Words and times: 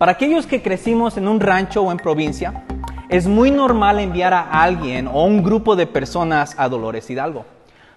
Para 0.00 0.12
aquellos 0.12 0.46
que 0.46 0.62
crecimos 0.62 1.18
en 1.18 1.28
un 1.28 1.40
rancho 1.40 1.82
o 1.82 1.92
en 1.92 1.98
provincia, 1.98 2.64
es 3.10 3.26
muy 3.26 3.50
normal 3.50 3.98
enviar 3.98 4.32
a 4.32 4.48
alguien 4.62 5.06
o 5.06 5.24
un 5.24 5.42
grupo 5.42 5.76
de 5.76 5.86
personas 5.86 6.54
a 6.56 6.70
Dolores 6.70 7.10
Hidalgo, 7.10 7.44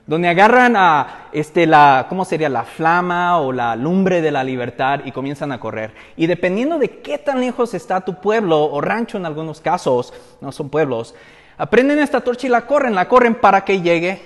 donde 0.06 0.28
agarran 0.28 0.76
a 0.76 1.30
este, 1.32 1.66
la, 1.66 2.08
¿cómo 2.10 2.26
sería? 2.26 2.50
La 2.50 2.66
flama 2.66 3.40
o 3.40 3.54
la 3.54 3.78
lumbre 3.78 4.22
de 4.22 4.32
la 4.32 4.44
libertad 4.44 5.00
y 5.06 5.14
comienzan 5.14 5.54
a 5.54 5.62
correr. 5.62 5.94
Y 6.18 6.28
dependiendo 6.28 6.78
de 6.78 6.90
qué 6.90 7.20
tan 7.20 7.40
lejos 7.40 7.74
está 7.74 8.02
tu 8.02 8.16
pueblo 8.16 8.66
o 8.66 8.82
rancho 8.82 9.18
en 9.18 9.26
algunos 9.26 9.62
casos, 9.62 10.14
no 10.42 10.52
son 10.52 10.68
pueblos, 10.68 11.16
aprenden 11.58 12.00
esta 12.00 12.20
torcha 12.20 12.48
y 12.48 12.50
la 12.50 12.68
corren, 12.68 12.96
la 12.96 13.08
corren 13.08 13.36
para 13.36 13.64
que 13.64 13.80
llegue 13.82 14.22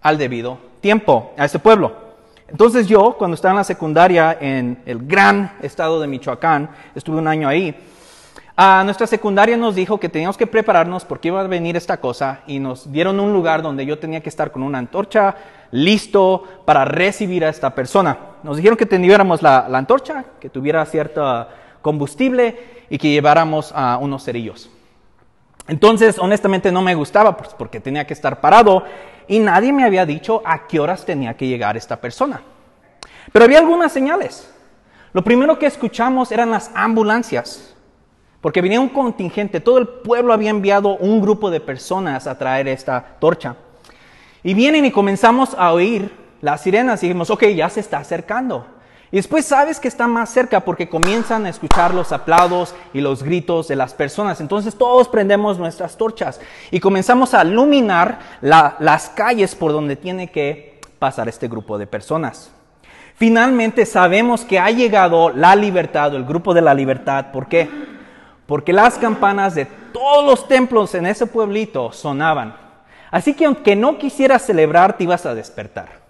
al 0.00 0.16
debido 0.16 0.58
tiempo 0.80 1.32
a 1.36 1.44
este 1.46 1.58
pueblo. 1.58 2.05
Entonces 2.48 2.86
yo, 2.86 3.16
cuando 3.18 3.34
estaba 3.34 3.52
en 3.52 3.58
la 3.58 3.64
secundaria 3.64 4.36
en 4.40 4.82
el 4.86 4.98
gran 5.06 5.56
estado 5.62 6.00
de 6.00 6.06
Michoacán, 6.06 6.70
estuve 6.94 7.18
un 7.18 7.26
año 7.26 7.48
ahí, 7.48 7.74
a 8.58 8.82
nuestra 8.84 9.06
secundaria 9.06 9.54
nos 9.58 9.74
dijo 9.74 10.00
que 10.00 10.08
teníamos 10.08 10.38
que 10.38 10.46
prepararnos 10.46 11.04
porque 11.04 11.28
iba 11.28 11.40
a 11.40 11.46
venir 11.46 11.76
esta 11.76 11.98
cosa 11.98 12.40
y 12.46 12.58
nos 12.58 12.90
dieron 12.90 13.20
un 13.20 13.32
lugar 13.34 13.60
donde 13.60 13.84
yo 13.84 13.98
tenía 13.98 14.22
que 14.22 14.30
estar 14.30 14.50
con 14.50 14.62
una 14.62 14.78
antorcha 14.78 15.34
listo 15.72 16.42
para 16.64 16.86
recibir 16.86 17.44
a 17.44 17.50
esta 17.50 17.74
persona. 17.74 18.16
Nos 18.42 18.56
dijeron 18.56 18.78
que 18.78 18.86
tuviéramos 18.86 19.42
la, 19.42 19.68
la 19.68 19.76
antorcha, 19.76 20.24
que 20.40 20.48
tuviera 20.48 20.86
cierto 20.86 21.46
combustible 21.82 22.86
y 22.88 22.96
que 22.96 23.10
lleváramos 23.10 23.72
a 23.74 23.98
unos 23.98 24.24
cerillos. 24.24 24.70
Entonces, 25.68 26.18
honestamente 26.18 26.72
no 26.72 26.80
me 26.80 26.94
gustaba 26.94 27.36
pues, 27.36 27.50
porque 27.52 27.80
tenía 27.80 28.06
que 28.06 28.14
estar 28.14 28.40
parado 28.40 28.84
y 29.28 29.38
nadie 29.38 29.72
me 29.72 29.84
había 29.84 30.06
dicho 30.06 30.42
a 30.44 30.66
qué 30.66 30.80
horas 30.80 31.04
tenía 31.04 31.36
que 31.36 31.46
llegar 31.46 31.76
esta 31.76 32.00
persona. 32.00 32.42
Pero 33.32 33.44
había 33.44 33.58
algunas 33.58 33.92
señales. 33.92 34.52
Lo 35.12 35.24
primero 35.24 35.58
que 35.58 35.66
escuchamos 35.66 36.30
eran 36.30 36.50
las 36.50 36.70
ambulancias, 36.74 37.74
porque 38.40 38.60
venía 38.60 38.80
un 38.80 38.90
contingente, 38.90 39.60
todo 39.60 39.78
el 39.78 39.88
pueblo 39.88 40.32
había 40.32 40.50
enviado 40.50 40.96
un 40.96 41.20
grupo 41.20 41.50
de 41.50 41.60
personas 41.60 42.26
a 42.26 42.38
traer 42.38 42.68
esta 42.68 43.16
torcha. 43.18 43.56
Y 44.42 44.54
vienen 44.54 44.84
y 44.84 44.92
comenzamos 44.92 45.54
a 45.58 45.72
oír 45.72 46.14
las 46.40 46.62
sirenas 46.62 47.02
y 47.02 47.06
dijimos, 47.06 47.30
ok, 47.30 47.44
ya 47.46 47.68
se 47.68 47.80
está 47.80 47.98
acercando. 47.98 48.66
Y 49.12 49.16
después 49.16 49.44
sabes 49.44 49.78
que 49.78 49.86
está 49.86 50.08
más 50.08 50.30
cerca 50.30 50.60
porque 50.60 50.88
comienzan 50.88 51.46
a 51.46 51.48
escuchar 51.48 51.94
los 51.94 52.10
aplausos 52.10 52.74
y 52.92 53.00
los 53.00 53.22
gritos 53.22 53.68
de 53.68 53.76
las 53.76 53.94
personas. 53.94 54.40
Entonces 54.40 54.74
todos 54.74 55.08
prendemos 55.08 55.58
nuestras 55.58 55.96
torchas 55.96 56.40
y 56.72 56.80
comenzamos 56.80 57.32
a 57.32 57.44
iluminar 57.44 58.18
las 58.40 59.08
calles 59.10 59.54
por 59.54 59.72
donde 59.72 59.94
tiene 59.94 60.30
que 60.30 60.80
pasar 60.98 61.28
este 61.28 61.46
grupo 61.46 61.78
de 61.78 61.86
personas. 61.86 62.50
Finalmente 63.14 63.86
sabemos 63.86 64.44
que 64.44 64.58
ha 64.58 64.70
llegado 64.70 65.30
la 65.30 65.54
libertad, 65.54 66.14
el 66.14 66.24
grupo 66.24 66.52
de 66.52 66.62
la 66.62 66.74
libertad. 66.74 67.26
¿Por 67.32 67.46
qué? 67.46 67.68
Porque 68.46 68.72
las 68.72 68.98
campanas 68.98 69.54
de 69.54 69.66
todos 69.92 70.26
los 70.26 70.48
templos 70.48 70.94
en 70.94 71.06
ese 71.06 71.26
pueblito 71.26 71.92
sonaban. 71.92 72.56
Así 73.10 73.34
que 73.34 73.46
aunque 73.46 73.76
no 73.76 73.98
quisieras 73.98 74.42
celebrar, 74.42 74.96
te 74.96 75.04
ibas 75.04 75.24
a 75.26 75.34
despertar. 75.34 76.05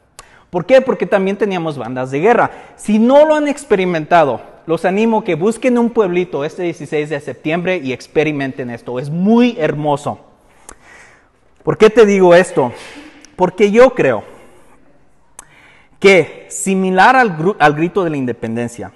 ¿Por 0.56 0.64
qué? 0.64 0.80
Porque 0.80 1.04
también 1.04 1.36
teníamos 1.36 1.76
bandas 1.76 2.10
de 2.10 2.18
guerra. 2.18 2.50
Si 2.76 2.98
no 2.98 3.26
lo 3.26 3.34
han 3.34 3.46
experimentado, 3.46 4.40
los 4.64 4.86
animo 4.86 5.22
que 5.22 5.34
busquen 5.34 5.76
un 5.76 5.90
pueblito 5.90 6.46
este 6.46 6.62
16 6.62 7.10
de 7.10 7.20
septiembre 7.20 7.76
y 7.76 7.92
experimenten 7.92 8.70
esto. 8.70 8.98
Es 8.98 9.10
muy 9.10 9.56
hermoso. 9.58 10.18
¿Por 11.62 11.76
qué 11.76 11.90
te 11.90 12.06
digo 12.06 12.34
esto? 12.34 12.72
Porque 13.36 13.70
yo 13.70 13.90
creo 13.90 14.24
que 16.00 16.46
similar 16.48 17.16
al, 17.16 17.36
al 17.58 17.74
grito 17.74 18.02
de 18.02 18.08
la 18.08 18.16
independencia, 18.16 18.92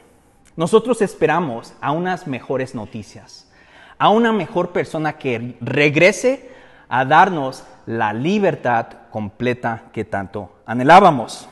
nosotros 0.56 1.02
esperamos 1.02 1.74
a 1.82 1.92
unas 1.92 2.26
mejores 2.26 2.74
noticias, 2.74 3.52
a 3.98 4.08
una 4.08 4.32
mejor 4.32 4.70
persona 4.70 5.18
que 5.18 5.56
regrese 5.60 6.48
a 6.90 7.04
darnos 7.04 7.62
la 7.86 8.12
libertad 8.12 8.86
completa 9.10 9.84
que 9.92 10.04
tanto 10.04 10.52
anhelábamos. 10.66 11.48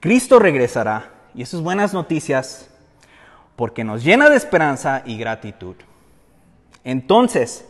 Cristo 0.00 0.38
regresará 0.38 1.10
y 1.34 1.42
eso 1.42 1.58
es 1.58 1.62
buenas 1.62 1.92
noticias 1.92 2.68
porque 3.54 3.84
nos 3.84 4.02
llena 4.02 4.30
de 4.30 4.36
esperanza 4.36 5.02
y 5.04 5.18
gratitud. 5.18 5.76
Entonces, 6.82 7.68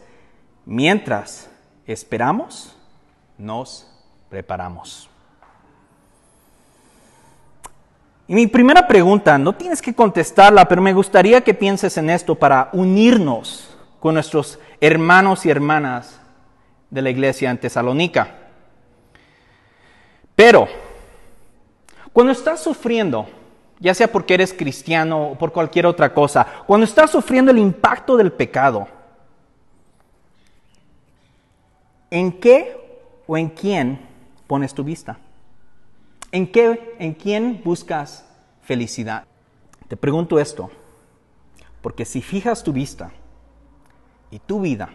mientras 0.65 1.51
esperamos, 1.87 2.77
nos 3.37 3.89
preparamos. 4.31 5.11
Y 8.29 8.35
mi 8.35 8.47
primera 8.47 8.87
pregunta, 8.87 9.37
no 9.37 9.53
tienes 9.53 9.83
que 9.83 9.93
contestarla, 9.93 10.67
pero 10.67 10.81
me 10.81 10.95
gustaría 10.95 11.43
que 11.43 11.53
pienses 11.53 11.99
en 11.99 12.09
esto 12.09 12.37
para 12.37 12.71
unirnos 12.73 13.77
con 13.99 14.15
nuestros 14.15 14.59
hermanos 14.81 15.45
y 15.45 15.51
hermanas 15.51 16.22
de 16.93 17.03
la 17.03 17.11
iglesia 17.11 17.51
en 17.51 17.59
Tesalónica. 17.59 18.29
Pero, 20.37 20.69
cuando 22.13 22.33
estás 22.33 22.63
sufriendo, 22.63 23.27
ya 23.81 23.95
sea 23.95 24.13
porque 24.13 24.35
eres 24.35 24.53
cristiano 24.53 25.31
o 25.31 25.39
por 25.39 25.53
cualquier 25.53 25.87
otra 25.87 26.13
cosa, 26.13 26.47
cuando 26.67 26.85
estás 26.85 27.11
sufriendo 27.11 27.51
el 27.51 27.59
impacto 27.59 28.17
del 28.19 28.31
pecado, 28.31 28.87
¿en 32.11 32.31
qué 32.39 32.77
o 33.27 33.39
en 33.39 33.49
quién 33.49 33.99
pones 34.47 34.75
tu 34.75 34.85
vista? 34.85 35.19
¿En 36.31 36.47
qué, 36.47 36.95
en 36.99 37.15
quién 37.15 37.63
buscas 37.65 38.27
felicidad? 38.61 39.25
Te 39.89 39.97
pregunto 39.97 40.39
esto, 40.39 40.71
porque 41.81 42.05
si 42.05 42.21
fijas 42.21 42.63
tu 42.63 42.71
vista 42.71 43.13
y 44.31 44.39
tu 44.39 44.61
vida 44.61 44.91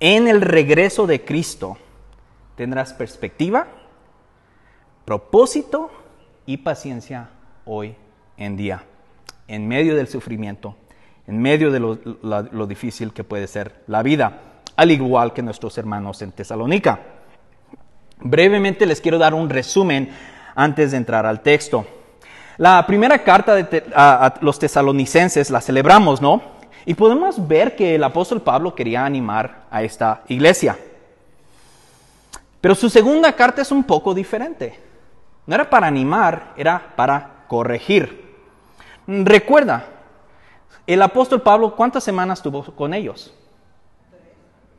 en 0.00 0.28
el 0.28 0.40
regreso 0.40 1.06
de 1.06 1.24
Cristo 1.24 1.76
tendrás 2.56 2.92
perspectiva, 2.92 3.66
propósito 5.04 5.90
y 6.46 6.58
paciencia 6.58 7.30
hoy 7.64 7.94
en 8.36 8.56
día, 8.56 8.84
en 9.48 9.66
medio 9.66 9.96
del 9.96 10.08
sufrimiento, 10.08 10.76
en 11.26 11.40
medio 11.40 11.70
de 11.70 11.80
lo, 11.80 12.66
difícil 12.66 13.12
que 13.12 13.24
puede 13.24 13.46
ser 13.46 13.82
la 13.86 14.02
vida, 14.02 14.40
al 14.76 14.90
igual 14.90 15.32
que 15.32 15.42
nuestros 15.42 15.76
hermanos 15.78 16.22
en 16.22 16.32
Tesalónica. 16.32 17.00
Brevemente 18.20 18.86
les 18.86 19.00
quiero 19.00 19.18
dar 19.18 19.34
un 19.34 19.48
resumen 19.48 20.10
antes 20.54 20.90
de 20.90 20.96
entrar 20.96 21.26
al 21.26 21.40
texto. 21.40 21.86
La 22.56 22.84
primera 22.86 23.22
carta 23.22 23.54
de 23.54 23.84
a 23.94 24.34
los 24.40 24.58
tesalonicenses 24.58 25.50
la 25.50 25.60
celebramos, 25.60 26.20
¿no? 26.20 26.57
Y 26.88 26.94
podemos 26.94 27.46
ver 27.46 27.76
que 27.76 27.96
el 27.96 28.02
apóstol 28.02 28.40
Pablo 28.40 28.74
quería 28.74 29.04
animar 29.04 29.66
a 29.70 29.82
esta 29.82 30.22
iglesia. 30.26 30.78
Pero 32.62 32.74
su 32.74 32.88
segunda 32.88 33.30
carta 33.34 33.60
es 33.60 33.70
un 33.70 33.84
poco 33.84 34.14
diferente. 34.14 34.80
No 35.44 35.54
era 35.54 35.68
para 35.68 35.86
animar, 35.86 36.54
era 36.56 36.94
para 36.96 37.44
corregir. 37.46 38.34
Recuerda, 39.06 39.84
el 40.86 41.02
apóstol 41.02 41.42
Pablo, 41.42 41.76
¿cuántas 41.76 42.04
semanas 42.04 42.40
tuvo 42.40 42.64
con 42.64 42.94
ellos? 42.94 43.34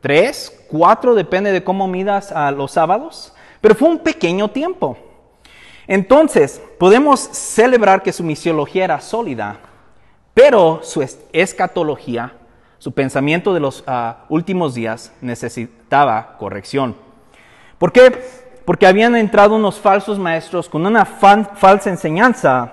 Tres, 0.00 0.66
cuatro, 0.68 1.14
depende 1.14 1.52
de 1.52 1.62
cómo 1.62 1.86
midas 1.86 2.34
los 2.56 2.72
sábados. 2.72 3.32
Pero 3.60 3.76
fue 3.76 3.88
un 3.88 4.00
pequeño 4.00 4.50
tiempo. 4.50 4.98
Entonces, 5.86 6.60
podemos 6.76 7.20
celebrar 7.20 8.02
que 8.02 8.12
su 8.12 8.24
misiología 8.24 8.82
era 8.82 9.00
sólida, 9.00 9.60
pero 10.34 10.80
su 10.82 11.02
escatología, 11.32 12.34
su 12.78 12.92
pensamiento 12.92 13.52
de 13.52 13.60
los 13.60 13.84
ah, 13.86 14.24
últimos 14.28 14.74
días 14.74 15.12
necesitaba 15.20 16.36
corrección. 16.38 16.96
¿Por 17.78 17.92
qué? 17.92 18.22
Porque 18.64 18.86
habían 18.86 19.16
entrado 19.16 19.56
unos 19.56 19.78
falsos 19.78 20.18
maestros 20.18 20.68
con 20.68 20.86
una 20.86 21.04
falsa 21.04 21.90
enseñanza 21.90 22.72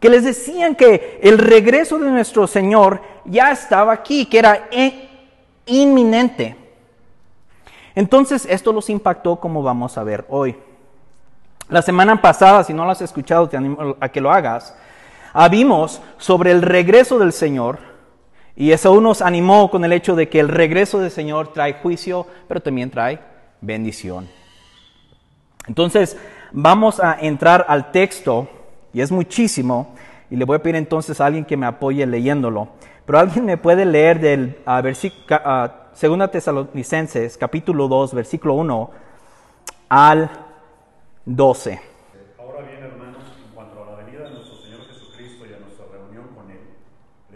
que 0.00 0.08
les 0.08 0.24
decían 0.24 0.74
que 0.74 1.20
el 1.22 1.38
regreso 1.38 1.98
de 1.98 2.10
nuestro 2.10 2.46
Señor 2.46 3.00
ya 3.24 3.50
estaba 3.50 3.92
aquí, 3.92 4.26
que 4.26 4.38
era 4.38 4.68
inminente. 5.66 6.56
Entonces 7.94 8.46
esto 8.48 8.72
los 8.72 8.88
impactó 8.90 9.36
como 9.36 9.62
vamos 9.62 9.98
a 9.98 10.04
ver 10.04 10.24
hoy. 10.28 10.56
La 11.68 11.82
semana 11.82 12.20
pasada, 12.22 12.64
si 12.64 12.72
no 12.72 12.84
lo 12.84 12.92
has 12.92 13.02
escuchado, 13.02 13.48
te 13.48 13.56
animo 13.56 13.96
a 14.00 14.08
que 14.08 14.20
lo 14.20 14.30
hagas. 14.30 14.74
Habimos 15.40 16.02
sobre 16.16 16.50
el 16.50 16.62
regreso 16.62 17.20
del 17.20 17.32
Señor 17.32 17.78
y 18.56 18.72
eso 18.72 19.00
nos 19.00 19.22
animó 19.22 19.70
con 19.70 19.84
el 19.84 19.92
hecho 19.92 20.16
de 20.16 20.28
que 20.28 20.40
el 20.40 20.48
regreso 20.48 20.98
del 20.98 21.12
Señor 21.12 21.52
trae 21.52 21.74
juicio, 21.74 22.26
pero 22.48 22.60
también 22.60 22.90
trae 22.90 23.20
bendición. 23.60 24.28
Entonces, 25.68 26.16
vamos 26.50 26.98
a 26.98 27.16
entrar 27.20 27.64
al 27.68 27.92
texto 27.92 28.48
y 28.92 29.00
es 29.00 29.12
muchísimo 29.12 29.94
y 30.28 30.34
le 30.34 30.44
voy 30.44 30.56
a 30.56 30.58
pedir 30.60 30.74
entonces 30.74 31.20
a 31.20 31.26
alguien 31.26 31.44
que 31.44 31.56
me 31.56 31.66
apoye 31.66 32.04
leyéndolo. 32.04 32.70
Pero 33.06 33.20
alguien 33.20 33.44
me 33.44 33.58
puede 33.58 33.84
leer 33.84 34.18
del 34.18 34.56
segunda 35.92 36.32
Tesalonicenses, 36.32 37.38
capítulo 37.38 37.86
2, 37.86 38.12
versículo 38.12 38.54
1 38.54 38.90
al 39.88 40.30
12. 41.26 41.80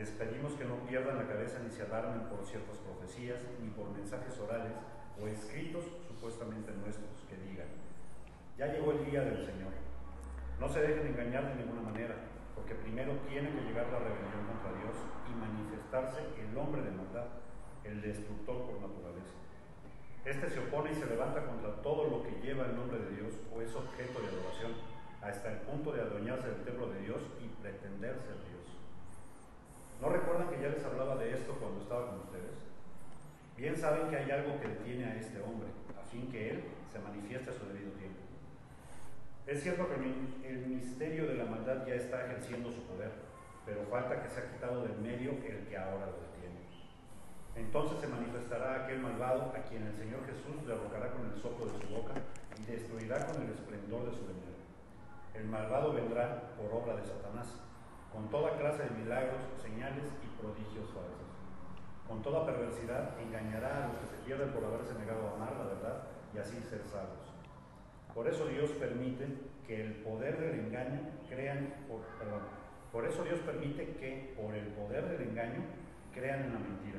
les 0.02 0.10
pedimos 0.10 0.52
que 0.54 0.62
que 0.62 0.68
no 0.68 0.78
pierdan 0.86 1.18
la 1.18 1.26
cabeza 1.26 1.58
ni 1.58 1.70
se 1.74 1.82
alarmen 1.82 2.30
por 2.30 2.46
ciertas 2.46 2.78
profecías, 2.78 3.42
ni 3.58 3.70
por 3.70 3.90
mensajes 3.90 4.38
orales 4.38 4.70
o 5.18 5.26
escritos 5.26 5.82
supuestamente 6.06 6.70
nuestros 6.70 7.10
que 7.26 7.34
digan, 7.50 7.66
ya 8.56 8.66
llegó 8.66 8.92
el 8.92 9.04
día 9.10 9.22
del 9.22 9.42
Señor. 9.42 9.74
No 10.60 10.68
se 10.68 10.82
dejen 10.82 11.06
engañar 11.06 11.50
de 11.50 11.62
ninguna 11.62 11.82
manera, 11.82 12.14
porque 12.54 12.74
primero 12.74 13.10
tiene 13.26 13.50
que 13.50 13.62
llegar 13.62 13.90
la 13.90 13.98
rebelión 14.06 14.46
contra 14.46 14.70
Dios 14.78 14.94
y 15.26 15.34
manifestarse 15.34 16.22
el 16.38 16.56
hombre 16.56 16.82
de 16.82 16.90
maldad, 16.94 17.26
el 17.82 18.02
destructor 18.02 18.62
por 18.70 18.78
naturaleza. 18.78 19.34
Este 20.24 20.48
se 20.48 20.60
opone 20.62 20.92
y 20.92 20.94
se 20.94 21.06
levanta 21.06 21.42
contra 21.42 21.74
todo 21.82 22.06
lo 22.06 22.22
que 22.22 22.38
lleva 22.38 22.66
el 22.66 22.76
nombre 22.76 23.02
de 23.02 23.18
Dios 23.18 23.34
o 23.50 23.62
es 23.62 23.74
objeto 23.74 24.22
de 24.22 24.30
adoración, 24.30 24.78
hasta 25.22 25.50
el 25.50 25.58
punto 25.66 25.90
de 25.90 26.02
adueñarse 26.02 26.46
del 26.46 26.62
templo 26.62 26.86
de 26.86 27.00
Dios 27.02 27.22
y 27.42 27.50
pretender 27.62 28.14
ser 28.22 28.38
Dios. 28.46 28.62
¿No 30.02 30.08
recuerdan 30.08 30.50
que 30.50 30.60
ya 30.60 30.68
les 30.68 30.84
hablaba 30.84 31.14
de 31.14 31.32
esto 31.32 31.54
cuando 31.60 31.80
estaba 31.80 32.10
con 32.10 32.20
ustedes? 32.26 32.58
Bien 33.56 33.76
saben 33.76 34.10
que 34.10 34.16
hay 34.16 34.28
algo 34.32 34.60
que 34.60 34.66
detiene 34.66 35.04
a 35.04 35.14
este 35.14 35.40
hombre, 35.40 35.68
a 35.96 36.04
fin 36.10 36.26
que 36.26 36.50
él 36.50 36.64
se 36.92 36.98
manifieste 36.98 37.50
a 37.50 37.52
su 37.52 37.64
debido 37.66 37.92
tiempo. 37.92 38.18
Es 39.52 39.62
cierto 39.62 39.86
que 39.86 40.48
el 40.48 40.66
misterio 40.66 41.26
de 41.26 41.34
la 41.34 41.44
maldad 41.44 41.84
ya 41.86 41.92
está 41.92 42.24
ejerciendo 42.24 42.72
su 42.72 42.88
poder, 42.88 43.12
pero 43.66 43.84
falta 43.90 44.22
que 44.22 44.30
se 44.30 44.40
ha 44.40 44.50
quitado 44.50 44.80
del 44.80 44.96
medio 44.96 45.32
el 45.44 45.68
que 45.68 45.76
ahora 45.76 46.08
lo 46.08 46.24
detiene. 46.24 46.64
Entonces 47.54 48.00
se 48.00 48.08
manifestará 48.08 48.82
aquel 48.82 49.00
malvado 49.00 49.52
a 49.54 49.60
quien 49.68 49.82
el 49.82 49.92
Señor 49.92 50.24
Jesús 50.24 50.66
derrocará 50.66 51.12
con 51.12 51.28
el 51.28 51.36
soplo 51.36 51.66
de 51.66 51.84
su 51.84 51.86
boca 51.92 52.14
y 52.56 52.64
destruirá 52.64 53.26
con 53.26 53.42
el 53.42 53.52
esplendor 53.52 54.08
de 54.08 54.16
su 54.16 54.24
venida. 54.24 54.56
El 55.34 55.44
malvado 55.44 55.92
vendrá 55.92 56.56
por 56.56 56.72
obra 56.72 56.96
de 56.96 57.04
Satanás, 57.04 57.60
con 58.10 58.30
toda 58.30 58.56
clase 58.56 58.84
de 58.84 59.04
milagros, 59.04 59.44
señales 59.60 60.08
y 60.24 60.32
prodigios 60.40 60.88
falsos. 60.96 61.28
Con 62.08 62.22
toda 62.22 62.46
perversidad 62.46 63.20
engañará 63.20 63.84
a 63.84 63.88
los 63.88 63.98
que 63.98 64.16
se 64.16 64.22
pierden 64.24 64.48
por 64.48 64.64
haberse 64.64 64.94
negado 64.94 65.28
a 65.28 65.34
amar 65.36 65.52
la 65.60 65.74
verdad 65.76 66.08
y 66.32 66.38
así 66.38 66.56
ser 66.62 66.80
salvos. 66.88 67.21
Por 68.14 68.28
eso 68.28 68.46
Dios 68.46 68.70
permite 68.72 69.26
que 69.66 69.80
el 69.80 69.92
poder 69.94 70.38
del 70.38 70.60
engaño 70.66 71.00
crean, 71.28 71.74
por, 72.92 73.04
eso 73.06 73.24
Dios 73.24 73.38
permite 73.40 73.96
que 73.98 74.34
por 74.36 74.54
el 74.54 74.66
poder 74.66 75.08
del 75.08 75.28
engaño 75.28 75.62
crean 76.14 76.42
en 76.42 76.52
la 76.52 76.58
mentira. 76.58 76.98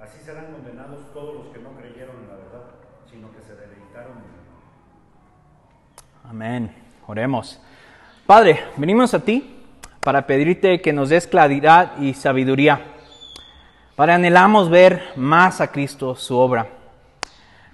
Así 0.00 0.18
serán 0.20 0.52
condenados 0.52 1.12
todos 1.12 1.34
los 1.34 1.48
que 1.48 1.58
no 1.58 1.70
creyeron 1.72 2.16
en 2.22 2.28
la 2.28 2.36
verdad, 2.36 2.62
sino 3.10 3.32
que 3.32 3.42
se 3.42 3.56
deleitaron 3.56 4.12
en 4.12 4.22
mal. 4.22 4.38
Amén. 6.24 6.72
Oremos. 7.08 7.60
Padre, 8.26 8.60
venimos 8.76 9.14
a 9.14 9.24
ti 9.24 9.56
para 10.04 10.26
pedirte 10.26 10.80
que 10.80 10.92
nos 10.92 11.08
des 11.08 11.26
claridad 11.26 11.98
y 11.98 12.14
sabiduría. 12.14 12.80
Padre, 13.96 14.12
anhelamos 14.12 14.70
ver 14.70 15.02
más 15.16 15.60
a 15.60 15.72
Cristo, 15.72 16.14
su 16.14 16.36
obra. 16.36 16.77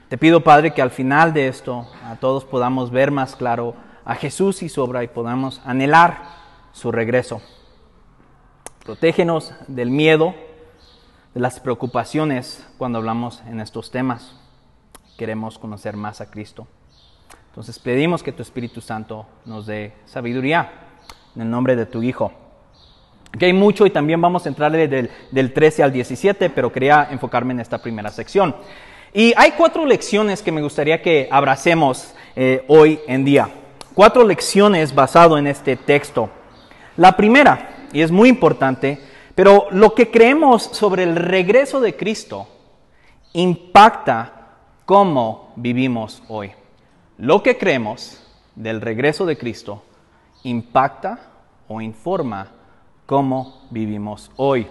Te 0.08 0.18
pido, 0.18 0.42
Padre, 0.42 0.74
que 0.74 0.82
al 0.82 0.90
final 0.90 1.32
de 1.32 1.48
esto 1.48 1.86
a 2.04 2.16
todos 2.16 2.44
podamos 2.44 2.90
ver 2.90 3.10
más 3.10 3.36
claro 3.36 3.74
a 4.04 4.14
Jesús 4.14 4.62
y 4.62 4.68
su 4.68 4.82
obra 4.82 5.02
y 5.02 5.08
podamos 5.08 5.62
anhelar 5.64 6.24
su 6.72 6.92
regreso. 6.92 7.40
Protégenos 8.84 9.54
del 9.66 9.90
miedo, 9.90 10.34
de 11.32 11.40
las 11.40 11.58
preocupaciones 11.58 12.66
cuando 12.76 12.98
hablamos 12.98 13.42
en 13.48 13.60
estos 13.60 13.90
temas. 13.90 14.36
Queremos 15.16 15.58
conocer 15.58 15.96
más 15.96 16.20
a 16.20 16.30
Cristo. 16.30 16.66
Entonces 17.48 17.78
pedimos 17.78 18.22
que 18.22 18.32
tu 18.32 18.42
Espíritu 18.42 18.82
Santo 18.82 19.26
nos 19.46 19.64
dé 19.64 19.94
sabiduría 20.04 20.70
en 21.34 21.42
el 21.42 21.50
nombre 21.50 21.76
de 21.76 21.86
tu 21.86 22.02
Hijo. 22.02 22.30
Aquí 23.32 23.46
hay 23.46 23.52
mucho 23.54 23.86
y 23.86 23.90
también 23.90 24.20
vamos 24.20 24.44
a 24.44 24.50
entrarle 24.50 24.86
del, 24.86 25.10
del 25.30 25.52
13 25.54 25.82
al 25.82 25.92
17, 25.92 26.50
pero 26.50 26.70
quería 26.70 27.08
enfocarme 27.10 27.54
en 27.54 27.60
esta 27.60 27.78
primera 27.78 28.10
sección. 28.10 28.54
Y 29.16 29.32
hay 29.36 29.52
cuatro 29.52 29.86
lecciones 29.86 30.42
que 30.42 30.50
me 30.50 30.60
gustaría 30.60 31.00
que 31.00 31.28
abracemos 31.30 32.12
eh, 32.34 32.64
hoy 32.66 32.98
en 33.06 33.24
día. 33.24 33.48
Cuatro 33.94 34.24
lecciones 34.24 34.92
basado 34.92 35.38
en 35.38 35.46
este 35.46 35.76
texto. 35.76 36.30
La 36.96 37.16
primera, 37.16 37.86
y 37.92 38.00
es 38.00 38.10
muy 38.10 38.28
importante, 38.28 38.98
pero 39.36 39.68
lo 39.70 39.94
que 39.94 40.10
creemos 40.10 40.64
sobre 40.64 41.04
el 41.04 41.14
regreso 41.14 41.80
de 41.80 41.94
Cristo 41.94 42.48
impacta 43.34 44.56
cómo 44.84 45.52
vivimos 45.54 46.20
hoy. 46.26 46.50
Lo 47.16 47.40
que 47.40 47.56
creemos 47.56 48.20
del 48.56 48.80
regreso 48.80 49.26
de 49.26 49.38
Cristo 49.38 49.84
impacta 50.42 51.20
o 51.68 51.80
informa 51.80 52.50
cómo 53.06 53.62
vivimos 53.70 54.32
hoy. 54.34 54.66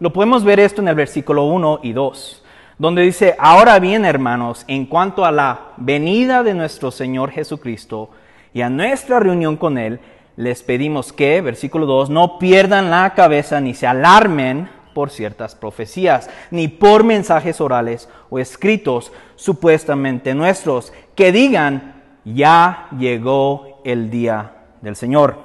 Lo 0.00 0.12
podemos 0.12 0.44
ver 0.44 0.60
esto 0.60 0.82
en 0.82 0.88
el 0.88 0.94
versículo 0.94 1.44
1 1.44 1.80
y 1.82 1.94
2 1.94 2.42
donde 2.78 3.02
dice, 3.02 3.36
ahora 3.38 3.78
bien 3.78 4.04
hermanos, 4.04 4.64
en 4.68 4.86
cuanto 4.86 5.24
a 5.24 5.32
la 5.32 5.72
venida 5.76 6.42
de 6.42 6.54
nuestro 6.54 6.90
Señor 6.90 7.30
Jesucristo 7.30 8.10
y 8.52 8.60
a 8.60 8.68
nuestra 8.68 9.18
reunión 9.18 9.56
con 9.56 9.78
Él, 9.78 10.00
les 10.36 10.62
pedimos 10.62 11.12
que, 11.12 11.40
versículo 11.40 11.86
2, 11.86 12.10
no 12.10 12.38
pierdan 12.38 12.90
la 12.90 13.14
cabeza 13.14 13.60
ni 13.60 13.72
se 13.72 13.86
alarmen 13.86 14.68
por 14.92 15.10
ciertas 15.10 15.54
profecías, 15.54 16.28
ni 16.50 16.68
por 16.68 17.04
mensajes 17.04 17.60
orales 17.60 18.08
o 18.28 18.38
escritos 18.38 19.12
supuestamente 19.36 20.34
nuestros, 20.34 20.92
que 21.14 21.32
digan, 21.32 22.02
ya 22.24 22.88
llegó 22.98 23.80
el 23.84 24.10
día 24.10 24.52
del 24.82 24.96
Señor. 24.96 25.38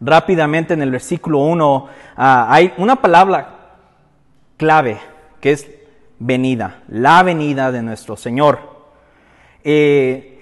Rápidamente 0.00 0.74
en 0.74 0.82
el 0.82 0.90
versículo 0.90 1.38
1 1.40 1.88
ah, 2.16 2.46
hay 2.48 2.72
una 2.78 2.96
palabra 2.96 3.76
clave 4.56 5.09
que 5.40 5.52
es 5.52 5.70
venida, 6.18 6.82
la 6.88 7.22
venida 7.22 7.72
de 7.72 7.82
nuestro 7.82 8.16
Señor. 8.16 8.60
Eh, 9.64 10.38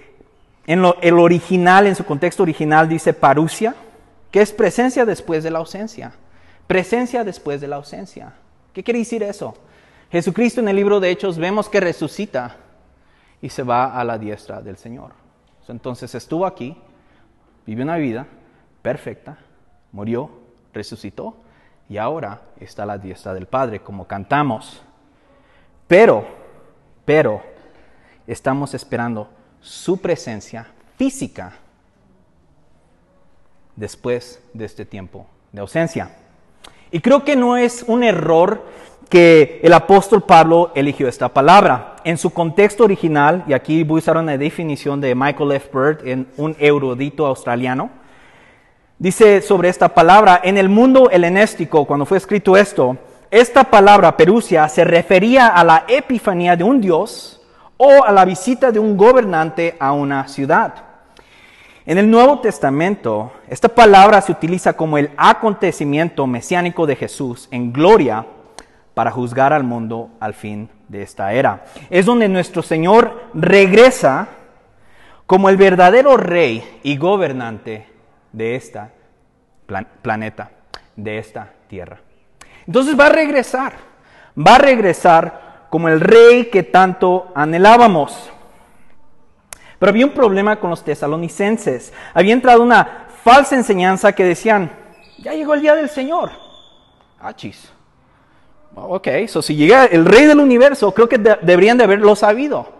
en 0.66 0.84
el 1.00 1.18
original, 1.18 1.86
en 1.86 1.94
su 1.94 2.04
contexto 2.04 2.42
original, 2.42 2.88
dice 2.88 3.14
parusia, 3.14 3.74
que 4.30 4.42
es 4.42 4.52
presencia 4.52 5.06
después 5.06 5.42
de 5.42 5.50
la 5.50 5.58
ausencia. 5.58 6.12
Presencia 6.66 7.24
después 7.24 7.60
de 7.60 7.68
la 7.68 7.76
ausencia. 7.76 8.34
¿Qué 8.74 8.84
quiere 8.84 8.98
decir 8.98 9.22
eso? 9.22 9.54
Jesucristo 10.10 10.60
en 10.60 10.68
el 10.68 10.76
libro 10.76 11.00
de 11.00 11.10
Hechos 11.10 11.38
vemos 11.38 11.68
que 11.68 11.80
resucita 11.80 12.56
y 13.40 13.48
se 13.48 13.62
va 13.62 13.98
a 13.98 14.04
la 14.04 14.18
diestra 14.18 14.60
del 14.60 14.76
Señor. 14.76 15.12
Entonces 15.68 16.14
estuvo 16.14 16.46
aquí, 16.46 16.76
vivió 17.66 17.84
una 17.84 17.96
vida 17.96 18.26
perfecta, 18.82 19.38
murió, 19.92 20.30
resucitó 20.72 21.36
y 21.88 21.98
ahora 21.98 22.42
está 22.58 22.84
a 22.84 22.86
la 22.86 22.98
diestra 22.98 23.34
del 23.34 23.46
Padre, 23.46 23.80
como 23.80 24.06
cantamos. 24.06 24.82
Pero, 25.88 26.26
pero, 27.06 27.42
estamos 28.26 28.74
esperando 28.74 29.28
su 29.60 29.96
presencia 29.96 30.66
física 30.96 31.54
después 33.74 34.40
de 34.52 34.66
este 34.66 34.84
tiempo 34.84 35.26
de 35.50 35.62
ausencia. 35.62 36.10
Y 36.90 37.00
creo 37.00 37.24
que 37.24 37.36
no 37.36 37.56
es 37.56 37.84
un 37.86 38.04
error 38.04 38.62
que 39.08 39.60
el 39.62 39.72
apóstol 39.72 40.22
Pablo 40.22 40.72
eligió 40.74 41.08
esta 41.08 41.28
palabra. 41.30 41.96
En 42.04 42.18
su 42.18 42.30
contexto 42.30 42.84
original, 42.84 43.44
y 43.46 43.54
aquí 43.54 43.82
voy 43.82 43.98
a 43.98 44.02
usar 44.02 44.16
una 44.18 44.36
definición 44.36 45.00
de 45.00 45.14
Michael 45.14 45.52
F. 45.52 45.70
Bird, 45.72 46.06
en 46.06 46.28
un 46.36 46.54
erudito 46.58 47.24
australiano, 47.26 47.90
dice 48.98 49.40
sobre 49.40 49.70
esta 49.70 49.88
palabra, 49.94 50.40
en 50.44 50.58
el 50.58 50.68
mundo 50.68 51.08
helenístico, 51.10 51.86
cuando 51.86 52.04
fue 52.04 52.18
escrito 52.18 52.56
esto, 52.56 52.98
esta 53.30 53.64
palabra 53.64 54.16
perusia 54.16 54.66
se 54.68 54.84
refería 54.84 55.48
a 55.48 55.62
la 55.62 55.84
epifanía 55.86 56.56
de 56.56 56.64
un 56.64 56.80
dios 56.80 57.40
o 57.76 58.04
a 58.04 58.10
la 58.10 58.24
visita 58.24 58.72
de 58.72 58.78
un 58.78 58.96
gobernante 58.96 59.76
a 59.78 59.92
una 59.92 60.26
ciudad. 60.28 60.74
En 61.84 61.98
el 61.98 62.10
Nuevo 62.10 62.40
Testamento, 62.40 63.32
esta 63.48 63.68
palabra 63.68 64.20
se 64.20 64.32
utiliza 64.32 64.74
como 64.74 64.98
el 64.98 65.10
acontecimiento 65.16 66.26
mesiánico 66.26 66.86
de 66.86 66.96
Jesús 66.96 67.48
en 67.50 67.72
gloria 67.72 68.26
para 68.94 69.10
juzgar 69.10 69.52
al 69.52 69.64
mundo 69.64 70.10
al 70.20 70.34
fin 70.34 70.70
de 70.88 71.02
esta 71.02 71.32
era. 71.32 71.64
Es 71.90 72.06
donde 72.06 72.28
nuestro 72.28 72.62
Señor 72.62 73.24
regresa 73.34 74.28
como 75.26 75.50
el 75.50 75.56
verdadero 75.56 76.16
rey 76.16 76.80
y 76.82 76.96
gobernante 76.96 77.86
de 78.32 78.54
este 78.54 78.80
planeta, 80.02 80.50
de 80.96 81.18
esta 81.18 81.52
tierra. 81.68 82.00
Entonces 82.68 83.00
va 83.00 83.06
a 83.06 83.08
regresar, 83.08 83.72
va 84.36 84.56
a 84.56 84.58
regresar 84.58 85.66
como 85.70 85.88
el 85.88 86.00
rey 86.00 86.50
que 86.50 86.62
tanto 86.62 87.32
anhelábamos. 87.34 88.30
Pero 89.78 89.88
había 89.88 90.04
un 90.04 90.12
problema 90.12 90.60
con 90.60 90.68
los 90.68 90.84
tesalonicenses. 90.84 91.94
Había 92.12 92.34
entrado 92.34 92.62
una 92.62 93.06
falsa 93.24 93.56
enseñanza 93.56 94.12
que 94.12 94.22
decían, 94.22 94.70
ya 95.16 95.32
llegó 95.32 95.54
el 95.54 95.62
día 95.62 95.74
del 95.74 95.88
Señor. 95.88 96.30
Ah, 97.18 97.34
chis. 97.34 97.72
Ok, 98.74 99.08
so 99.28 99.40
si 99.40 99.56
llega 99.56 99.86
el 99.86 100.04
rey 100.04 100.26
del 100.26 100.38
universo, 100.38 100.92
creo 100.92 101.08
que 101.08 101.16
deberían 101.16 101.78
de 101.78 101.84
haberlo 101.84 102.14
sabido. 102.14 102.77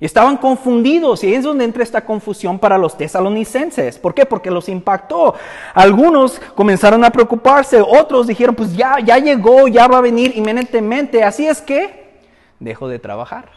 Y 0.00 0.06
estaban 0.06 0.36
confundidos 0.36 1.22
y 1.22 1.32
es 1.32 1.44
donde 1.44 1.64
entra 1.64 1.82
esta 1.82 2.04
confusión 2.04 2.58
para 2.58 2.76
los 2.76 2.96
tesalonicenses. 2.96 3.98
¿Por 3.98 4.12
qué? 4.12 4.26
Porque 4.26 4.50
los 4.50 4.68
impactó. 4.68 5.34
Algunos 5.72 6.40
comenzaron 6.54 7.04
a 7.04 7.10
preocuparse, 7.10 7.80
otros 7.80 8.26
dijeron, 8.26 8.54
pues 8.54 8.76
ya, 8.76 8.98
ya 8.98 9.18
llegó, 9.18 9.68
ya 9.68 9.86
va 9.86 9.98
a 9.98 10.02
venir 10.02 10.32
inminentemente. 10.36 11.22
Así 11.22 11.46
es 11.46 11.62
que 11.62 12.20
dejo 12.58 12.88
de 12.88 12.98
trabajar, 12.98 13.50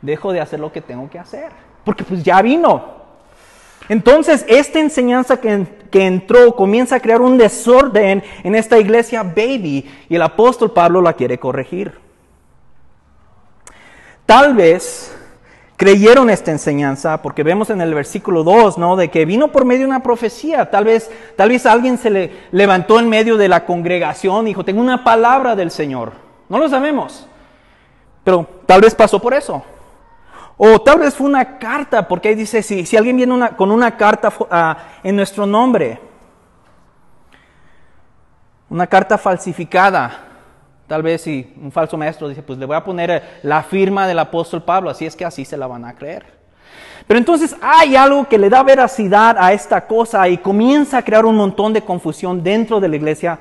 dejo 0.00 0.32
de 0.32 0.40
hacer 0.40 0.60
lo 0.60 0.72
que 0.72 0.80
tengo 0.80 1.10
que 1.10 1.18
hacer, 1.18 1.52
porque 1.84 2.04
pues 2.04 2.22
ya 2.22 2.40
vino. 2.40 2.96
Entonces, 3.90 4.44
esta 4.48 4.80
enseñanza 4.80 5.40
que, 5.40 5.66
que, 5.90 6.06
entró 6.06 6.54
comienza 6.54 6.96
a 6.96 7.00
crear 7.00 7.22
un 7.22 7.38
desorden 7.38 8.22
en 8.42 8.54
esta 8.54 8.78
iglesia 8.78 9.22
baby 9.22 9.88
y 10.08 10.14
el 10.14 10.22
apóstol 10.22 10.72
Pablo 10.72 11.00
la 11.00 11.14
quiere 11.14 11.38
corregir. 11.38 11.98
Tal 14.26 14.54
vez 14.54 15.17
creyeron 15.78 16.28
esta 16.28 16.50
enseñanza 16.50 17.22
porque 17.22 17.44
vemos 17.44 17.70
en 17.70 17.80
el 17.80 17.94
versículo 17.94 18.42
2, 18.42 18.78
¿no? 18.78 18.96
De 18.96 19.10
que 19.10 19.24
vino 19.24 19.52
por 19.52 19.64
medio 19.64 19.82
de 19.82 19.86
una 19.86 20.02
profecía. 20.02 20.68
Tal 20.70 20.84
vez, 20.84 21.08
tal 21.36 21.50
vez 21.50 21.64
alguien 21.66 21.98
se 21.98 22.10
le 22.10 22.32
levantó 22.50 22.98
en 22.98 23.08
medio 23.08 23.36
de 23.36 23.48
la 23.48 23.64
congregación 23.64 24.44
dijo, 24.44 24.64
tengo 24.64 24.80
una 24.80 25.04
palabra 25.04 25.54
del 25.54 25.70
Señor. 25.70 26.12
No 26.48 26.58
lo 26.58 26.68
sabemos. 26.68 27.28
Pero 28.24 28.44
tal 28.66 28.80
vez 28.80 28.92
pasó 28.92 29.20
por 29.20 29.32
eso. 29.32 29.62
O 30.56 30.80
tal 30.80 30.98
vez 30.98 31.14
fue 31.14 31.28
una 31.28 31.58
carta, 31.58 32.08
porque 32.08 32.30
ahí 32.30 32.34
dice, 32.34 32.60
si, 32.64 32.84
si 32.84 32.96
alguien 32.96 33.16
viene 33.16 33.50
con 33.56 33.70
una 33.70 33.96
carta 33.96 34.32
uh, 34.36 35.06
en 35.06 35.14
nuestro 35.14 35.46
nombre, 35.46 36.00
una 38.68 38.88
carta 38.88 39.16
falsificada, 39.16 40.27
tal 40.88 41.02
vez 41.02 41.20
si 41.20 41.54
un 41.62 41.70
falso 41.70 41.96
maestro 41.96 42.28
dice, 42.28 42.42
pues 42.42 42.58
le 42.58 42.66
voy 42.66 42.74
a 42.74 42.82
poner 42.82 43.10
eh, 43.10 43.22
la 43.42 43.62
firma 43.62 44.06
del 44.08 44.18
apóstol 44.18 44.62
Pablo, 44.62 44.90
así 44.90 45.06
es 45.06 45.14
que 45.14 45.24
así 45.24 45.44
se 45.44 45.56
la 45.56 45.66
van 45.66 45.84
a 45.84 45.94
creer. 45.94 46.38
Pero 47.06 47.18
entonces 47.18 47.54
hay 47.60 47.94
algo 47.94 48.26
que 48.26 48.38
le 48.38 48.50
da 48.50 48.62
veracidad 48.62 49.36
a 49.38 49.52
esta 49.52 49.86
cosa 49.86 50.28
y 50.28 50.38
comienza 50.38 50.98
a 50.98 51.02
crear 51.02 51.24
un 51.24 51.36
montón 51.36 51.72
de 51.72 51.82
confusión 51.82 52.42
dentro 52.42 52.80
de 52.80 52.88
la 52.88 52.96
iglesia 52.96 53.38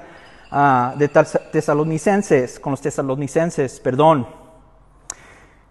uh, 0.51 0.98
de 0.98 1.08
tesalonicenses, 1.08 2.60
con 2.60 2.72
los 2.72 2.82
tesalonicenses, 2.82 3.80
perdón. 3.80 4.27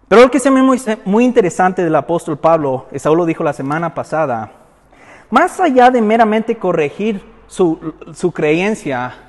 Pero 0.07 0.21
lo 0.21 0.31
que 0.31 0.39
se 0.39 0.51
me 0.51 0.61
muy, 0.61 0.79
muy 1.05 1.25
interesante 1.25 1.83
del 1.83 1.95
apóstol 1.95 2.37
Pablo, 2.37 2.85
Saúl 2.95 3.17
lo 3.17 3.25
dijo 3.25 3.43
la 3.43 3.53
semana 3.53 3.93
pasada, 3.93 4.51
más 5.29 5.59
allá 5.59 5.89
de 5.89 6.01
meramente 6.01 6.55
corregir 6.55 7.21
su, 7.47 7.93
su 8.13 8.31
creencia, 8.31 9.26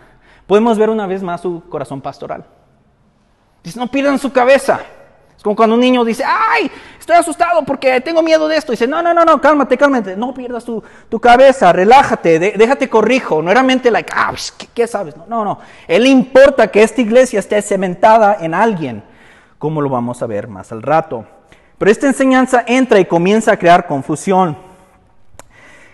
podemos 0.48 0.76
ver 0.76 0.90
una 0.90 1.06
vez 1.06 1.22
más 1.22 1.42
su 1.42 1.62
corazón 1.68 2.00
pastoral. 2.00 2.44
Dice, 3.62 3.78
no 3.78 3.88
pierdan 3.88 4.18
su 4.18 4.32
cabeza. 4.32 4.80
Es 5.36 5.42
como 5.44 5.54
cuando 5.54 5.76
un 5.76 5.80
niño 5.80 6.04
dice, 6.04 6.24
ay, 6.26 6.68
estoy 6.98 7.14
asustado 7.14 7.64
porque 7.64 8.00
tengo 8.00 8.22
miedo 8.22 8.48
de 8.48 8.56
esto. 8.56 8.72
Dice, 8.72 8.88
no, 8.88 9.00
no, 9.00 9.14
no, 9.14 9.24
no, 9.24 9.40
cálmate, 9.40 9.78
cálmate. 9.78 10.16
No 10.16 10.34
pierdas 10.34 10.64
tu, 10.64 10.82
tu 11.08 11.20
cabeza, 11.20 11.72
relájate, 11.72 12.40
déjate 12.40 12.88
corrijo. 12.88 13.40
No 13.40 13.52
era 13.52 13.62
mente 13.62 13.92
like, 13.92 14.12
ah, 14.12 14.34
¿qué, 14.56 14.66
¿qué, 14.74 14.86
sabes? 14.88 15.16
No, 15.16 15.26
no, 15.28 15.44
no. 15.44 15.58
Él 15.86 16.06
importa 16.06 16.68
que 16.68 16.82
esta 16.82 17.00
iglesia 17.00 17.38
esté 17.38 17.62
cementada 17.62 18.38
en 18.40 18.54
alguien 18.54 19.04
como 19.58 19.80
lo 19.80 19.88
vamos 19.88 20.22
a 20.22 20.26
ver 20.26 20.48
más 20.48 20.72
al 20.72 20.82
rato. 20.82 21.26
Pero 21.76 21.90
esta 21.90 22.06
enseñanza 22.06 22.64
entra 22.66 22.98
y 22.98 23.04
comienza 23.04 23.52
a 23.52 23.56
crear 23.56 23.86
confusión. 23.86 24.56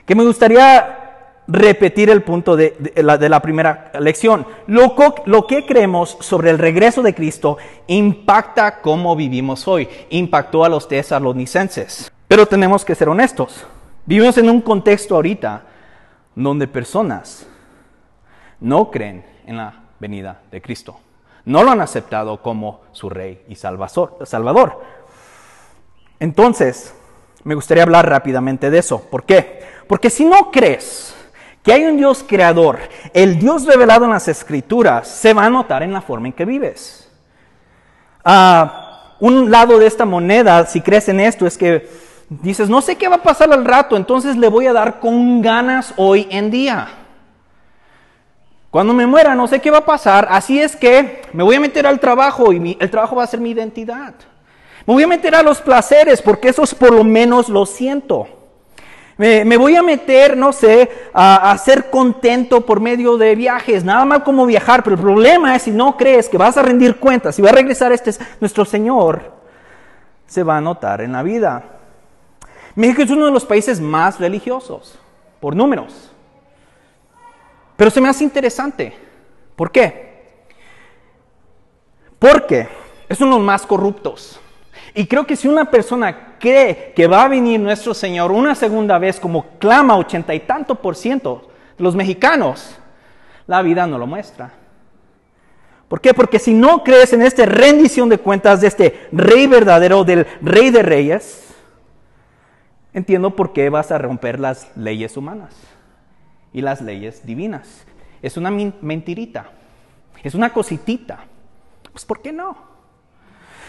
Que 0.07 0.15
me 0.15 0.25
gustaría 0.25 1.04
repetir 1.47 2.11
el 2.11 2.23
punto 2.23 2.57
de, 2.57 2.75
la, 2.97 3.41
primera 3.41 3.93
lección. 4.01 4.47
Lo, 4.67 4.95
lo, 5.27 5.47
que 5.47 5.67
creemos 5.67 6.17
sobre 6.21 6.51
el 6.51 6.59
regreso 6.59 7.03
de 7.03 7.15
Cristo 7.15 7.59
impacta 7.87 8.81
cómo 8.81 9.17
vivimos 9.17 9.67
hoy. 9.69 9.89
Impactó 10.11 10.65
a 10.65 10.69
los 10.69 10.89
tesalonicenses. 10.89 12.11
Pero 12.29 12.47
tenemos 12.47 12.85
que 12.85 12.95
ser 12.95 13.09
honestos. 13.09 13.67
Vivimos 14.07 14.39
en 14.39 14.51
un 14.51 14.61
contexto 14.61 15.15
ahorita 15.15 15.63
donde 16.35 16.67
personas 16.67 17.47
no 18.61 18.91
creen 18.91 19.25
en 19.47 19.57
la 19.57 19.83
venida 20.01 20.41
de 20.51 20.61
Cristo 20.61 20.99
no 21.45 21.63
lo 21.63 21.71
han 21.71 21.81
aceptado 21.81 22.41
como 22.41 22.81
su 22.93 23.11
rey 23.11 23.45
y 23.49 23.57
salvador. 23.57 24.83
Entonces, 26.21 26.95
me 27.43 27.55
gustaría 27.55 27.83
hablar 27.83 28.09
rápidamente 28.09 28.71
de 28.71 28.79
eso. 28.79 29.03
¿Por 29.11 29.25
qué? 29.25 29.63
Porque 29.87 30.11
si 30.11 30.25
no 30.25 30.51
crees 30.51 31.14
que 31.65 31.73
hay 31.73 31.85
un 31.87 31.97
Dios 31.97 32.23
creador, 32.23 32.79
el 33.15 33.39
Dios 33.39 33.65
revelado 33.65 34.05
en 34.05 34.11
las 34.11 34.29
escrituras, 34.29 35.09
se 35.09 35.33
va 35.33 35.47
a 35.47 35.51
notar 35.51 35.83
en 35.83 35.95
la 35.95 36.03
forma 36.03 36.29
en 36.29 36.35
que 36.35 36.45
vives. 36.45 37.11
Ah, 38.23 39.15
un 39.19 39.51
lado 39.51 39.79
de 39.79 39.87
esta 39.87 40.05
moneda, 40.05 40.67
si 40.67 40.83
crees 40.83 41.09
en 41.09 41.21
esto, 41.21 41.47
es 41.47 41.57
que 41.57 41.89
dices, 42.29 42.69
no 42.69 42.83
sé 42.83 42.97
qué 42.97 43.09
va 43.09 43.17
a 43.17 43.23
pasar 43.23 43.51
al 43.51 43.65
rato, 43.65 43.97
entonces 43.97 44.37
le 44.37 44.49
voy 44.49 44.67
a 44.67 44.75
dar 44.75 45.01
con 45.01 45.41
ganas 45.41 45.95
hoy 45.97 46.29
en 46.31 46.51
día. 46.51 46.87
Cuando 48.71 48.93
me 48.93 49.07
muera 49.07 49.35
no 49.35 49.47
sé 49.47 49.61
qué 49.61 49.71
va 49.71 49.79
a 49.79 49.87
pasar, 49.87 50.29
así 50.31 50.61
es 50.61 50.77
que 50.77 51.23
me 51.33 51.43
voy 51.43 51.57
a 51.57 51.61
meter 51.61 51.87
al 51.87 51.99
trabajo 51.99 52.53
y 52.53 52.77
el 52.79 52.91
trabajo 52.91 53.17
va 53.17 53.25
a 53.25 53.29
ser 53.29 53.41
mi 53.41 53.53
identidad. 53.53 54.13
Me 54.87 54.93
voy 54.93 55.05
a 55.05 55.09
meter 55.09 55.35
a 55.35 55.43
los 55.43 55.63
placeres 55.63 56.21
porque 56.21 56.51
esos 56.51 56.75
por 56.75 56.93
lo 56.93 57.05
menos 57.05 57.49
lo 57.49 57.65
siento. 57.65 58.44
Me, 59.17 59.57
voy 59.57 59.77
a 59.77 59.83
meter, 59.83 60.37
no 60.37 60.53
sé, 60.53 60.91
a, 61.13 61.57
ser 61.59 61.89
contento 61.91 62.63
por 62.67 62.81
medio 62.81 63.17
de 63.17 63.35
viajes. 63.37 63.85
Nada 63.85 64.05
mal 64.05 64.25
como 64.25 64.45
viajar, 64.45 64.83
pero 64.83 64.97
el 64.97 65.03
problema 65.03 65.55
es 65.55 65.63
si 65.63 65.71
no 65.71 65.97
crees 65.97 66.29
que 66.29 66.37
vas 66.37 66.57
a 66.57 66.63
rendir 66.63 66.97
cuentas, 66.97 67.37
si 67.37 67.43
va 67.43 67.51
a 67.51 67.55
regresar 67.55 67.93
este 67.93 68.13
nuestro 68.41 68.65
Señor, 68.65 69.33
se 70.27 70.43
va 70.43 70.57
a 70.57 70.61
notar 70.61 71.01
en 71.01 71.13
la 71.13 71.23
vida. 71.23 71.63
México 72.75 73.03
es 73.03 73.11
uno 73.11 73.27
de 73.27 73.33
los 73.33 73.45
países 73.45 73.81
más 73.81 74.19
religiosos, 74.19 74.99
por 75.41 75.55
números. 75.55 76.11
Pero 77.77 77.91
se 77.91 78.01
me 78.01 78.09
hace 78.09 78.25
interesante. 78.25 78.97
¿Por 79.55 79.71
qué? 79.71 80.15
Porque 82.19 82.69
es 83.09 83.21
uno 83.21 83.33
de 83.33 83.39
los 83.39 83.47
más 83.47 83.65
corruptos. 83.65 84.41
Y 84.95 85.07
creo 85.07 85.27
que 85.27 85.37
si 85.37 85.49
una 85.49 85.71
persona 85.71 86.34
cree 86.45 86.93
que 86.95 87.07
va 87.07 87.25
a 87.25 87.29
venir 87.29 87.59
nuestro 87.59 87.95
Señor 87.95 88.31
una 88.31 88.55
segunda 88.55 88.99
vez, 88.99 89.19
como 89.19 89.47
clama 89.59 89.97
ochenta 89.97 90.35
y 90.35 90.41
tanto 90.41 90.75
por 90.75 90.95
ciento 90.95 91.49
de 91.79 91.85
los 91.85 91.97
mexicanos, 91.97 92.77
la 93.47 93.63
vida 93.63 93.87
no 93.87 93.97
lo 93.97 94.07
muestra. 94.07 94.53
¿Por 95.89 96.03
qué? 96.03 96.13
Porque 96.13 96.39
si 96.39 96.53
no 96.53 96.85
crees 96.85 97.15
en 97.15 97.23
esta 97.23 97.47
rendición 97.47 98.11
de 98.11 98.19
cuentas 98.19 98.61
de 98.61 98.67
este 98.67 99.09
rey 99.11 99.47
verdadero, 99.47 100.05
del 100.05 100.27
rey 100.43 100.69
de 100.69 100.83
reyes, 100.83 101.55
entiendo 102.93 103.35
por 103.35 103.55
qué 103.55 103.71
vas 103.71 103.91
a 103.91 103.97
romper 103.97 104.39
las 104.39 104.71
leyes 104.77 105.17
humanas 105.17 105.55
y 106.53 106.61
las 106.61 106.83
leyes 106.83 107.25
divinas. 107.25 107.87
Es 108.21 108.37
una 108.37 108.51
mentirita, 108.51 109.51
es 110.23 110.35
una 110.35 110.53
cositita. 110.53 111.21
Pues 111.91 112.05
¿por 112.05 112.21
qué 112.21 112.33
no? 112.33 112.74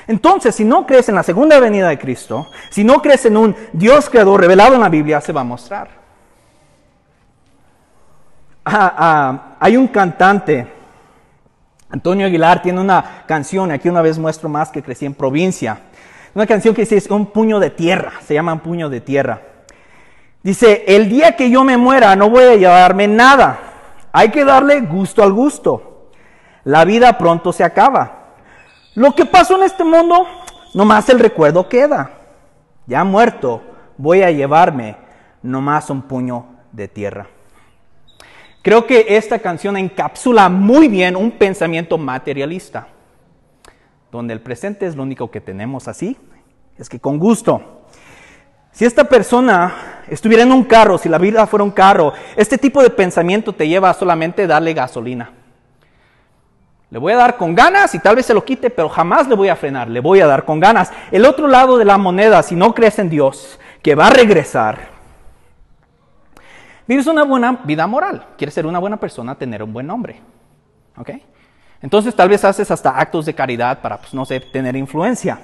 Entonces, 0.07 0.53
si 0.55 0.63
no 0.63 0.85
crees 0.85 1.09
en 1.09 1.15
la 1.15 1.24
segunda 1.24 1.59
venida 1.59 1.89
de 1.89 1.97
Cristo, 1.97 2.47
si 2.69 2.83
no 2.83 3.01
crees 3.01 3.25
en 3.25 3.38
un 3.38 3.55
Dios 3.74 4.09
creador 4.09 4.41
revelado 4.41 4.75
en 4.75 4.81
la 4.81 4.89
Biblia, 4.89 5.19
se 5.21 5.33
va 5.33 5.41
a 5.41 5.45
mostrar. 5.45 5.89
Ah, 8.63 8.93
ah, 8.97 9.55
hay 9.59 9.77
un 9.77 9.88
cantante, 9.88 10.67
Antonio 11.89 12.27
Aguilar, 12.27 12.62
tiene 12.62 12.81
una 12.81 13.24
canción, 13.27 13.71
aquí 13.71 13.89
una 13.89 14.01
vez 14.01 14.17
muestro 14.17 14.50
más 14.50 14.69
que 14.69 14.83
crecí 14.83 15.05
en 15.05 15.13
provincia. 15.13 15.79
Una 16.33 16.45
canción 16.45 16.75
que 16.75 16.81
dice 16.81 16.97
es 16.97 17.09
un 17.09 17.27
puño 17.27 17.59
de 17.59 17.69
tierra, 17.69 18.13
se 18.25 18.33
llama 18.33 18.53
un 18.53 18.59
puño 18.59 18.89
de 18.89 19.01
tierra. 19.01 19.41
Dice, 20.43 20.83
el 20.88 21.09
día 21.09 21.35
que 21.35 21.50
yo 21.50 21.63
me 21.63 21.77
muera 21.77 22.15
no 22.15 22.29
voy 22.29 22.43
a 22.43 22.55
llevarme 22.55 23.07
nada. 23.07 23.59
Hay 24.12 24.29
que 24.29 24.45
darle 24.45 24.81
gusto 24.81 25.24
al 25.24 25.33
gusto. 25.33 26.12
La 26.63 26.85
vida 26.85 27.17
pronto 27.17 27.51
se 27.51 27.63
acaba. 27.63 28.25
Lo 28.96 29.14
que 29.14 29.25
pasó 29.25 29.58
en 29.58 29.64
este 29.64 29.84
mundo, 29.84 30.25
nomás 30.74 31.10
el 31.10 31.20
recuerdo 31.20 31.68
queda. 31.68 32.12
Ya 32.88 33.04
muerto, 33.04 33.62
voy 33.98 34.22
a 34.22 34.32
llevarme 34.32 34.96
nomás 35.44 35.90
un 35.90 36.02
puño 36.02 36.46
de 36.72 36.88
tierra. 36.88 37.28
Creo 38.62 38.88
que 38.88 39.06
esta 39.10 39.40
canción 39.40 39.78
encapsula 39.78 40.50
muy 40.50 40.88
bien 40.88 41.16
un 41.16 41.32
pensamiento 41.32 41.98
materialista, 41.98 42.88
donde 44.12 44.34
el 44.34 44.42
presente 44.42 44.88
es 44.88 44.96
lo 44.96 45.04
único 45.04 45.30
que 45.30 45.42
tenemos 45.42 45.88
así, 45.88 46.18
es 46.78 46.90
que 46.90 47.00
con 47.00 47.20
gusto. 47.20 47.84
Si 48.72 48.86
esta 48.86 49.04
persona 49.04 50.04
estuviera 50.08 50.44
en 50.44 50.52
un 50.52 50.64
carro, 50.64 50.98
si 50.98 51.10
la 51.10 51.18
vida 51.18 51.46
fuera 51.48 51.64
un 51.64 51.72
carro, 51.72 52.14
este 52.36 52.58
tipo 52.58 52.82
de 52.82 52.90
pensamiento 52.90 53.54
te 53.54 53.68
lleva 53.68 53.90
a 53.90 53.94
solamente 53.94 54.48
darle 54.48 54.74
gasolina. 54.74 55.32
Le 56.96 57.00
voy 57.00 57.12
a 57.12 57.18
dar 57.18 57.36
con 57.36 57.54
ganas 57.54 57.94
y 57.94 58.00
tal 58.00 58.16
vez 58.16 58.25
se 58.25 58.34
lo 58.34 58.46
quite, 58.46 58.70
pero 58.70 58.88
jamás 58.88 59.28
le 59.28 59.36
voy 59.36 59.50
a 59.50 59.58
frenar, 59.58 59.90
le 59.90 60.00
voy 60.00 60.22
a 60.22 60.28
dar 60.28 60.46
con 60.46 60.62
ganas. 60.62 60.94
El 61.12 61.25
otro 61.25 61.46
lado 61.46 61.78
de 61.78 61.84
la 61.84 61.98
moneda, 61.98 62.42
si 62.42 62.56
no 62.56 62.74
crees 62.74 63.00
en 63.00 63.10
Dios, 63.10 63.60
que 63.84 63.96
va 63.96 64.08
a 64.08 64.12
regresar, 64.12 64.78
vives 66.88 67.06
una 67.08 67.25
buena 67.25 67.60
vida 67.66 67.86
moral. 67.86 68.25
Quieres 68.38 68.54
ser 68.54 68.66
una 68.66 68.80
buena 68.80 68.96
persona, 68.96 69.36
tener 69.36 69.62
un 69.62 69.74
buen 69.74 69.86
nombre. 69.86 70.22
¿Ok? 70.96 71.10
Entonces 71.82 72.16
tal 72.16 72.30
vez 72.30 72.46
haces 72.46 72.72
hasta 72.72 72.92
actos 72.98 73.25
de 73.25 73.36
caridad 73.36 73.82
para, 73.82 73.98
pues 73.98 74.14
no 74.14 74.24
sé, 74.24 74.40
tener 74.40 74.78
influencia. 74.78 75.38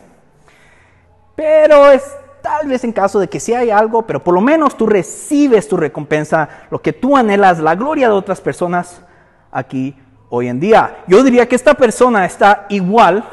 pero 1.35 1.91
es 1.91 2.15
tal 2.41 2.69
vez 2.69 2.81
en 2.85 2.93
caso 2.93 3.19
de 3.19 3.27
que 3.27 3.41
sí 3.41 3.53
hay 3.53 3.71
algo, 3.71 4.07
pero 4.07 4.23
por 4.23 4.33
lo 4.33 4.39
menos 4.39 4.77
tú 4.77 4.87
recibes 4.87 5.67
tu 5.67 5.75
recompensa, 5.75 6.47
lo 6.69 6.81
que 6.81 6.93
tú 6.93 7.17
anhelas, 7.17 7.59
la 7.59 7.75
gloria 7.75 8.07
de 8.07 8.13
otras 8.13 8.39
personas 8.39 9.01
aquí 9.51 9.97
hoy 10.31 10.47
en 10.47 10.59
día. 10.59 11.03
Yo 11.07 11.23
diría 11.23 11.47
que 11.47 11.55
esta 11.55 11.75
persona 11.75 12.25
está 12.25 12.65
igual 12.69 13.23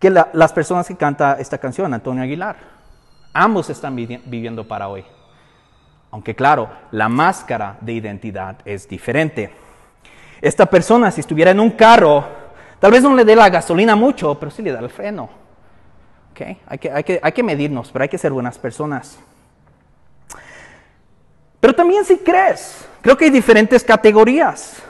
que 0.00 0.10
las 0.10 0.52
personas 0.52 0.88
que 0.88 0.96
canta 0.96 1.36
esta 1.38 1.58
canción, 1.58 1.92
Antonio 1.92 2.22
Aguilar. 2.22 2.56
Ambos 3.32 3.68
están 3.70 3.94
viviendo 3.94 4.66
para 4.66 4.88
hoy. 4.88 5.04
Aunque 6.10 6.34
claro, 6.34 6.70
la 6.90 7.08
máscara 7.08 7.76
de 7.80 7.92
identidad 7.92 8.56
es 8.64 8.88
diferente. 8.88 9.52
Esta 10.40 10.66
persona, 10.66 11.10
si 11.10 11.20
estuviera 11.20 11.50
en 11.50 11.60
un 11.60 11.72
carro, 11.72 12.24
tal 12.78 12.92
vez 12.92 13.02
no 13.02 13.14
le 13.14 13.24
dé 13.24 13.36
la 13.36 13.50
gasolina 13.50 13.94
mucho, 13.94 14.38
pero 14.38 14.50
sí 14.50 14.62
le 14.62 14.72
da 14.72 14.80
el 14.80 14.88
freno. 14.88 15.28
Hay, 16.66 16.78
que, 16.78 16.90
hay, 16.92 17.04
que, 17.04 17.20
hay 17.20 17.32
que 17.32 17.42
medirnos, 17.42 17.90
pero 17.90 18.04
hay 18.04 18.08
que 18.08 18.16
ser 18.16 18.32
buenas 18.32 18.56
personas. 18.56 19.18
Pero 21.60 21.74
también 21.74 22.04
si 22.04 22.16
crees, 22.18 22.86
creo 23.02 23.16
que 23.16 23.24
hay 23.24 23.30
diferentes 23.30 23.82
categorías. 23.82 24.80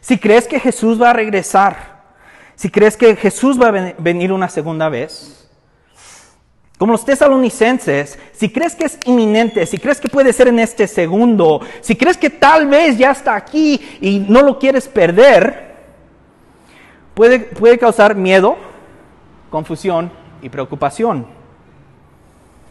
Si 0.00 0.18
crees 0.18 0.46
que 0.46 0.60
Jesús 0.60 1.00
va 1.00 1.10
a 1.10 1.12
regresar, 1.12 1.98
si 2.54 2.70
crees 2.70 2.96
que 2.96 3.16
Jesús 3.16 3.60
va 3.60 3.68
a 3.68 3.94
venir 3.98 4.32
una 4.32 4.48
segunda 4.48 4.88
vez, 4.88 5.38
como 6.78 6.92
los 6.92 7.04
tesalonicenses, 7.04 8.18
si 8.32 8.50
crees 8.50 8.76
que 8.76 8.84
es 8.84 8.98
inminente, 9.04 9.66
si 9.66 9.78
crees 9.78 10.00
que 10.00 10.08
puede 10.08 10.32
ser 10.32 10.46
en 10.46 10.60
este 10.60 10.86
segundo, 10.86 11.60
si 11.80 11.96
crees 11.96 12.16
que 12.16 12.30
tal 12.30 12.68
vez 12.68 12.96
ya 12.96 13.10
está 13.10 13.34
aquí 13.34 13.80
y 14.00 14.20
no 14.20 14.42
lo 14.42 14.60
quieres 14.60 14.86
perder, 14.86 15.74
puede, 17.14 17.40
puede 17.40 17.78
causar 17.78 18.14
miedo, 18.14 18.56
confusión 19.50 20.12
y 20.40 20.48
preocupación. 20.48 21.26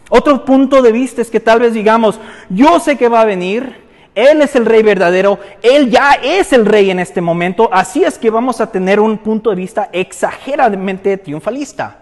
Otro 0.09 0.45
punto 0.45 0.81
de 0.81 0.93
vista 0.93 1.21
es 1.21 1.29
que 1.29 1.41
tal 1.41 1.59
vez 1.59 1.73
digamos, 1.73 2.17
yo 2.49 2.79
sé 2.79 2.97
que 2.97 3.09
va 3.09 3.21
a 3.21 3.25
venir, 3.25 3.86
Él 4.17 4.41
es 4.41 4.55
el 4.55 4.65
rey 4.65 4.81
verdadero, 4.81 5.37
Él 5.61 5.91
ya 5.91 6.13
es 6.13 6.51
el 6.51 6.65
rey 6.65 6.89
en 6.89 6.97
este 6.97 7.21
momento, 7.21 7.69
así 7.71 8.03
es 8.03 8.17
que 8.17 8.31
vamos 8.31 8.59
a 8.59 8.71
tener 8.71 8.99
un 8.99 9.19
punto 9.19 9.51
de 9.51 9.57
vista 9.57 9.89
exageradamente 9.93 11.17
triunfalista. 11.17 11.97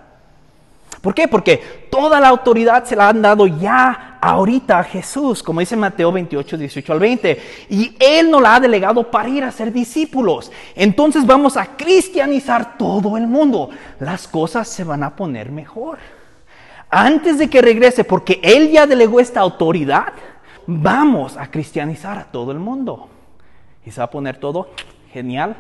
¿Por 1.02 1.14
qué? 1.14 1.28
Porque 1.28 1.88
toda 1.92 2.22
la 2.22 2.30
autoridad 2.30 2.86
se 2.86 2.96
la 2.96 3.10
han 3.10 3.22
dado 3.22 3.48
ya 3.48 4.18
ahorita 4.22 4.80
a 4.80 4.84
Jesús, 4.86 5.44
como 5.44 5.60
dice 5.60 5.76
Mateo 5.76 6.10
28, 6.10 6.58
18 6.58 6.94
al 6.94 7.00
20. 7.00 7.42
Y 7.70 7.98
Él 8.00 8.32
nos 8.32 8.42
la 8.42 8.56
ha 8.56 8.60
delegado 8.62 9.12
para 9.12 9.28
ir 9.28 9.44
a 9.44 9.52
ser 9.52 9.74
discípulos. 9.74 10.54
Entonces 10.74 11.26
vamos 11.26 11.58
a 11.58 11.66
cristianizar 11.76 12.78
todo 12.78 13.18
el 13.18 13.28
mundo. 13.28 13.72
Las 14.00 14.26
cosas 14.26 14.70
se 14.70 14.86
van 14.86 15.04
a 15.04 15.18
poner 15.18 15.52
mejor. 15.52 16.00
Antes 16.90 17.38
de 17.38 17.50
que 17.50 17.62
regrese, 17.62 18.06
porque 18.06 18.40
Él 18.42 18.72
ya 18.72 18.88
delegó 18.88 19.20
esta 19.20 19.42
autoridad, 19.42 20.14
vamos 20.68 21.38
a 21.38 21.50
cristianizar 21.50 22.18
a 22.18 22.26
todo 22.26 22.52
el 22.52 22.60
mundo. 22.60 23.10
Y 23.86 23.92
se 23.92 24.00
va 24.00 24.06
a 24.06 24.12
poner 24.12 24.38
todo 24.38 24.70
genial 25.12 25.56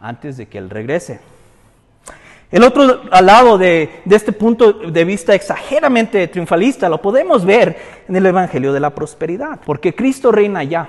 antes 0.00 0.36
de 0.36 0.46
que 0.46 0.58
Él 0.58 0.70
regrese. 0.70 1.20
El 2.50 2.62
otro 2.62 3.04
lado 3.20 3.58
de, 3.58 4.02
este 4.08 4.32
punto 4.32 4.72
de 4.72 5.04
vista 5.04 5.34
exageradamente 5.34 6.28
triunfalista 6.28 6.88
lo 6.88 7.02
podemos 7.02 7.44
ver 7.44 8.04
en 8.08 8.16
el 8.16 8.24
Evangelio 8.24 8.72
de 8.72 8.80
la 8.80 8.94
Prosperidad, 8.94 9.60
porque 9.66 9.94
Cristo 9.94 10.32
reina 10.32 10.64
ya, 10.64 10.88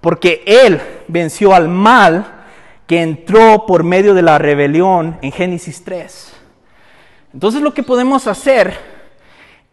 porque 0.00 0.42
Él 0.46 0.80
venció 1.06 1.54
al 1.54 1.68
mal 1.68 2.24
que 2.86 3.02
entró 3.02 3.66
por 3.66 3.84
medio 3.84 4.14
de 4.14 4.22
la 4.22 4.38
rebelión 4.38 5.18
en 5.20 5.32
Génesis 5.32 5.84
3. 5.84 6.32
Entonces 7.34 7.60
lo 7.60 7.74
que 7.74 7.82
podemos 7.82 8.26
hacer 8.26 8.74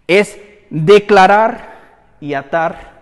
es 0.08 0.38
declarar 0.70 1.78
y 2.20 2.34
atar 2.34 2.97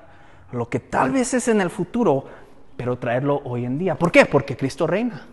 lo 0.56 0.70
que 0.70 0.80
tal 0.80 1.12
vez 1.12 1.34
es 1.34 1.48
en 1.48 1.62
el 1.62 1.70
futuro, 1.70 2.26
pero 2.78 2.98
traerlo 2.98 3.42
hoy 3.44 3.66
en 3.66 3.78
día. 3.78 3.96
¿Por 3.96 4.12
qué? 4.12 4.26
Porque 4.26 4.56
Cristo 4.56 4.88
reina. 4.88 5.26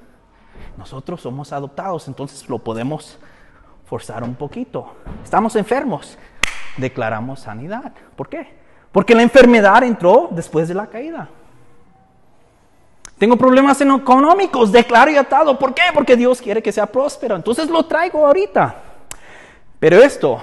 Nosotros 0.77 1.21
somos 1.21 1.53
adoptados, 1.53 2.09
entonces 2.09 2.49
lo 2.49 2.59
podemos 2.59 3.19
forzar 3.85 4.23
un 4.23 4.35
poquito. 4.35 4.95
Estamos 5.23 5.55
enfermos, 5.57 6.19
declaramos 6.77 7.41
sanidad. 7.41 7.93
¿Por 8.17 8.29
qué? 8.29 8.49
Porque 8.91 9.15
la 9.15 9.23
enfermedad 9.23 9.83
entró 9.85 10.29
después 10.31 10.69
de 10.69 10.75
la 10.75 10.87
caída. 10.87 11.29
Tengo 13.19 13.37
problemas 13.37 13.81
económicos, 13.81 14.73
declaro 14.73 15.11
y 15.11 15.17
atado. 15.17 15.59
¿Por 15.59 15.75
qué? 15.75 15.83
Porque 15.95 16.17
Dios 16.17 16.41
quiere 16.41 16.63
que 16.63 16.73
sea 16.73 16.87
próspero. 16.87 17.37
Entonces 17.37 17.71
lo 17.71 17.85
traigo 17.85 18.27
ahorita. 18.27 18.75
Pero 19.79 19.99
esto 19.99 20.43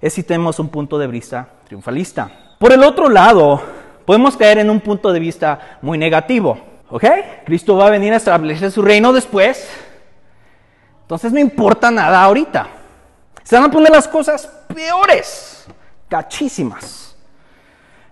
es 0.00 0.12
si 0.12 0.22
tenemos 0.22 0.58
un 0.58 0.68
punto 0.68 0.98
de 0.98 1.06
vista 1.06 1.48
triunfalista. 1.64 2.43
Por 2.58 2.72
el 2.72 2.82
otro 2.82 3.08
lado, 3.08 3.62
podemos 4.04 4.36
caer 4.36 4.58
en 4.58 4.70
un 4.70 4.80
punto 4.80 5.12
de 5.12 5.20
vista 5.20 5.78
muy 5.82 5.98
negativo. 5.98 6.58
¿Ok? 6.90 7.04
Cristo 7.44 7.76
va 7.76 7.88
a 7.88 7.90
venir 7.90 8.12
a 8.12 8.16
establecer 8.16 8.70
su 8.70 8.82
reino 8.82 9.12
después. 9.12 9.68
Entonces 11.02 11.32
no 11.32 11.40
importa 11.40 11.90
nada 11.90 12.22
ahorita. 12.22 12.68
Se 13.42 13.56
van 13.56 13.64
a 13.64 13.70
poner 13.70 13.90
las 13.90 14.08
cosas 14.08 14.46
peores, 14.74 15.66
cachísimas. 16.08 17.16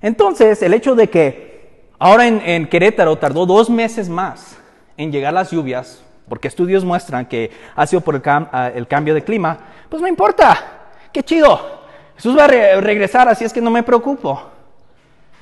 Entonces, 0.00 0.60
el 0.62 0.74
hecho 0.74 0.94
de 0.94 1.08
que 1.08 1.86
ahora 1.98 2.26
en, 2.26 2.66
Querétaro 2.66 3.16
tardó 3.16 3.46
dos 3.46 3.70
meses 3.70 4.08
más 4.08 4.58
en 4.96 5.12
llegar 5.12 5.32
las 5.32 5.50
lluvias, 5.50 6.02
porque 6.28 6.48
estudios 6.48 6.84
muestran 6.84 7.26
que 7.26 7.50
ha 7.74 7.86
sido 7.86 8.00
por 8.00 8.16
el, 8.16 8.22
ah, 8.26 8.72
cambio 8.88 9.14
de 9.14 9.22
clima, 9.22 9.58
pues 9.88 10.02
no 10.02 10.08
importa. 10.08 10.90
Qué 11.12 11.22
chido. 11.22 11.81
Jesús 12.22 12.38
va 12.38 12.44
a 12.44 12.80
regresar, 12.80 13.28
así 13.28 13.44
es 13.44 13.52
que 13.52 13.60
no 13.60 13.68
me 13.68 13.82
preocupo. 13.82 14.40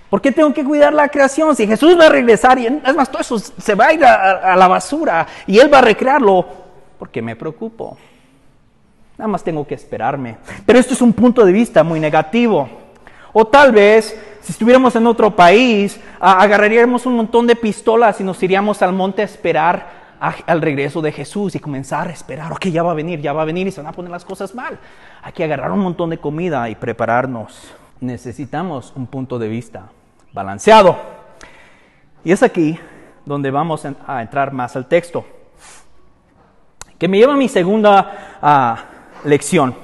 ¿Por 0.08 0.22
qué 0.22 0.32
tengo 0.32 0.50
que 0.54 0.64
cuidar 0.64 0.94
la 0.94 1.08
creación? 1.10 1.54
Si 1.54 1.66
Jesús 1.66 1.94
va 2.00 2.06
a 2.06 2.08
regresar 2.08 2.58
y 2.58 2.68
es 2.68 2.96
más, 2.96 3.10
todo 3.10 3.20
eso 3.20 3.38
se 3.38 3.74
va 3.74 3.88
a 3.88 3.92
ir 3.92 4.02
a, 4.02 4.56
la 4.56 4.66
basura 4.66 5.26
y 5.46 5.58
Él 5.58 5.70
va 5.70 5.80
a 5.80 5.82
recrearlo, 5.82 6.42
¿por 6.98 7.10
qué 7.10 7.20
me 7.20 7.36
preocupo? 7.36 7.98
Nada 9.18 9.28
más 9.28 9.44
tengo 9.44 9.66
que 9.66 9.74
esperarme. 9.74 10.38
Pero 10.64 10.78
esto 10.78 10.94
es 10.94 11.02
un 11.02 11.12
punto 11.12 11.44
de 11.44 11.52
vista 11.52 11.84
muy 11.84 12.00
negativo. 12.00 12.66
O 13.34 13.46
tal 13.46 13.72
vez, 13.72 14.18
si 14.40 14.52
estuviéramos 14.52 14.96
en 14.96 15.06
otro 15.06 15.36
país, 15.36 16.00
agarraríamos 16.18 17.04
un 17.04 17.16
montón 17.16 17.46
de 17.46 17.56
pistolas 17.56 18.18
y 18.22 18.24
nos 18.24 18.42
iríamos 18.42 18.80
al 18.80 18.94
monte 18.94 19.20
a 19.20 19.26
esperar 19.26 19.99
al 20.20 20.60
regreso 20.60 21.00
de 21.00 21.12
Jesús 21.12 21.54
y 21.54 21.60
comenzar 21.60 22.08
a 22.08 22.12
esperar, 22.12 22.52
ok, 22.52 22.66
ya 22.66 22.82
va 22.82 22.92
a 22.92 22.94
venir, 22.94 23.20
ya 23.20 23.32
va 23.32 23.42
a 23.42 23.46
venir 23.46 23.66
y 23.66 23.70
se 23.70 23.80
van 23.80 23.90
a 23.90 23.92
poner 23.92 24.10
las 24.10 24.24
cosas 24.24 24.54
mal. 24.54 24.78
Hay 25.22 25.32
que 25.32 25.44
agarrar 25.44 25.72
un 25.72 25.80
montón 25.80 26.10
de 26.10 26.18
comida 26.18 26.68
y 26.68 26.74
prepararnos. 26.74 27.72
Necesitamos 28.00 28.92
un 28.96 29.06
punto 29.06 29.38
de 29.38 29.48
vista 29.48 29.88
balanceado. 30.32 30.96
Y 32.22 32.32
es 32.32 32.42
aquí 32.42 32.78
donde 33.24 33.50
vamos 33.50 33.86
a 34.06 34.22
entrar 34.22 34.52
más 34.52 34.76
al 34.76 34.86
texto, 34.86 35.24
que 36.98 37.08
me 37.08 37.18
lleva 37.18 37.32
a 37.32 37.36
mi 37.36 37.48
segunda 37.48 38.38
ah, 38.42 38.84
lección. 39.24 39.74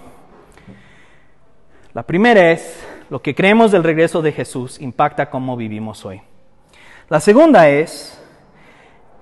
La 1.94 2.02
primera 2.02 2.50
es, 2.50 2.86
lo 3.08 3.22
que 3.22 3.34
creemos 3.34 3.72
del 3.72 3.84
regreso 3.84 4.20
de 4.20 4.32
Jesús 4.32 4.80
impacta 4.80 5.30
cómo 5.30 5.56
vivimos 5.56 6.04
hoy. 6.04 6.20
La 7.08 7.20
segunda 7.20 7.68
es, 7.68 8.20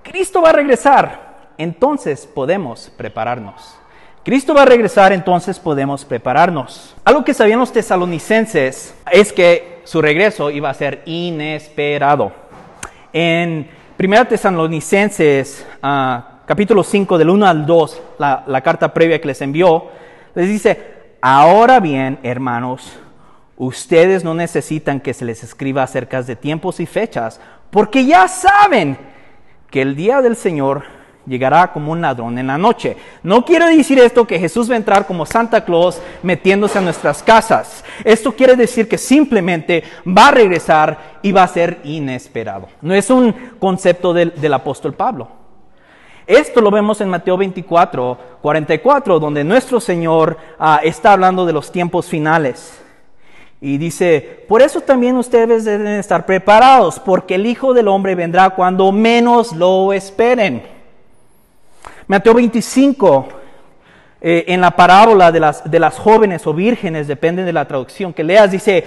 Cristo 0.05 0.43
va 0.43 0.49
a 0.51 0.53
regresar, 0.53 1.49
entonces 1.57 2.27
podemos 2.27 2.91
prepararnos. 2.95 3.75
Cristo 4.23 4.53
va 4.53 4.61
a 4.61 4.65
regresar, 4.65 5.11
entonces 5.11 5.59
podemos 5.59 6.05
prepararnos. 6.05 6.95
Algo 7.03 7.23
que 7.23 7.33
sabían 7.33 7.59
los 7.59 7.71
tesalonicenses 7.71 8.93
es 9.11 9.33
que 9.33 9.81
su 9.83 10.03
regreso 10.03 10.51
iba 10.51 10.69
a 10.69 10.75
ser 10.75 11.01
inesperado. 11.05 12.31
En 13.13 13.67
1 13.97 14.27
Tesalonicenses, 14.27 15.65
ah, 15.81 16.41
capítulo 16.45 16.83
5, 16.83 17.17
del 17.17 17.31
1 17.31 17.47
al 17.47 17.65
2, 17.65 18.01
la, 18.19 18.43
la 18.45 18.61
carta 18.61 18.93
previa 18.93 19.19
que 19.19 19.27
les 19.27 19.41
envió, 19.41 19.85
les 20.35 20.47
dice, 20.47 21.15
ahora 21.19 21.79
bien, 21.79 22.19
hermanos, 22.21 22.93
ustedes 23.57 24.23
no 24.23 24.35
necesitan 24.35 24.99
que 24.99 25.15
se 25.15 25.25
les 25.25 25.43
escriba 25.43 25.81
acerca 25.81 26.21
de 26.21 26.35
tiempos 26.35 26.79
y 26.79 26.85
fechas, 26.85 27.41
porque 27.71 28.05
ya 28.05 28.27
saben 28.27 29.14
que 29.75 29.81
el 29.81 29.93
día 29.93 30.21
del 30.21 30.37
Señor 30.37 30.83
llegará 31.25 31.73
como 31.73 31.91
un 31.91 31.99
ladrón 31.99 32.37
en 32.37 32.47
la 32.47 32.57
noche. 32.57 32.95
No 33.23 33.43
quiere 33.43 33.75
decir 33.75 33.99
esto 33.99 34.25
que 34.25 34.39
Jesús 34.39 34.69
va 34.69 34.75
a 34.75 34.77
entrar 34.77 35.05
como 35.05 35.25
Santa 35.25 35.65
Claus 35.65 36.01
metiéndose 36.23 36.77
a 36.77 36.81
nuestras 36.81 37.21
casas. 37.21 37.83
Esto 38.05 38.31
quiere 38.31 38.55
decir 38.55 38.87
que 38.87 38.97
simplemente 38.97 39.83
va 40.07 40.29
a 40.29 40.31
regresar 40.31 41.19
y 41.21 41.33
va 41.33 41.43
a 41.43 41.47
ser 41.49 41.81
inesperado. 41.83 42.69
No 42.81 42.93
es 42.93 43.09
un 43.09 43.35
concepto 43.59 44.13
del, 44.13 44.53
apóstol 44.53 44.93
Pablo. 44.93 45.27
Esto 46.25 46.61
lo 46.61 46.71
vemos 46.71 47.01
en 47.01 47.09
Mateo 47.09 47.35
24, 47.35 48.17
44, 48.41 49.19
donde 49.19 49.43
nuestro 49.43 49.81
Señor 49.81 50.37
ah, 50.57 50.79
está 50.85 51.11
hablando 51.11 51.45
de 51.45 51.51
los 51.51 51.69
tiempos 51.69 52.07
finales. 52.07 52.81
Y 53.61 53.77
dice, 53.77 54.43
por 54.47 54.61
eso 54.61 54.81
también 54.81 55.15
ustedes 55.15 55.65
deben 55.65 55.87
estar 55.87 56.25
preparados, 56.25 56.99
porque 56.99 57.35
el 57.35 57.45
Hijo 57.45 57.73
del 57.73 57.87
Hombre 57.87 58.13
vendrá 58.13 58.49
cuando 58.51 58.91
menos 58.91 59.53
lo 59.53 59.93
esperen. 59.93 60.63
Mateo 62.07 62.33
25, 62.33 63.27
eh, 64.21 64.45
en 64.47 64.61
la 64.61 64.71
parábola 64.71 65.31
de 65.31 65.39
las, 65.39 65.69
de 65.69 65.79
las 65.79 65.97
jóvenes 65.97 66.45
o 66.45 66.53
vírgenes, 66.53 67.07
depende 67.07 67.43
de 67.43 67.53
la 67.53 67.67
traducción 67.67 68.13
que 68.13 68.23
leas, 68.23 68.51
dice, 68.51 68.85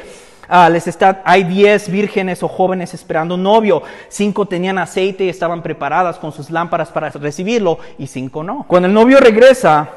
ah, 0.49 0.69
les 0.69 0.87
está, 0.87 1.23
hay 1.25 1.45
diez 1.45 1.89
vírgenes 1.89 2.43
o 2.43 2.49
jóvenes 2.49 2.95
esperando 2.95 3.35
un 3.35 3.43
novio, 3.43 3.83
cinco 4.09 4.47
tenían 4.47 4.79
aceite 4.79 5.25
y 5.25 5.29
estaban 5.29 5.63
preparadas 5.63 6.19
con 6.19 6.31
sus 6.31 6.51
lámparas 6.51 6.91
para 6.91 7.11
recibirlo 7.11 7.79
y 7.99 8.07
cinco 8.07 8.45
no. 8.45 8.65
Cuando 8.69 8.87
el 8.87 8.95
novio 8.95 9.19
regresa, 9.19 9.89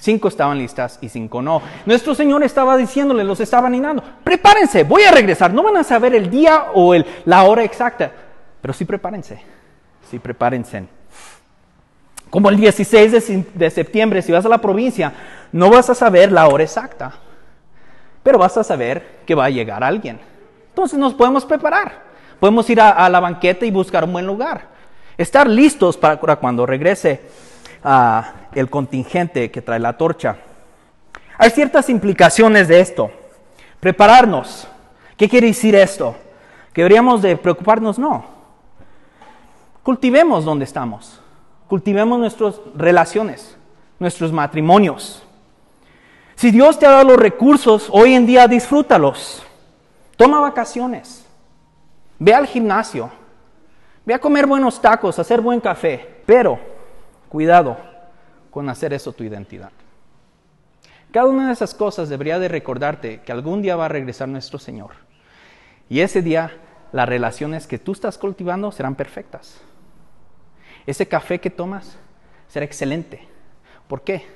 Cinco 0.00 0.28
estaban 0.28 0.58
listas 0.58 0.98
y 1.02 1.08
cinco 1.08 1.42
no. 1.42 1.60
Nuestro 1.84 2.14
Señor 2.14 2.44
estaba 2.44 2.76
diciéndole, 2.76 3.24
los 3.24 3.40
estaba 3.40 3.66
animando, 3.66 4.02
prepárense, 4.22 4.84
voy 4.84 5.02
a 5.02 5.10
regresar. 5.10 5.52
No 5.52 5.64
van 5.64 5.76
a 5.76 5.84
saber 5.84 6.14
el 6.14 6.30
día 6.30 6.66
o 6.72 6.94
el, 6.94 7.04
la 7.24 7.42
hora 7.42 7.64
exacta, 7.64 8.12
pero 8.60 8.72
sí 8.72 8.84
prepárense, 8.84 9.42
sí 10.08 10.20
prepárense. 10.20 10.86
Como 12.30 12.48
el 12.48 12.56
16 12.56 13.12
de, 13.12 13.44
de 13.54 13.70
septiembre, 13.70 14.22
si 14.22 14.30
vas 14.30 14.46
a 14.46 14.48
la 14.48 14.58
provincia, 14.58 15.12
no 15.50 15.68
vas 15.68 15.90
a 15.90 15.94
saber 15.94 16.30
la 16.30 16.46
hora 16.46 16.62
exacta, 16.62 17.14
pero 18.22 18.38
vas 18.38 18.56
a 18.56 18.62
saber 18.62 19.18
que 19.26 19.34
va 19.34 19.46
a 19.46 19.50
llegar 19.50 19.82
alguien. 19.82 20.20
Entonces 20.68 20.98
nos 20.98 21.14
podemos 21.14 21.44
preparar. 21.44 22.06
Podemos 22.38 22.70
ir 22.70 22.80
a, 22.80 22.90
a 22.90 23.08
la 23.08 23.18
banqueta 23.18 23.66
y 23.66 23.72
buscar 23.72 24.04
un 24.04 24.12
buen 24.12 24.26
lugar. 24.26 24.68
Estar 25.16 25.48
listos 25.48 25.96
para 25.96 26.36
cuando 26.36 26.64
regrese 26.66 27.47
el 28.54 28.70
contingente 28.70 29.50
que 29.50 29.62
trae 29.62 29.78
la 29.78 29.96
torcha. 29.96 30.36
Hay 31.38 31.50
ciertas 31.50 31.88
implicaciones 31.88 32.68
de 32.68 32.80
esto. 32.80 33.10
Prepararnos. 33.80 34.66
¿Qué 35.16 35.28
quiere 35.28 35.48
decir 35.48 35.74
esto? 35.74 36.16
¿Que 36.72 36.82
deberíamos 36.82 37.22
de 37.22 37.36
preocuparnos? 37.36 37.98
No. 37.98 38.24
Cultivemos 39.82 40.44
donde 40.44 40.64
estamos. 40.64 41.20
Cultivemos 41.68 42.18
nuestras 42.18 42.60
relaciones, 42.74 43.56
nuestros 43.98 44.32
matrimonios. 44.32 45.22
Si 46.34 46.50
Dios 46.50 46.78
te 46.78 46.86
ha 46.86 46.90
dado 46.90 47.04
los 47.04 47.16
recursos, 47.18 47.88
hoy 47.90 48.14
en 48.14 48.26
día 48.26 48.46
disfrútalos. 48.48 49.42
Toma 50.16 50.40
vacaciones. 50.40 51.24
Ve 52.18 52.34
al 52.34 52.46
gimnasio. 52.46 53.10
Ve 54.04 54.14
a 54.14 54.18
comer 54.18 54.46
buenos 54.46 54.80
tacos, 54.80 55.18
a 55.18 55.22
hacer 55.22 55.40
buen 55.40 55.60
café. 55.60 56.22
Pero 56.26 56.58
Cuidado 57.28 57.76
con 58.50 58.68
hacer 58.68 58.92
eso 58.92 59.12
tu 59.12 59.24
identidad. 59.24 59.70
Cada 61.10 61.26
una 61.26 61.46
de 61.46 61.52
esas 61.52 61.74
cosas 61.74 62.08
debería 62.08 62.38
de 62.38 62.48
recordarte 62.48 63.20
que 63.20 63.32
algún 63.32 63.62
día 63.62 63.76
va 63.76 63.86
a 63.86 63.88
regresar 63.88 64.28
nuestro 64.28 64.58
Señor. 64.58 64.90
Y 65.88 66.00
ese 66.00 66.22
día 66.22 66.52
las 66.92 67.08
relaciones 67.08 67.66
que 67.66 67.78
tú 67.78 67.92
estás 67.92 68.18
cultivando 68.18 68.72
serán 68.72 68.94
perfectas. 68.94 69.60
Ese 70.86 71.06
café 71.06 71.38
que 71.38 71.50
tomas 71.50 71.98
será 72.48 72.64
excelente. 72.64 73.26
¿Por 73.88 74.02
qué? 74.02 74.26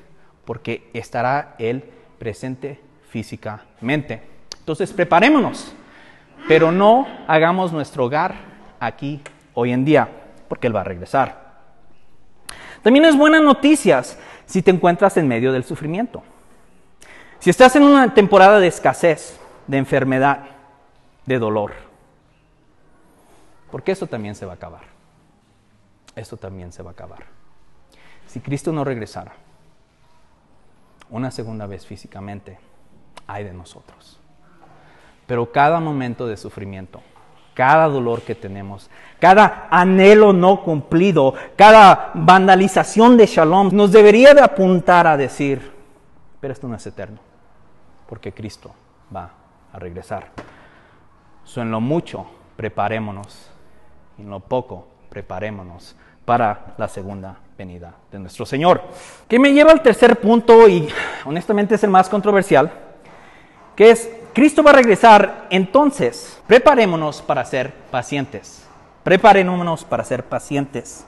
Porque 0.44 0.90
estará 0.92 1.54
Él 1.58 1.84
presente 2.18 2.80
físicamente. 3.08 4.22
Entonces 4.58 4.92
preparémonos, 4.92 5.74
pero 6.48 6.72
no 6.72 7.06
hagamos 7.26 7.72
nuestro 7.72 8.04
hogar 8.04 8.34
aquí 8.80 9.20
hoy 9.54 9.72
en 9.72 9.84
día, 9.84 10.08
porque 10.48 10.66
Él 10.66 10.76
va 10.76 10.80
a 10.80 10.84
regresar. 10.84 11.41
También 12.82 13.04
es 13.04 13.16
buena 13.16 13.40
noticias 13.40 14.18
si 14.46 14.62
te 14.62 14.70
encuentras 14.70 15.16
en 15.16 15.28
medio 15.28 15.52
del 15.52 15.64
sufrimiento. 15.64 16.22
Si 17.38 17.50
estás 17.50 17.74
en 17.76 17.84
una 17.84 18.12
temporada 18.14 18.60
de 18.60 18.66
escasez, 18.66 19.38
de 19.66 19.78
enfermedad, 19.78 20.44
de 21.26 21.38
dolor, 21.38 21.72
porque 23.70 23.92
eso 23.92 24.06
también 24.06 24.34
se 24.34 24.44
va 24.44 24.52
a 24.52 24.56
acabar. 24.56 24.82
Eso 26.14 26.36
también 26.36 26.72
se 26.72 26.82
va 26.82 26.90
a 26.90 26.92
acabar. 26.92 27.24
Si 28.26 28.40
Cristo 28.40 28.72
no 28.72 28.84
regresara 28.84 29.32
una 31.10 31.30
segunda 31.30 31.66
vez 31.66 31.86
físicamente, 31.86 32.58
hay 33.26 33.44
de 33.44 33.52
nosotros. 33.52 34.18
Pero 35.26 35.50
cada 35.52 35.80
momento 35.80 36.26
de 36.26 36.36
sufrimiento 36.36 37.02
cada 37.54 37.86
dolor 37.88 38.22
que 38.22 38.34
tenemos, 38.34 38.90
cada 39.18 39.68
anhelo 39.70 40.32
no 40.32 40.62
cumplido, 40.62 41.34
cada 41.56 42.10
vandalización 42.14 43.16
de 43.16 43.26
shalom, 43.26 43.70
nos 43.72 43.92
debería 43.92 44.34
de 44.34 44.40
apuntar 44.40 45.06
a 45.06 45.16
decir, 45.16 45.72
pero 46.40 46.52
esto 46.52 46.68
no 46.68 46.76
es 46.76 46.86
eterno, 46.86 47.18
porque 48.08 48.32
Cristo 48.32 48.74
va 49.14 49.30
a 49.72 49.78
regresar. 49.78 50.30
So, 51.44 51.60
en 51.60 51.70
lo 51.70 51.80
mucho, 51.80 52.26
preparémonos, 52.56 53.50
en 54.18 54.30
lo 54.30 54.40
poco, 54.40 54.88
preparémonos 55.10 55.96
para 56.24 56.74
la 56.78 56.88
segunda 56.88 57.36
venida 57.58 57.94
de 58.10 58.18
nuestro 58.18 58.46
Señor. 58.46 58.82
Que 59.28 59.38
me 59.38 59.52
lleva 59.52 59.72
al 59.72 59.82
tercer 59.82 60.20
punto 60.20 60.68
y 60.68 60.88
honestamente 61.24 61.74
es 61.74 61.84
el 61.84 61.90
más 61.90 62.08
controversial, 62.08 62.72
que 63.76 63.90
es 63.90 64.10
Cristo 64.32 64.62
va 64.62 64.70
a 64.70 64.74
regresar, 64.74 65.46
entonces 65.50 66.40
preparémonos 66.46 67.20
para 67.22 67.44
ser 67.44 67.72
pacientes. 67.90 68.66
Preparémonos 69.04 69.84
para 69.84 70.04
ser 70.04 70.24
pacientes. 70.24 71.04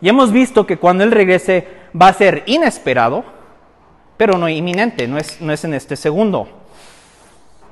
Y 0.00 0.08
hemos 0.08 0.30
visto 0.30 0.66
que 0.66 0.78
cuando 0.78 1.02
Él 1.02 1.10
regrese 1.10 1.66
va 2.00 2.08
a 2.08 2.12
ser 2.12 2.44
inesperado, 2.46 3.24
pero 4.16 4.38
no 4.38 4.48
inminente, 4.48 5.08
no 5.08 5.18
es, 5.18 5.40
no 5.40 5.52
es 5.52 5.64
en 5.64 5.74
este 5.74 5.96
segundo. 5.96 6.48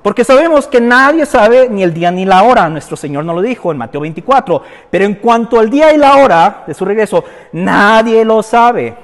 Porque 0.02 0.24
sabemos 0.24 0.68
que 0.68 0.80
nadie 0.80 1.26
sabe 1.26 1.68
ni 1.68 1.82
el 1.82 1.92
día 1.92 2.12
ni 2.12 2.24
la 2.24 2.44
hora. 2.44 2.68
Nuestro 2.68 2.96
Señor 2.96 3.24
nos 3.24 3.34
lo 3.34 3.42
dijo 3.42 3.72
en 3.72 3.78
Mateo 3.78 4.00
24. 4.00 4.62
Pero 4.88 5.04
en 5.04 5.16
cuanto 5.16 5.58
al 5.58 5.68
día 5.68 5.92
y 5.92 5.98
la 5.98 6.16
hora 6.18 6.62
de 6.64 6.74
su 6.74 6.84
regreso, 6.84 7.24
nadie 7.50 8.24
lo 8.24 8.40
sabe. 8.44 8.94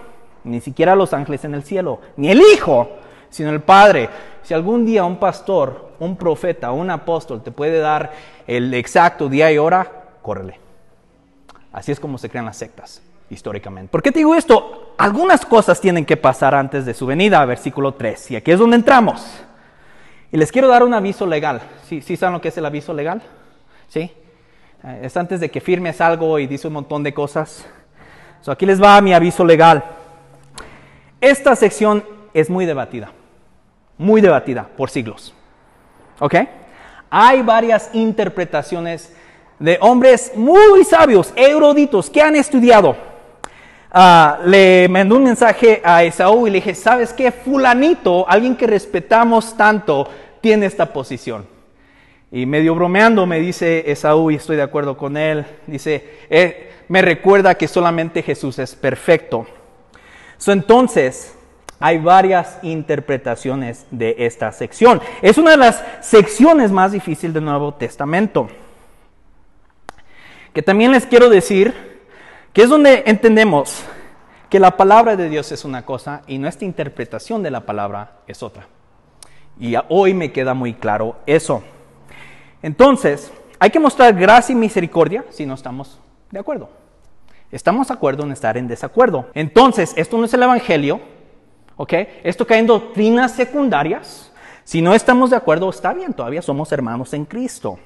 Ni 0.45 0.61
siquiera 0.61 0.95
los 0.95 1.13
ángeles 1.13 1.45
en 1.45 1.55
el 1.55 1.65
cielo, 1.65 2.01
ni 2.17 2.31
el 2.31 2.41
Hijo, 2.41 2.89
sino 3.33 3.51
el 3.51 3.61
Padre. 3.61 4.09
Si 4.45 4.55
algún 4.55 4.87
día 4.87 5.05
un 5.05 5.17
pastor 5.17 5.93
un 6.03 6.17
profeta, 6.17 6.73
un 6.73 6.91
apóstol 6.91 7.43
te 7.43 7.53
puede 7.53 7.79
dar 7.79 8.11
el 8.49 8.75
exacto 8.75 9.29
día 9.29 9.53
y 9.53 9.59
hora, 9.59 9.89
córrele. 10.21 10.59
Así 11.73 11.93
es 11.93 12.01
como 12.01 12.19
se 12.19 12.29
crean 12.29 12.45
las 12.45 12.57
sectas 12.57 13.03
históricamente. 13.31 13.91
¿Por 13.91 14.03
qué 14.03 14.11
te 14.11 14.19
digo 14.19 14.35
esto? 14.35 14.95
Algunas 14.99 15.47
cosas 15.47 15.81
tienen 15.81 16.05
que 16.05 16.17
pasar 16.17 16.57
antes 16.57 16.85
de 16.85 16.93
su 16.93 17.07
venida, 17.07 17.45
versículo 17.45 17.95
3. 17.95 18.33
Y 18.33 18.37
aquí 18.37 18.51
es 18.51 18.59
donde 18.59 18.77
entramos. 18.77 19.25
Y 20.33 20.37
les 20.37 20.51
quiero 20.51 20.67
dar 20.67 20.83
un 20.83 20.93
aviso 20.93 21.25
legal. 21.25 21.63
¿Sí, 21.89 22.03
¿Sí 22.03 22.17
saben 22.17 22.35
lo 22.35 22.41
que 22.41 22.49
es 22.49 22.59
el 22.59 22.67
aviso 22.67 22.93
legal? 22.93 23.23
¿Sí? 23.87 24.11
Eh, 24.83 25.01
es 25.05 25.17
antes 25.17 25.39
de 25.39 25.53
que 25.53 25.61
firmes 25.61 26.01
algo 26.01 26.39
y 26.41 26.49
dice 26.49 26.67
un 26.67 26.75
montón 26.75 27.05
de 27.05 27.15
cosas. 27.15 27.65
aquí 28.47 28.67
les 28.67 28.83
va 28.83 29.01
mi 29.01 29.15
aviso 29.15 29.45
legal. 29.45 29.85
Esta 31.21 31.55
sección 31.55 32.05
es 32.35 32.51
muy 32.51 32.67
debatida. 32.67 33.13
Muy 33.99 34.21
debatida 34.21 34.69
por 34.77 34.91
siglos. 34.91 35.35
¿Ok? 36.19 36.35
Hay 37.11 37.43
varias 37.43 37.91
interpretaciones 37.93 39.13
de 39.59 39.79
hombres 39.81 40.33
muy 40.35 40.83
sabios, 40.85 41.33
eruditos, 41.37 42.11
que 42.11 42.23
han 42.23 42.37
estudiado. 42.37 42.97
Ah, 43.93 44.39
le 44.47 44.89
mandó 44.89 45.17
un 45.17 45.25
mensaje 45.25 45.83
a 45.85 46.03
Esaú 46.03 46.47
y 46.47 46.51
le 46.51 46.57
dije, 46.57 46.75
¿sabes 46.75 47.13
qué? 47.13 47.31
Fulanito, 47.31 48.29
alguien 48.29 48.57
que 48.57 48.67
respetamos 48.67 49.57
tanto, 49.57 50.09
tiene 50.41 50.67
esta 50.67 50.93
posición. 50.93 51.47
Y 52.31 52.47
medio 52.47 52.75
bromeando 52.75 53.27
me 53.27 53.39
dice 53.39 53.91
Esaú, 53.91 54.31
y 54.31 54.37
estoy 54.37 54.57
de 54.57 54.63
acuerdo 54.63 54.97
con 54.97 55.19
él, 55.19 55.45
dice, 55.67 56.21
eh, 56.31 56.73
me 56.89 57.03
recuerda 57.03 57.55
que 57.55 57.69
solamente 57.69 58.23
Jesús 58.23 58.59
es 58.59 58.75
perfecto. 58.75 59.47
entonces, 60.47 61.35
hay 61.83 61.99
varias 61.99 62.59
interpretaciones 62.63 63.87
de 63.91 64.15
esta 64.19 64.53
sección. 64.53 65.03
Es 65.21 65.37
una 65.37 65.51
de 65.51 65.57
las 65.57 65.85
secciones 66.01 66.71
más 66.71 66.93
difíciles 66.93 67.35
del 67.35 67.45
Nuevo 67.45 67.75
Testamento. 67.75 68.49
Que 70.53 70.63
también 70.63 70.93
les 70.93 71.07
quiero 71.07 71.29
decir 71.29 71.75
que 72.53 72.63
es 72.63 72.69
donde 72.69 73.03
entendemos 73.07 73.83
que 74.49 74.61
la 74.61 74.77
palabra 74.77 75.17
de 75.17 75.29
Dios 75.29 75.51
es 75.51 75.65
una 75.65 75.85
cosa 75.85 76.23
y 76.29 76.39
nuestra 76.39 76.67
interpretación 76.67 77.43
de 77.43 77.51
la 77.51 77.63
palabra 77.63 78.19
es 78.29 78.45
otra. 78.45 78.69
Y 79.59 79.75
hoy 79.89 80.15
me 80.15 80.31
queda 80.31 80.55
muy 80.55 80.75
claro 80.75 81.17
eso. 81.27 81.65
Entonces, 82.63 83.33
hay 83.59 83.71
que 83.71 83.81
mostrar 83.81 84.15
gracia 84.15 84.53
y 84.53 84.57
misericordia 84.57 85.25
si 85.31 85.47
no 85.47 85.55
estamos 85.55 85.99
de 86.31 86.39
acuerdo. 86.39 86.71
Estamos 87.51 87.89
de 87.89 87.95
acuerdo 87.95 88.23
en 88.23 88.31
estar 88.31 88.57
en 88.57 88.69
desacuerdo. 88.69 89.27
Entonces, 89.35 89.93
esto 89.97 90.17
no 90.17 90.27
es 90.27 90.35
el 90.35 90.45
Evangelio, 90.45 91.01
¿Ok? 91.77 91.93
Esto 92.23 92.47
cae 92.47 92.59
en 92.59 92.67
doctrinas 92.67 93.33
secundarias. 93.33 94.33
Si 94.65 94.81
no 94.81 94.95
estamos 94.95 95.31
de 95.31 95.37
acuerdo, 95.37 95.69
está 95.71 95.93
bien, 95.93 96.13
todavía 96.13 96.43
somos 96.43 96.71
hermanos 96.73 97.13
en 97.15 97.25
Cristo. 97.25 97.79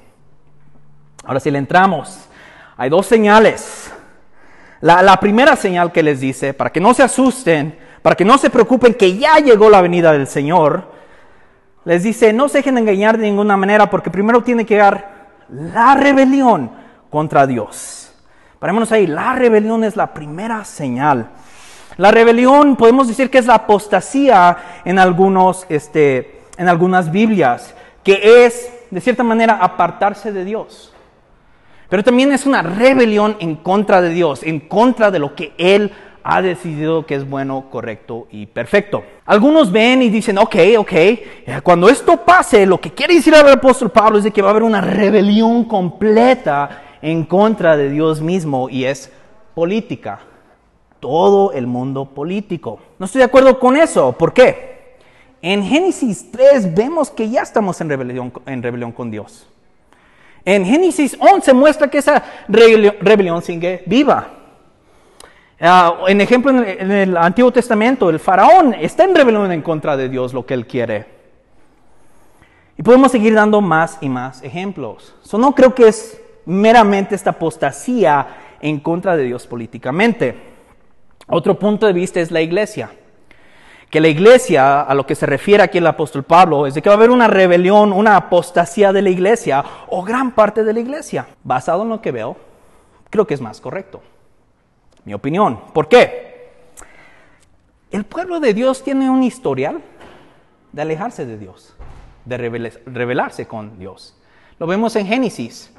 Ahora 1.24 1.40
si 1.40 1.50
le 1.50 1.58
entramos, 1.58 2.28
hay 2.76 2.90
dos 2.90 3.06
señales. 3.06 3.92
La, 4.80 5.18
primera 5.18 5.56
señal 5.56 5.90
que 5.90 6.02
les 6.02 6.20
dice, 6.20 6.52
para 6.52 6.70
que 6.70 6.80
no 6.80 6.92
se 6.92 7.02
asusten, 7.02 7.78
para 8.02 8.14
que 8.14 8.24
no 8.24 8.36
se 8.38 8.50
preocupen 8.50 8.94
que 8.94 9.16
ya 9.16 9.38
llegó 9.38 9.70
la 9.70 9.80
venida 9.80 10.12
del 10.12 10.26
Señor, 10.26 10.92
les 11.84 12.02
dice, 12.02 12.32
no 12.32 12.48
se 12.48 12.58
dejen 12.58 12.78
engañar 12.78 13.16
de 13.16 13.24
ninguna 13.24 13.56
manera, 13.56 13.88
porque 13.88 14.10
primero 14.10 14.42
tiene 14.42 14.66
que 14.66 14.74
llegar 14.74 15.28
la 15.48 15.94
rebelión 15.94 16.70
contra 17.10 17.46
Dios. 17.46 18.12
Parémonos 18.58 18.92
ahí, 18.92 19.06
la 19.06 19.32
rebelión 19.32 19.82
es 19.82 19.96
la 19.96 20.12
primera 20.12 20.64
señal. 20.64 21.30
La 21.96 22.10
rebelión 22.10 22.76
podemos 22.76 23.08
decir 23.08 23.30
que 23.30 23.38
es 23.38 23.46
la 23.46 23.54
apostasía 23.54 24.56
en, 24.84 24.98
algunos, 24.98 25.64
este, 25.68 26.40
en 26.58 26.68
algunas 26.68 27.10
Biblias, 27.10 27.74
que 28.04 28.44
es, 28.44 28.70
de 28.90 29.00
cierta 29.00 29.22
manera, 29.22 29.58
apartarse 29.60 30.30
de 30.30 30.44
Dios. 30.44 30.92
Pero 31.88 32.02
también 32.02 32.32
es 32.32 32.44
una 32.44 32.62
rebelión 32.62 33.36
en 33.40 33.56
contra 33.56 34.02
de 34.02 34.10
Dios, 34.10 34.42
en 34.42 34.60
contra 34.60 35.10
de 35.10 35.20
lo 35.20 35.34
que 35.34 35.54
Él 35.56 35.92
ha 36.28 36.42
decidido 36.42 37.06
que 37.06 37.14
es 37.14 37.28
bueno, 37.28 37.66
correcto 37.70 38.26
y 38.32 38.46
perfecto. 38.46 39.04
Algunos 39.24 39.70
ven 39.70 40.02
y 40.02 40.10
dicen, 40.10 40.36
ok, 40.38 40.56
ok, 40.78 40.92
cuando 41.62 41.88
esto 41.88 42.16
pase, 42.16 42.66
lo 42.66 42.80
que 42.80 42.90
quiere 42.90 43.14
decir 43.14 43.32
el 43.32 43.48
apóstol 43.48 43.90
Pablo 43.90 44.18
es 44.18 44.24
de 44.24 44.32
que 44.32 44.42
va 44.42 44.48
a 44.48 44.50
haber 44.50 44.64
una 44.64 44.80
rebelión 44.80 45.64
completa 45.64 46.82
en 47.00 47.24
contra 47.24 47.76
de 47.76 47.90
Dios 47.90 48.20
mismo 48.20 48.68
y 48.68 48.84
es 48.84 49.12
política. 49.54 50.18
Todo 51.06 51.52
el 51.52 51.68
mundo 51.68 52.06
político. 52.06 52.80
No 52.98 53.06
estoy 53.06 53.20
de 53.20 53.26
acuerdo 53.26 53.60
con 53.60 53.76
eso. 53.76 54.10
¿Por 54.10 54.32
qué? 54.32 54.96
En 55.40 55.62
Génesis 55.62 56.32
3 56.32 56.74
vemos 56.74 57.10
que 57.10 57.30
ya 57.30 57.42
estamos 57.42 57.80
en 57.80 57.88
rebelión, 57.88 58.90
con 58.90 59.08
Dios. 59.12 59.46
En 60.44 60.64
Génesis 60.64 61.16
11 61.20 61.52
muestra 61.52 61.88
que 61.88 61.98
esa 61.98 62.24
rebelión 62.48 63.40
sigue 63.40 63.84
viva. 63.86 64.30
Uh, 65.60 66.08
en 66.08 66.20
ejemplo, 66.20 66.50
en 66.50 66.90
el, 66.90 67.16
Antiguo 67.16 67.52
Testamento, 67.52 68.10
el 68.10 68.18
faraón 68.18 68.74
está 68.74 69.04
en 69.04 69.14
rebelión 69.14 69.52
en 69.52 69.62
contra 69.62 69.96
de 69.96 70.08
Dios, 70.08 70.34
lo 70.34 70.44
que 70.44 70.54
él 70.54 70.66
quiere. 70.66 71.06
Y 72.76 72.82
podemos 72.82 73.12
seguir 73.12 73.32
dando 73.32 73.60
más 73.60 73.98
y 74.00 74.08
más 74.08 74.42
ejemplos. 74.42 75.14
So, 75.22 75.38
no 75.38 75.54
creo 75.54 75.72
que 75.72 75.86
es 75.86 76.20
meramente 76.46 77.14
esta 77.14 77.30
apostasía 77.30 78.26
en 78.60 78.80
contra 78.80 79.16
de 79.16 79.22
Dios 79.22 79.46
políticamente. 79.46 80.55
Otro 81.28 81.58
punto 81.58 81.86
de 81.86 81.92
vista 81.92 82.20
es 82.20 82.30
la 82.30 82.40
iglesia. 82.40 82.90
Que 83.90 84.00
la 84.00 84.08
iglesia, 84.08 84.82
a 84.82 84.94
lo 84.94 85.06
que 85.06 85.14
se 85.14 85.26
refiere 85.26 85.62
aquí 85.62 85.78
el 85.78 85.86
apóstol 85.86 86.24
Pablo, 86.24 86.66
es 86.66 86.74
de 86.74 86.82
que 86.82 86.88
va 86.88 86.94
a 86.94 86.98
haber 86.98 87.10
una 87.10 87.28
rebelión, 87.28 87.92
una 87.92 88.16
apostasía 88.16 88.92
de 88.92 89.02
la 89.02 89.10
iglesia 89.10 89.64
o 89.88 90.02
gran 90.02 90.32
parte 90.32 90.64
de 90.64 90.72
la 90.72 90.80
iglesia. 90.80 91.26
Basado 91.44 91.82
en 91.82 91.90
lo 91.90 92.00
que 92.00 92.12
veo, 92.12 92.36
creo 93.10 93.26
que 93.26 93.34
es 93.34 93.40
más 93.40 93.60
correcto 93.60 94.02
mi 95.06 95.14
opinión. 95.14 95.58
¿Por 95.72 95.88
qué? 95.88 96.50
El 97.90 98.04
pueblo 98.04 98.40
de 98.40 98.52
Dios 98.52 98.82
tiene 98.82 99.08
un 99.08 99.22
historial 99.22 99.80
de 100.72 100.82
alejarse 100.82 101.24
de 101.24 101.38
Dios, 101.38 101.74
de 102.26 102.36
rebelarse 102.36 103.46
con 103.46 103.78
Dios. 103.78 104.14
Lo 104.58 104.66
vemos 104.66 104.94
en 104.96 105.06
Génesis. 105.06 105.72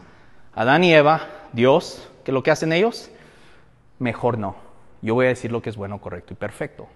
Adán 0.55 0.83
y 0.83 0.93
Eva, 0.93 1.21
Dios, 1.53 2.09
¿qué 2.23 2.31
es 2.31 2.33
lo 2.33 2.41
que 2.41 2.49
hacen 2.49 2.73
ellos? 2.73 3.11
Mejor 3.99 4.39
no. 4.39 4.55
Yo 5.01 5.13
voy 5.13 5.25
a 5.25 5.29
decir 5.29 5.51
lo 5.51 5.61
que 5.61 5.69
es 5.69 5.77
bueno, 5.77 5.99
correcto 5.99 6.33
y 6.33 6.35
perfecto. 6.35 6.87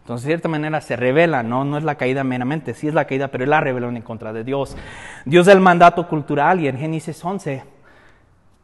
Entonces, 0.00 0.26
de 0.26 0.30
cierta 0.30 0.48
manera, 0.48 0.80
se 0.80 0.96
revela, 0.96 1.42
¿no? 1.42 1.64
No 1.64 1.78
es 1.78 1.84
la 1.84 1.94
caída 1.94 2.24
meramente, 2.24 2.74
sí 2.74 2.88
es 2.88 2.94
la 2.94 3.06
caída, 3.06 3.28
pero 3.28 3.44
es 3.44 3.50
la 3.50 3.60
rebelión 3.60 3.96
en 3.96 4.02
contra 4.02 4.32
de 4.32 4.42
Dios. 4.42 4.76
Dios 5.24 5.46
del 5.46 5.60
mandato 5.60 6.08
cultural 6.08 6.60
y 6.60 6.66
en 6.66 6.76
Génesis 6.76 7.24
11 7.24 7.62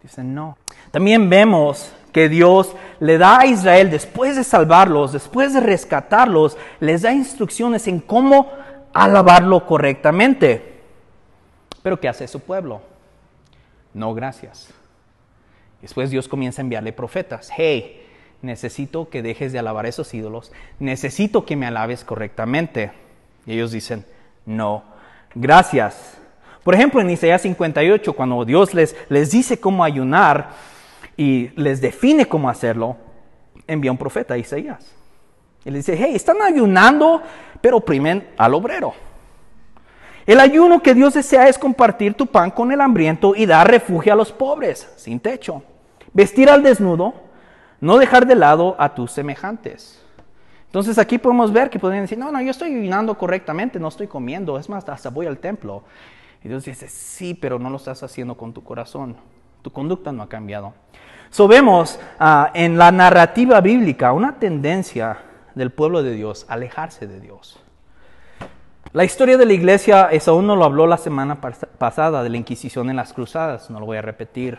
dicen 0.03 0.35
no. 0.35 0.59
También 0.91 1.31
vemos 1.31 1.95
que 2.12 2.29
Dios 2.29 2.75
le 2.99 3.19
da 3.19 3.41
a 3.41 3.47
Israel 3.47 3.91
después 3.91 4.37
de 4.37 4.43
salvarlos, 4.43 5.12
después 5.12 5.55
de 5.55 5.61
rescatarlos, 5.61 6.57
les 6.81 7.03
da 7.03 7.12
instrucciones 7.12 7.87
en 7.87 8.01
cómo 8.01 8.51
alabarlo 8.93 9.64
correctamente. 9.67 10.81
Pero 11.83 12.01
¿qué 12.01 12.09
hace 12.09 12.27
su 12.27 12.41
pueblo? 12.41 12.81
No, 13.95 14.14
gracias. 14.14 14.73
Después 15.81 16.11
Dios 16.11 16.27
comienza 16.27 16.61
a 16.61 16.64
enviarle 16.64 16.93
profetas. 16.93 17.51
Hey, 17.55 18.08
necesito 18.42 19.09
que 19.09 19.22
dejes 19.22 19.53
de 19.53 19.59
alabar 19.59 19.87
esos 19.87 20.12
ídolos, 20.14 20.53
necesito 20.79 21.44
que 21.44 21.57
me 21.57 21.66
alabes 21.66 22.05
correctamente. 22.05 22.92
Y 23.46 23.55
ellos 23.55 23.72
dicen, 23.72 24.05
no, 24.46 24.83
gracias. 25.35 26.18
Por 26.64 26.74
ejemplo, 26.74 27.01
en 27.01 27.11
Isaías 27.11 27.42
58, 27.42 28.12
cuando 28.12 28.44
Dios 28.44 28.74
les, 28.74 28.96
les 29.09 29.31
dice 29.31 29.59
cómo 29.59 29.85
ayunar, 29.85 30.51
y 31.18 31.51
les 31.57 31.81
define 31.81 32.27
cómo 32.27 32.48
hacerlo, 32.48 32.96
envía 33.66 33.90
un 33.90 33.98
profeta 33.98 34.35
a 34.35 34.38
Isaías. 34.38 34.94
Le 35.64 35.79
dice, 35.79 35.96
hey, 35.98 36.12
están 36.14 36.40
ayunando, 36.40 37.20
pero 37.61 37.81
primen 37.81 38.27
al 38.38 38.55
obrero. 38.55 38.94
El 40.24 40.38
ayuno 40.38 40.81
que 40.81 40.94
Dios 40.94 41.14
desea 41.14 41.48
es 41.48 41.59
compartir 41.59 42.14
tu 42.14 42.27
pan 42.27 42.53
con 42.53 42.70
el 42.70 42.81
hambriento 42.81 43.35
y 43.35 43.46
dar 43.46 43.68
refugio 43.68 44.12
a 44.12 44.16
los 44.16 44.31
pobres, 44.31 44.88
sin 44.96 45.18
techo. 45.18 45.62
Vestir 46.12 46.48
al 46.48 46.62
desnudo, 46.62 47.14
no 47.81 47.99
dejar 47.99 48.27
de 48.27 48.35
lado 48.35 48.77
a 48.79 48.95
tus 48.95 49.12
semejantes. 49.12 50.03
Entonces 50.67 50.99
aquí 50.99 51.19
podemos 51.19 51.53
ver 51.53 51.71
que 51.71 51.79
podrían 51.79 52.05
decir, 52.05 52.19
no, 52.19 52.31
no, 52.31 52.41
yo 52.43 52.51
estoy 52.51 52.75
ayunando 52.75 53.17
correctamente, 53.17 53.81
no 53.81 53.88
estoy 53.88 54.07
comiendo, 54.07 54.59
es 54.59 54.69
más, 54.69 54.87
hasta 54.88 55.11
voy 55.11 55.27
al 55.27 55.38
templo. 55.38 55.83
Y 56.45 56.49
Dios 56.49 56.64
dice, 56.64 56.88
sí, 56.88 57.35
pero 57.35 57.59
no 57.59 57.71
lo 57.71 57.77
estás 57.77 58.03
haciendo 58.03 58.37
con 58.37 58.53
tu 58.53 58.62
corazón. 58.62 59.17
Tu 59.62 59.71
conducta 59.71 60.12
no 60.12 60.23
ha 60.23 60.29
cambiado. 60.29 60.75
So 61.31 61.49
ah, 62.19 62.51
en 62.55 62.79
la 62.79 62.91
narrativa 62.91 63.61
bíblica 63.61 64.12
una 64.12 64.37
tendencia 64.37 65.19
del 65.55 65.71
pueblo 65.71 66.03
de 66.03 66.12
Dios 66.12 66.47
a 66.49 66.55
alejarse 66.55 67.07
de 67.07 67.21
Dios. 67.21 67.61
La 68.93 69.05
historia 69.05 69.37
de 69.37 69.45
la 69.45 69.53
iglesia, 69.53 70.09
eso 70.11 70.35
uno 70.37 70.57
lo 70.57 70.64
habló 70.64 70.87
la 70.87 70.97
semana 70.97 71.41
pasada 71.41 72.23
de 72.23 72.31
la 72.31 72.38
Inquisición 72.38 72.88
en 72.88 72.97
las 72.97 73.12
Cruzadas, 73.12 73.69
no 73.69 73.81
lo 73.81 73.87
voy 73.87 73.99
a 73.99 74.03
repetir. 74.03 74.59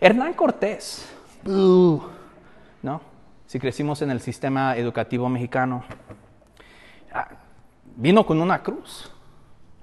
Hernán 0.00 0.34
Cortés, 0.34 1.08
¿no? 1.44 3.00
Si 3.46 3.58
crecimos 3.58 4.02
en 4.02 4.10
el 4.10 4.20
sistema 4.20 4.76
educativo 4.76 5.28
mexicano, 5.28 5.84
ah, 7.12 7.28
vino 7.96 8.24
con 8.24 8.40
una 8.40 8.62
cruz. 8.62 9.10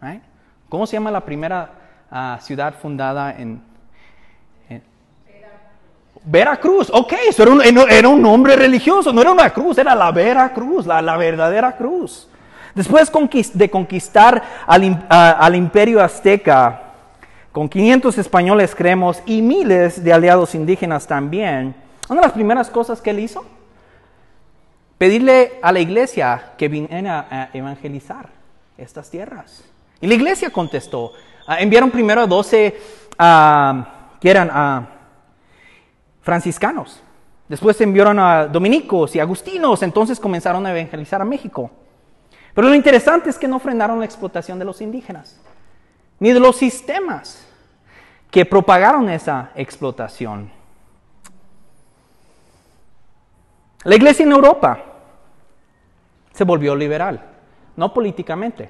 ¿eh? 0.03 0.21
¿Cómo 0.67 0.85
se 0.87 0.93
llama 0.93 1.11
la 1.11 1.23
primera 1.23 1.71
ah, 2.09 2.39
ciudad 2.41 2.73
fundada 2.79 3.35
en, 3.37 3.69
Veracruz, 6.25 6.89
ok, 6.93 7.13
eso 7.29 7.43
era 7.43 7.51
un, 7.51 7.61
era 7.61 8.09
un, 8.09 8.21
nombre 8.21 8.55
religioso, 8.55 9.13
no 9.13 9.21
era 9.21 9.31
una 9.31 9.49
cruz, 9.51 9.77
era 9.77 9.95
la 9.95 10.11
Veracruz, 10.11 10.85
la, 10.85 11.01
la 11.01 11.15
verdadera 11.15 11.75
cruz. 11.75 12.27
Después 12.75 13.11
de 13.53 13.69
conquistar 13.69 14.43
al, 14.67 15.07
al, 15.09 15.55
imperio 15.55 16.03
azteca, 16.03 16.88
con 17.51 17.67
500 17.67 18.17
españoles 18.17 18.75
creemos 18.75 19.21
y 19.25 19.41
miles 19.41 20.03
de 20.03 20.13
aliados 20.13 20.55
indígenas 20.55 21.07
también, 21.07 21.75
una 22.09 22.21
de 22.21 22.27
las 22.27 22.33
primeras 22.33 22.69
cosas 22.69 23.01
que 23.01 23.09
él 23.09 23.19
hizo, 23.19 23.45
pedirle 24.97 25.53
a 25.61 25.71
la 25.71 25.79
iglesia 25.79 26.53
que 26.57 26.67
viniera 26.67 27.27
a 27.29 27.49
evangelizar 27.53 28.29
estas 28.77 29.09
tierras. 29.09 29.63
Y 30.01 30.07
la 30.07 30.13
iglesia 30.13 30.49
contestó, 30.51 31.13
ah, 31.47 31.59
enviaron 31.59 31.91
primero 31.91 32.21
a 32.21 32.27
12 32.27 32.77
que 34.19 34.29
eran 34.29 34.49
a 34.51 34.87
franciscanos. 36.21 37.01
Después 37.47 37.81
enviaron 37.81 38.19
a 38.19 38.45
dominicos 38.45 39.15
y 39.15 39.19
agustinos, 39.19 39.81
entonces 39.81 40.19
comenzaron 40.19 40.65
a 40.65 40.71
evangelizar 40.71 41.21
a 41.21 41.25
México. 41.25 41.71
Pero 42.53 42.69
lo 42.69 42.75
interesante 42.75 43.29
es 43.29 43.37
que 43.37 43.47
no 43.47 43.59
frenaron 43.59 43.99
la 43.99 44.05
explotación 44.05 44.59
de 44.59 44.65
los 44.65 44.81
indígenas, 44.81 45.39
ni 46.19 46.31
de 46.31 46.39
los 46.39 46.57
sistemas 46.57 47.45
que 48.29 48.45
propagaron 48.45 49.09
esa 49.09 49.51
explotación. 49.55 50.51
La 53.83 53.95
iglesia 53.95 54.23
en 54.23 54.31
Europa 54.31 54.83
se 56.33 56.43
volvió 56.43 56.75
liberal, 56.75 57.21
no 57.75 57.93
políticamente, 57.93 58.69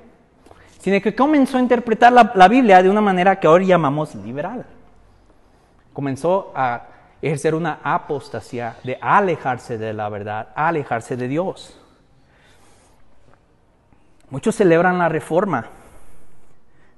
sino 0.79 1.01
que 1.01 1.15
comenzó 1.15 1.57
a 1.57 1.61
interpretar 1.61 2.13
la, 2.13 2.47
Biblia 2.47 2.81
de 2.81 2.89
una 2.89 3.01
manera 3.01 3.39
que 3.39 3.47
ahora 3.47 3.63
llamamos 3.63 4.15
liberal. 4.15 4.65
Comenzó 5.93 6.51
a 6.55 6.83
ejercer 7.21 7.53
una 7.53 7.79
apostasía 7.83 8.77
de 8.83 8.97
alejarse 9.01 9.77
de 9.77 9.93
la 9.93 10.07
verdad, 10.09 10.49
alejarse 10.55 11.17
de 11.17 11.27
Dios. 11.27 11.77
Muchos 14.29 14.55
celebran 14.55 14.99
la 14.99 15.09
reforma, 15.09 15.67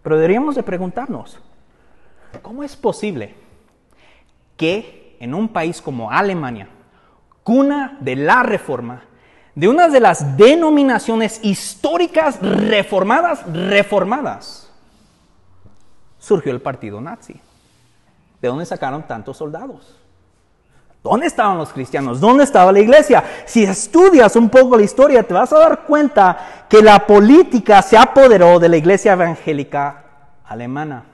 pero 0.02 0.16
deberíamos 0.16 0.56
de 0.56 0.64
preguntarnos, 0.64 1.40
¿cómo 2.42 2.64
es 2.64 2.76
posible 2.76 3.36
que 4.58 5.18
en 5.20 5.34
un 5.34 5.48
país 5.48 5.82
como 5.82 6.12
Alemania, 6.12 6.70
cuna 7.44 7.98
de 8.02 8.16
la 8.16 8.44
reforma, 8.44 9.04
de 9.54 9.68
una 9.68 9.90
de 9.90 10.00
las 10.00 10.38
denominaciones 10.38 11.40
históricas 11.44 12.40
reformadas, 12.42 13.46
reformadas, 13.52 14.72
surgió 16.18 16.52
el 16.52 16.62
partido 16.62 17.00
nazi? 17.00 17.40
¿De 18.42 18.48
dónde 18.48 18.66
sacaron 18.66 19.04
tantos 19.04 19.38
soldados? 19.38 20.01
¿Dónde 21.04 21.26
estaban 21.26 21.58
los 21.58 21.74
cristianos? 21.74 22.20
¿Dónde 22.20 22.44
estaba 22.44 22.72
la 22.72 22.80
iglesia? 22.80 23.24
Si 23.46 23.64
estudias 23.64 24.36
un 24.36 24.50
poco 24.50 24.78
la 24.78 24.84
historia, 24.84 25.24
te 25.24 25.34
vas 25.34 25.52
a 25.52 25.58
dar 25.58 25.84
cuenta 25.86 26.66
que 26.70 26.82
la 26.82 27.08
política 27.08 27.82
se 27.82 27.98
apoderó 27.98 28.60
de 28.60 28.70
la 28.70 28.78
iglesia 28.78 29.14
evangélica 29.14 30.04
alemana. 30.46 31.06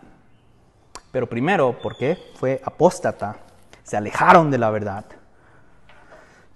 Pero 1.12 1.28
primero, 1.28 1.80
¿por 1.82 1.96
qué? 1.96 2.18
Fue 2.36 2.62
apóstata. 2.66 3.38
Se 3.84 3.96
alejaron 3.96 4.52
de 4.52 4.58
la 4.58 4.70
verdad. 4.72 5.06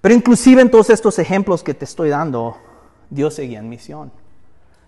Pero 0.02 0.14
inclusive 0.14 0.62
en 0.62 0.70
todos 0.70 0.90
estos 0.90 1.18
ejemplos 1.18 1.64
que 1.64 1.74
te 1.74 1.86
estoy 1.86 2.10
dando, 2.10 2.58
Dios 3.10 3.36
seguía 3.36 3.60
en 3.60 3.70
misión. 3.70 4.12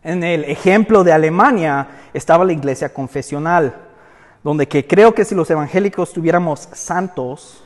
En 0.03 0.21
el 0.21 0.43
ejemplo 0.43 1.05
de 1.05 1.13
Alemania 1.13 1.87
estaba 2.13 2.43
la 2.43 2.51
iglesia 2.51 2.93
confesional, 2.93 3.73
donde 4.43 4.67
que 4.67 4.85
creo 4.85 5.13
que 5.13 5.23
si 5.23 5.33
los 5.33 5.49
evangélicos 5.49 6.11
tuviéramos 6.11 6.67
santos, 6.73 7.62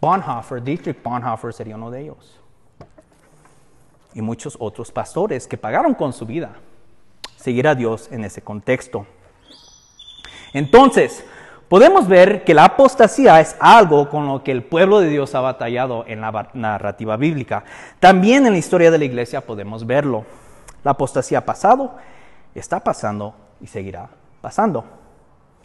Bonhoeffer, 0.00 0.62
Dietrich 0.62 1.02
Bonhoeffer 1.02 1.52
sería 1.52 1.76
uno 1.76 1.90
de 1.90 2.02
ellos. 2.02 2.40
Y 4.14 4.22
muchos 4.22 4.56
otros 4.58 4.90
pastores 4.90 5.46
que 5.46 5.56
pagaron 5.56 5.94
con 5.94 6.12
su 6.12 6.26
vida 6.26 6.52
seguir 7.36 7.68
a 7.68 7.74
Dios 7.74 8.08
en 8.10 8.24
ese 8.24 8.42
contexto. 8.42 9.06
Entonces, 10.52 11.24
podemos 11.68 12.08
ver 12.08 12.44
que 12.44 12.54
la 12.54 12.64
apostasía 12.64 13.40
es 13.40 13.56
algo 13.60 14.08
con 14.08 14.26
lo 14.26 14.42
que 14.42 14.52
el 14.52 14.62
pueblo 14.62 15.00
de 15.00 15.08
Dios 15.08 15.34
ha 15.34 15.40
batallado 15.40 16.04
en 16.06 16.20
la 16.20 16.50
narrativa 16.54 17.16
bíblica. 17.16 17.64
También 17.98 18.46
en 18.46 18.52
la 18.52 18.58
historia 18.58 18.90
de 18.90 18.98
la 18.98 19.04
iglesia 19.04 19.46
podemos 19.46 19.86
verlo. 19.86 20.24
La 20.82 20.92
apostasía 20.92 21.38
ha 21.38 21.44
pasado, 21.44 21.96
está 22.54 22.80
pasando 22.80 23.34
y 23.60 23.66
seguirá 23.66 24.08
pasando. 24.40 24.84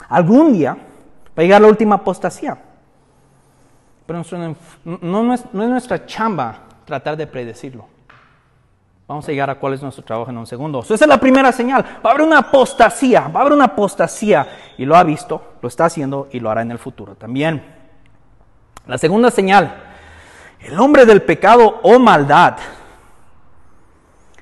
Algún 0.09 0.53
día 0.53 0.73
va 0.73 1.37
a 1.37 1.41
llegar 1.41 1.61
la 1.61 1.67
última 1.67 1.95
apostasía. 1.95 2.57
Pero 4.05 4.21
no 4.83 5.33
es, 5.33 5.53
nuestra 5.53 6.05
chamba 6.05 6.59
tratar 6.85 7.17
de 7.17 7.27
predecirlo. 7.27 7.87
Vamos 9.07 9.27
a 9.27 9.31
llegar 9.31 9.49
a 9.49 9.55
cuál 9.55 9.73
es 9.73 9.83
nuestro 9.83 10.03
trabajo 10.03 10.31
en 10.31 10.37
un 10.37 10.47
segundo. 10.47 10.79
esa 10.79 10.93
es 10.95 11.07
la 11.07 11.19
primera 11.19 11.51
señal. 11.51 11.83
Va 12.03 12.09
a 12.09 12.13
haber 12.13 12.25
una 12.25 12.39
apostasía, 12.39 13.27
va 13.27 13.39
a 13.39 13.41
haber 13.41 13.53
una 13.53 13.65
apostasía. 13.65 14.47
Y 14.77 14.85
lo 14.85 14.95
ha 14.95 15.03
visto, 15.03 15.53
lo 15.61 15.67
está 15.67 15.85
haciendo 15.85 16.27
y 16.31 16.39
lo 16.39 16.49
hará 16.49 16.61
en 16.63 16.71
el 16.71 16.79
futuro 16.79 17.15
también. 17.15 17.63
La 18.87 18.97
segunda 18.97 19.31
señal, 19.31 19.75
el 20.59 20.79
hombre 20.79 21.05
del 21.05 21.21
pecado 21.21 21.79
o 21.83 21.99
maldad. 21.99 22.57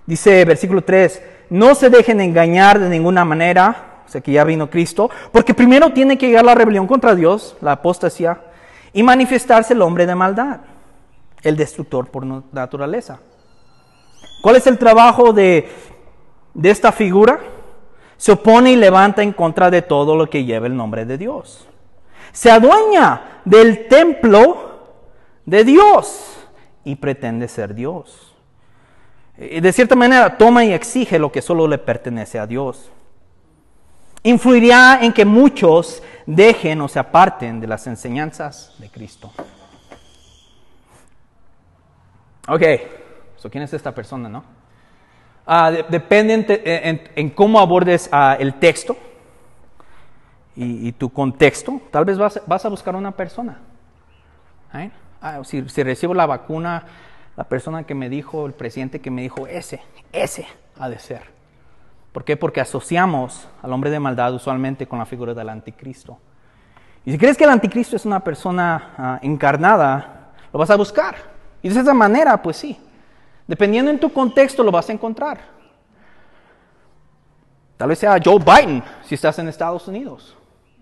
Dice 0.05 0.43
versículo 0.43 0.81
3, 0.83 1.21
no 1.49 1.75
se 1.75 1.89
dejen 1.89 2.19
engañar 2.19 2.79
de 2.79 2.89
ninguna 2.89 3.23
manera, 3.23 4.01
o 4.05 4.09
sea 4.09 4.21
que 4.21 4.33
ya 4.33 4.43
vino 4.43 4.69
Cristo, 4.69 5.09
porque 5.31 5.53
primero 5.53 5.91
tiene 5.91 6.17
que 6.17 6.27
llegar 6.27 6.43
la 6.43 6.55
rebelión 6.55 6.87
contra 6.87 7.15
Dios, 7.15 7.55
la 7.61 7.73
apostasía, 7.73 8.41
y 8.93 9.03
manifestarse 9.03 9.73
el 9.73 9.81
hombre 9.81 10.05
de 10.05 10.15
maldad, 10.15 10.61
el 11.41 11.57
destructor 11.57 12.09
por 12.09 12.25
naturaleza. 12.25 13.19
¿Cuál 14.41 14.55
es 14.57 14.67
el 14.67 14.77
trabajo 14.77 15.33
de, 15.33 15.69
de 16.53 16.69
esta 16.69 16.91
figura? 16.91 17.39
Se 18.17 18.31
opone 18.31 18.71
y 18.71 18.75
levanta 18.75 19.23
en 19.23 19.33
contra 19.33 19.69
de 19.69 19.81
todo 19.81 20.15
lo 20.15 20.29
que 20.29 20.45
lleva 20.45 20.67
el 20.67 20.75
nombre 20.75 21.05
de 21.05 21.17
Dios. 21.17 21.67
Se 22.31 22.51
adueña 22.51 23.41
del 23.45 23.87
templo 23.87 24.73
de 25.45 25.63
Dios 25.63 26.37
y 26.83 26.95
pretende 26.95 27.47
ser 27.47 27.73
Dios. 27.73 28.33
De 29.37 29.73
cierta 29.73 29.95
manera 29.95 30.37
toma 30.37 30.63
y 30.63 30.73
exige 30.73 31.17
lo 31.17 31.31
que 31.31 31.41
solo 31.41 31.67
le 31.67 31.79
pertenece 31.79 32.37
a 32.37 32.45
Dios. 32.45 32.91
Influiría 34.23 34.99
en 35.01 35.11
que 35.11 35.25
muchos 35.25 36.01
dejen 36.25 36.79
o 36.81 36.87
se 36.87 36.99
aparten 36.99 37.59
de 37.59 37.67
las 37.67 37.85
enseñanzas 37.87 38.73
de 38.79 38.89
Cristo. 38.89 39.31
Ok, 42.47 42.61
¿quién 43.49 43.63
es 43.63 43.73
esta 43.73 43.93
persona, 43.93 44.29
no? 44.29 44.43
Ah, 45.45 45.71
depende 45.71 46.61
en, 47.15 47.29
cómo 47.31 47.59
abordes 47.59 48.07
ah, 48.11 48.37
el 48.39 48.53
texto 48.55 48.95
y, 50.55 50.91
tu 50.93 51.11
contexto. 51.11 51.81
Tal 51.91 52.05
vez 52.05 52.17
vas, 52.17 52.65
a 52.65 52.69
buscar 52.69 52.95
una 52.95 53.11
persona. 53.11 53.59
Ah, 55.21 55.41
si, 55.43 55.67
si, 55.67 55.83
recibo 55.83 56.13
la 56.13 56.25
vacuna, 56.25 56.83
la 57.35 57.43
persona 57.43 57.83
que 57.83 57.93
me 57.93 58.07
dijo, 58.07 58.45
el 58.45 58.53
presidente 58.53 59.01
que 59.01 59.11
me 59.11 59.21
dijo, 59.21 59.47
ese, 59.47 59.81
ese 60.13 60.47
ha 60.79 60.87
de 60.87 60.99
ser. 60.99 61.42
¿Por 62.13 62.23
qué? 62.23 62.37
Porque 62.37 62.61
asociamos 62.61 63.47
al 63.61 63.73
hombre 63.73 63.89
de 63.89 63.99
maldad 63.99 64.33
usualmente 64.33 64.87
con 64.87 64.99
la 64.99 65.05
figura 65.05 65.33
del 65.33 65.49
anticristo. 65.49 66.19
Y 67.03 67.11
si 67.11 67.17
crees 67.17 67.35
que 67.35 67.43
el 67.43 67.49
anticristo 67.49 67.95
es 67.95 68.05
una 68.05 68.19
persona 68.21 68.93
ah, 68.97 69.19
encarnada, 69.23 70.31
lo 70.53 70.59
vas 70.59 70.69
a 70.69 70.77
buscar. 70.77 71.15
Y 71.63 71.69
de 71.69 71.79
esa 71.79 71.93
manera, 71.93 72.41
pues 72.41 72.57
sí. 72.57 72.79
Dependiendo 73.47 73.89
en 73.89 73.99
tu 73.99 74.13
contexto, 74.13 74.63
lo 74.63 74.71
vas 74.71 74.87
a 74.89 74.93
encontrar. 74.93 75.39
Tal 77.77 77.89
vez 77.89 77.97
sea 77.97 78.17
Joe 78.23 78.39
Biden 78.39 78.83
si 79.03 79.15
estás 79.15 79.39
en 79.39 79.47
Estados 79.47 79.87
Unidos. 79.87 80.37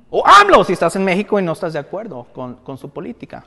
O 0.09 0.21
AMLO 0.27 0.65
si 0.65 0.73
estás 0.73 0.95
en 0.97 1.05
México 1.05 1.39
y 1.39 1.43
no 1.43 1.53
estás 1.53 1.71
de 1.71 1.79
acuerdo 1.79 2.27
con, 2.33 2.77
su 2.77 2.89
política. 2.89 3.45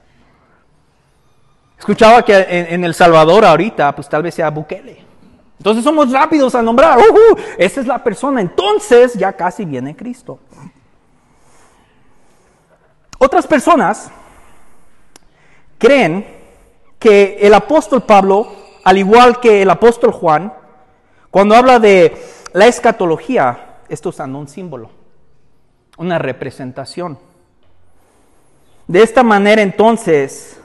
Escuchaba 1.78 2.24
que 2.24 2.34
en, 2.34 2.74
en, 2.74 2.84
El 2.84 2.94
Salvador 2.94 3.44
ahorita, 3.44 3.94
pues 3.94 4.08
tal 4.08 4.22
vez 4.22 4.34
sea 4.34 4.48
Bukele. 4.48 5.13
Entonces 5.58 5.84
somos 5.84 6.10
rápidos 6.10 6.54
a 6.54 6.62
nombrar, 6.62 6.98
esa 7.58 7.80
es 7.80 7.86
la 7.86 8.02
persona. 8.02 8.40
Entonces 8.40 9.14
ya 9.14 9.32
casi 9.32 9.64
viene 9.64 9.96
Cristo. 9.96 10.38
Otras 13.18 13.46
personas 13.46 14.10
creen 15.78 16.26
que 16.98 17.38
el 17.40 17.54
apóstol 17.54 18.02
Pablo, 18.02 18.48
al 18.84 18.98
igual 18.98 19.40
que 19.40 19.62
el 19.62 19.70
apóstol 19.70 20.12
Juan, 20.12 20.52
cuando 21.30 21.54
habla 21.54 21.78
de 21.78 22.16
la 22.52 22.66
escatología, 22.66 23.78
está 23.88 24.08
usando 24.08 24.38
un 24.38 24.48
símbolo, 24.48 24.90
una 25.96 26.18
representación. 26.18 27.18
De 28.86 29.02
esta 29.02 29.22
manera 29.22 29.62
entonces, 29.62 30.60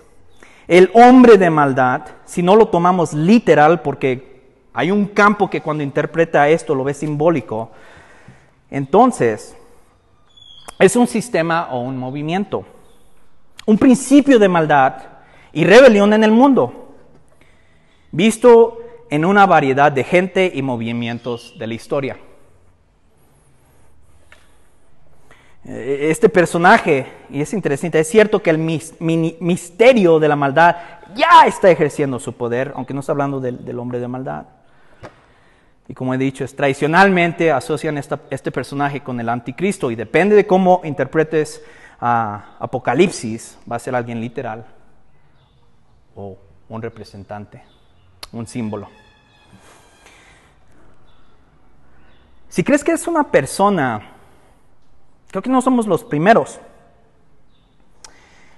el 0.68 0.92
hombre 0.94 1.38
de 1.38 1.50
maldad, 1.50 2.02
si 2.26 2.44
no 2.44 2.56
lo 2.56 2.68
tomamos 2.68 3.14
literal, 3.14 3.82
porque 3.82 4.29
hay 4.74 4.92
un 4.92 5.08
campo 5.08 5.50
que 5.50 5.62
cuando 5.62 5.84
interpreta 5.84 6.48
esto 6.50 6.76
lo 6.76 6.84
ve 6.84 6.94
simbólico. 6.94 7.72
Entonces, 8.70 9.56
es 10.78 10.96
un 10.96 11.08
sistema 11.08 11.70
o 11.72 11.82
un 11.82 11.98
movimiento, 11.98 12.64
un 13.66 13.78
principio 13.78 14.40
de 14.40 14.48
maldad 14.48 14.96
y 15.52 15.64
rebelión 15.64 16.14
en 16.14 16.24
el 16.24 16.32
mundo, 16.32 16.96
visto 18.12 18.78
en 19.10 19.26
una 19.26 19.46
variedad 19.46 19.92
de 19.92 20.04
gente 20.04 20.52
y 20.54 20.62
movimientos 20.62 21.56
de 21.58 21.68
la 21.68 21.74
historia. 21.74 22.18
Este 25.66 26.30
personaje, 26.30 27.08
y 27.30 27.42
es 27.42 27.54
interesante, 27.54 28.00
es 28.00 28.08
cierto 28.08 28.42
que 28.42 28.50
el 28.50 28.58
misterio 28.60 30.20
de 30.20 30.28
la 30.28 30.36
maldad 30.36 30.76
ya 31.16 31.46
está 31.46 31.70
ejerciendo 31.70 32.20
su 32.20 32.34
poder, 32.34 32.72
aunque 32.76 32.94
no 32.94 33.02
está 33.02 33.12
hablando 33.12 33.40
del 33.40 33.80
hombre 33.80 34.00
de 34.00 34.08
maldad. 34.08 34.46
Y 35.90 35.96
como 35.96 36.14
he 36.14 36.20
dicho, 36.20 36.44
es 36.46 36.56
tradicionalmente 36.56 37.52
asocian 37.52 37.98
este 37.98 38.52
personaje 38.52 39.02
con 39.02 39.20
el 39.20 39.28
anticristo 39.28 39.90
y 39.90 39.96
depende 39.96 40.36
de 40.36 40.46
cómo 40.46 40.82
interpretes 40.84 41.64
a 42.00 42.56
Apocalipsis, 42.60 43.58
va 43.70 43.78
a 43.78 43.80
ser 43.80 43.96
alguien 43.96 44.22
literal 44.22 44.68
o 46.16 46.38
un 46.70 46.82
representante, 46.84 47.64
un 48.32 48.46
símbolo. 48.46 48.88
Si 52.50 52.64
crees 52.64 52.84
que 52.84 52.92
es 52.92 53.08
una 53.08 53.24
persona, 53.32 54.12
creo 55.32 55.42
que 55.42 55.50
no 55.50 55.60
somos 55.60 55.88
los 55.88 56.04
primeros. 56.04 56.60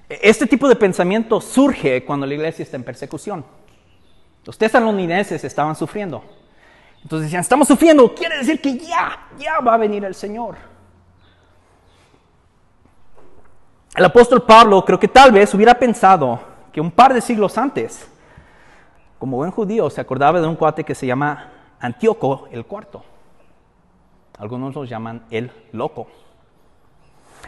Este 0.10 0.46
tipo 0.46 0.68
de 0.68 0.76
pensamiento 0.76 1.40
surge 1.40 2.04
cuando 2.04 2.26
la 2.26 2.34
iglesia 2.34 2.64
está 2.64 2.76
en 2.76 2.84
persecución. 2.84 3.46
Los 4.44 4.58
tesalonidenses 4.58 5.46
estaban 5.46 5.78
sufriendo. 5.78 6.41
Entonces 7.04 7.28
decían, 7.28 7.42
estamos 7.42 7.68
sufriendo, 7.68 8.14
quiere 8.14 8.38
decir 8.38 8.62
que 8.62 8.78
ya, 8.78 9.28
ya 9.38 9.60
va 9.60 9.74
a 9.74 9.78
venir 9.78 10.04
el 10.06 10.16
Señor. 10.16 10.56
El 13.96 14.06
apóstol 14.06 14.44
Pablo 14.44 14.86
creo 14.86 15.00
que 15.00 15.08
tal 15.08 15.32
vez 15.32 15.54
hubiera 15.54 15.74
pensado 15.74 16.40
que 16.72 16.80
un 16.80 16.92
par 16.92 17.14
de 17.14 17.22
siglos 17.22 17.58
antes, 17.58 18.08
como 19.20 19.38
buen 19.38 19.52
judío, 19.52 19.90
se 19.90 20.00
acordaba 20.00 20.40
de 20.40 20.48
un 20.48 20.56
cuate 20.56 20.84
que 20.84 20.96
se 20.96 21.06
llama 21.06 21.52
Antíoco 21.80 22.48
el 22.52 22.66
cuarto. 22.66 23.04
Algunos 24.38 24.74
lo 24.74 24.86
llaman 24.86 25.26
el 25.30 25.52
loco. 25.74 26.08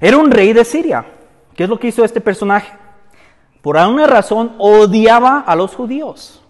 Era 0.01 0.18
un 0.18 0.30
rey 0.30 0.51
de 0.54 0.66
Siria. 0.66 1.06
¿Qué 1.56 1.64
es 1.64 1.70
lo 1.70 1.80
que 1.80 1.88
hizo 1.88 2.04
este 2.04 2.20
personaje? 2.20 2.74
Por 3.62 3.78
alguna 3.78 4.08
razón 4.08 4.56
odiaba 4.58 5.39
a 5.39 5.56
los 5.56 5.76
judíos 5.76 6.43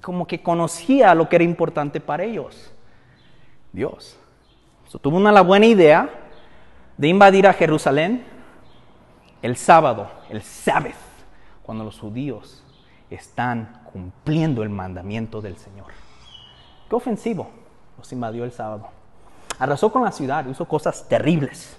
como 0.00 0.26
que 0.26 0.42
conocía 0.42 1.14
lo 1.14 1.28
que 1.28 1.36
era 1.36 1.44
importante 1.44 2.00
para 2.00 2.24
ellos. 2.24 2.72
Dios. 3.72 4.18
tuvo 5.02 5.16
una 5.16 5.32
la 5.32 5.42
buena 5.42 5.66
idea 5.66 6.08
de 6.96 7.08
invadir 7.08 7.46
a 7.46 7.52
Jerusalén 7.52 8.24
el 9.42 9.56
sábado, 9.56 10.10
el 10.30 10.42
Sabbath, 10.42 10.94
cuando 11.62 11.84
los 11.84 11.98
judíos 11.98 12.64
están 13.10 13.82
cumpliendo 13.92 14.62
el 14.62 14.70
mandamiento 14.70 15.40
del 15.40 15.56
Señor. 15.58 15.88
Qué 16.88 16.96
ofensivo. 16.96 17.50
Los 17.98 18.12
invadió 18.12 18.44
el 18.44 18.52
sábado. 18.52 18.88
Arrasó 19.58 19.90
con 19.90 20.04
la 20.04 20.12
ciudad, 20.12 20.46
hizo 20.46 20.66
cosas 20.66 21.08
terribles. 21.08 21.76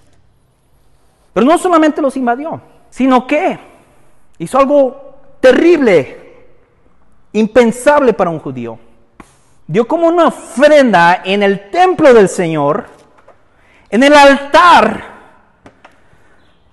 Pero 1.34 1.46
no 1.46 1.58
solamente 1.58 2.02
los 2.02 2.18
invadió, 2.18 2.62
sino 2.90 3.28
que 3.28 3.60
hizo 4.40 4.58
algo 4.58 5.16
terrible 5.40 6.27
impensable 7.38 8.14
para 8.14 8.30
un 8.30 8.40
judío. 8.40 8.80
Dio 9.68 9.88
como 9.88 10.08
una 10.08 10.28
ofrenda 10.28 11.22
en 11.26 11.44
el 11.44 11.70
templo 11.70 12.14
del 12.14 12.30
Señor, 12.30 12.86
en 13.90 14.04
el 14.04 14.14
altar, 14.14 15.04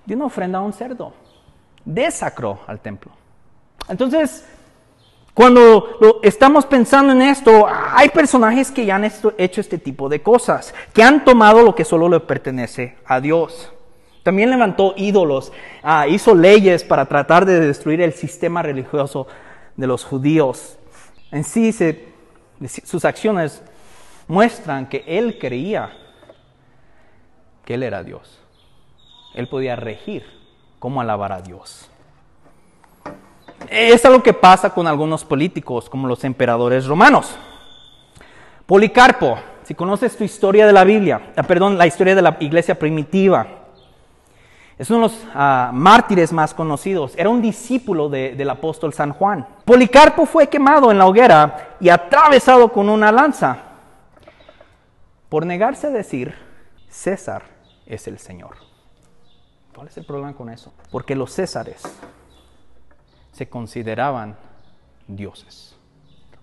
dio 0.07 0.17
una 0.17 0.27
ofrenda 0.27 0.59
a 0.59 0.63
un 0.63 0.73
cerdo, 0.73 1.13
desacró 1.85 2.61
al 2.67 2.81
templo. 2.81 3.13
Entonces, 3.89 4.47
cuando 5.35 6.21
estamos 6.23 6.65
pensando 6.65 7.13
en 7.13 7.23
esto, 7.23 7.67
hay 7.69 8.09
personajes 8.11 8.71
que 8.71 8.87
ya 8.87 8.95
han 8.95 9.05
hecho 9.05 9.61
este 9.61 9.79
tipo 9.79 10.09
de 10.09 10.23
cosas, 10.23 10.73
que 10.93 11.03
han 11.03 11.25
tomado 11.25 11.63
lo 11.63 11.75
que 11.75 11.85
solo 11.85 12.09
le 12.09 12.21
pertenece 12.21 12.97
a 13.05 13.21
Dios. 13.21 13.73
También 14.23 14.51
levantó 14.51 14.95
ídolos, 14.97 15.53
ah, 15.83 16.07
hizo 16.07 16.35
leyes 16.35 16.85
para 16.85 17.07
tratar 17.07 17.45
de 17.45 17.61
destruir 17.61 18.01
el 18.01 18.15
sistema 18.15 18.63
religioso 18.63 19.27
de 19.77 19.87
los 19.87 20.05
judíos. 20.05 20.79
En 21.31 21.45
sí, 21.45 21.73
sus 22.85 23.05
acciones 23.05 23.63
muestran 24.29 24.89
que 24.89 25.05
él 25.07 25.39
creía 25.39 25.93
que 27.65 27.75
él 27.75 27.83
era 27.83 28.03
Dios. 28.03 28.41
Él 29.35 29.49
podía 29.49 29.77
regir 29.77 30.25
cómo 30.79 31.01
alabar 31.01 31.33
a 31.33 31.41
Dios. 31.41 31.91
Es 33.69 34.05
algo 34.05 34.23
que 34.23 34.35
pasa 34.35 34.71
con 34.71 34.87
algunos 34.87 35.25
políticos, 35.25 35.89
como 35.89 36.07
los 36.07 36.23
emperadores 36.25 36.87
romanos. 36.87 37.35
Policarpo, 38.67 39.39
si 39.65 39.75
conoces 39.75 40.17
tu 40.17 40.25
historia 40.25 40.67
de 40.67 40.73
la 40.73 40.85
Biblia, 40.85 41.33
ah, 41.37 41.43
perdón, 41.43 41.79
la 41.79 41.87
historia 41.87 42.15
de 42.15 42.23
la 42.23 42.37
iglesia 42.41 42.79
primitiva, 42.79 43.64
es 44.77 44.91
uno 44.91 45.09
de 45.09 45.15
los 45.15 45.27
ah, 45.35 45.71
mártires 45.73 46.33
más 46.33 46.53
conocidos. 46.53 47.15
Era 47.17 47.29
un 47.29 47.41
discípulo 47.41 48.09
del 48.09 48.51
apóstol 48.51 48.93
San 48.93 49.13
Juan. 49.13 49.47
Policarpo 49.65 50.27
fue 50.27 50.49
quemado 50.49 50.91
en 50.91 50.99
la 50.99 51.07
hoguera 51.07 51.77
y 51.81 51.89
atravesado 51.89 52.73
con 52.73 52.89
una 52.89 53.13
lanza 53.13 53.59
por 55.29 55.47
negarse 55.47 55.87
a 55.87 55.91
decir, 55.91 56.35
César 56.89 57.43
es 57.87 58.07
el 58.09 58.19
Señor. 58.19 58.57
¿Cuál 59.75 59.89
es 59.89 59.97
el 59.97 60.05
problema 60.05 60.35
con 60.35 60.49
eso? 60.49 60.73
Porque 60.91 61.17
los 61.17 61.33
césares 61.33 61.83
se 63.33 63.49
consideraban 63.49 64.37
dioses. 65.09 65.77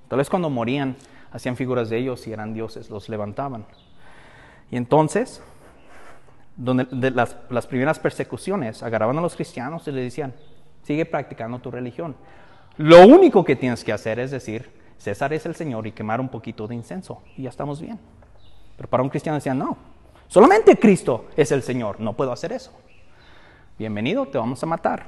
Tal 0.10 0.18
vez 0.18 0.30
cuando 0.30 0.50
morían 0.50 0.98
hacían 1.32 1.56
figuras 1.56 1.90
de 1.90 1.98
ellos 1.98 2.28
y 2.28 2.34
eran 2.34 2.54
dioses, 2.54 2.90
los 2.90 3.08
levantaban. 3.08 3.66
Y 4.70 4.76
entonces, 4.76 5.42
donde 6.62 6.86
de 6.92 7.10
las, 7.10 7.36
las 7.50 7.66
primeras 7.66 7.98
persecuciones, 7.98 8.84
agarraban 8.84 9.18
a 9.18 9.22
los 9.22 9.36
cristianos 9.36 9.88
y 9.88 9.92
les 9.92 10.04
decían, 10.04 10.32
sigue 10.84 11.08
practicando 11.08 11.58
tu 11.58 11.72
religión. 11.72 12.16
Lo 12.78 13.08
único 13.08 13.44
que 13.44 13.56
tienes 13.56 13.84
que 13.84 13.92
hacer 13.92 14.20
es 14.20 14.30
decir, 14.30 14.70
César 15.00 15.34
es 15.34 15.48
el 15.48 15.56
Señor 15.56 15.88
y 15.88 15.92
quemar 15.92 16.22
un 16.22 16.30
poquito 16.30 16.68
de 16.68 16.76
incenso 16.76 17.24
y 17.36 17.44
ya 17.44 17.50
estamos 17.50 17.82
bien. 17.82 18.00
Pero 18.78 18.88
para 18.88 19.02
un 19.02 19.10
cristiano 19.10 19.38
decían, 19.38 19.58
no, 19.58 19.76
solamente 20.28 20.78
Cristo 20.78 21.26
es 21.36 21.52
el 21.52 21.64
Señor, 21.64 22.00
no 22.00 22.14
puedo 22.14 22.32
hacer 22.32 22.52
eso. 22.52 22.72
Bienvenido, 23.80 24.28
te 24.28 24.38
vamos 24.38 24.62
a 24.62 24.68
matar. 24.68 25.08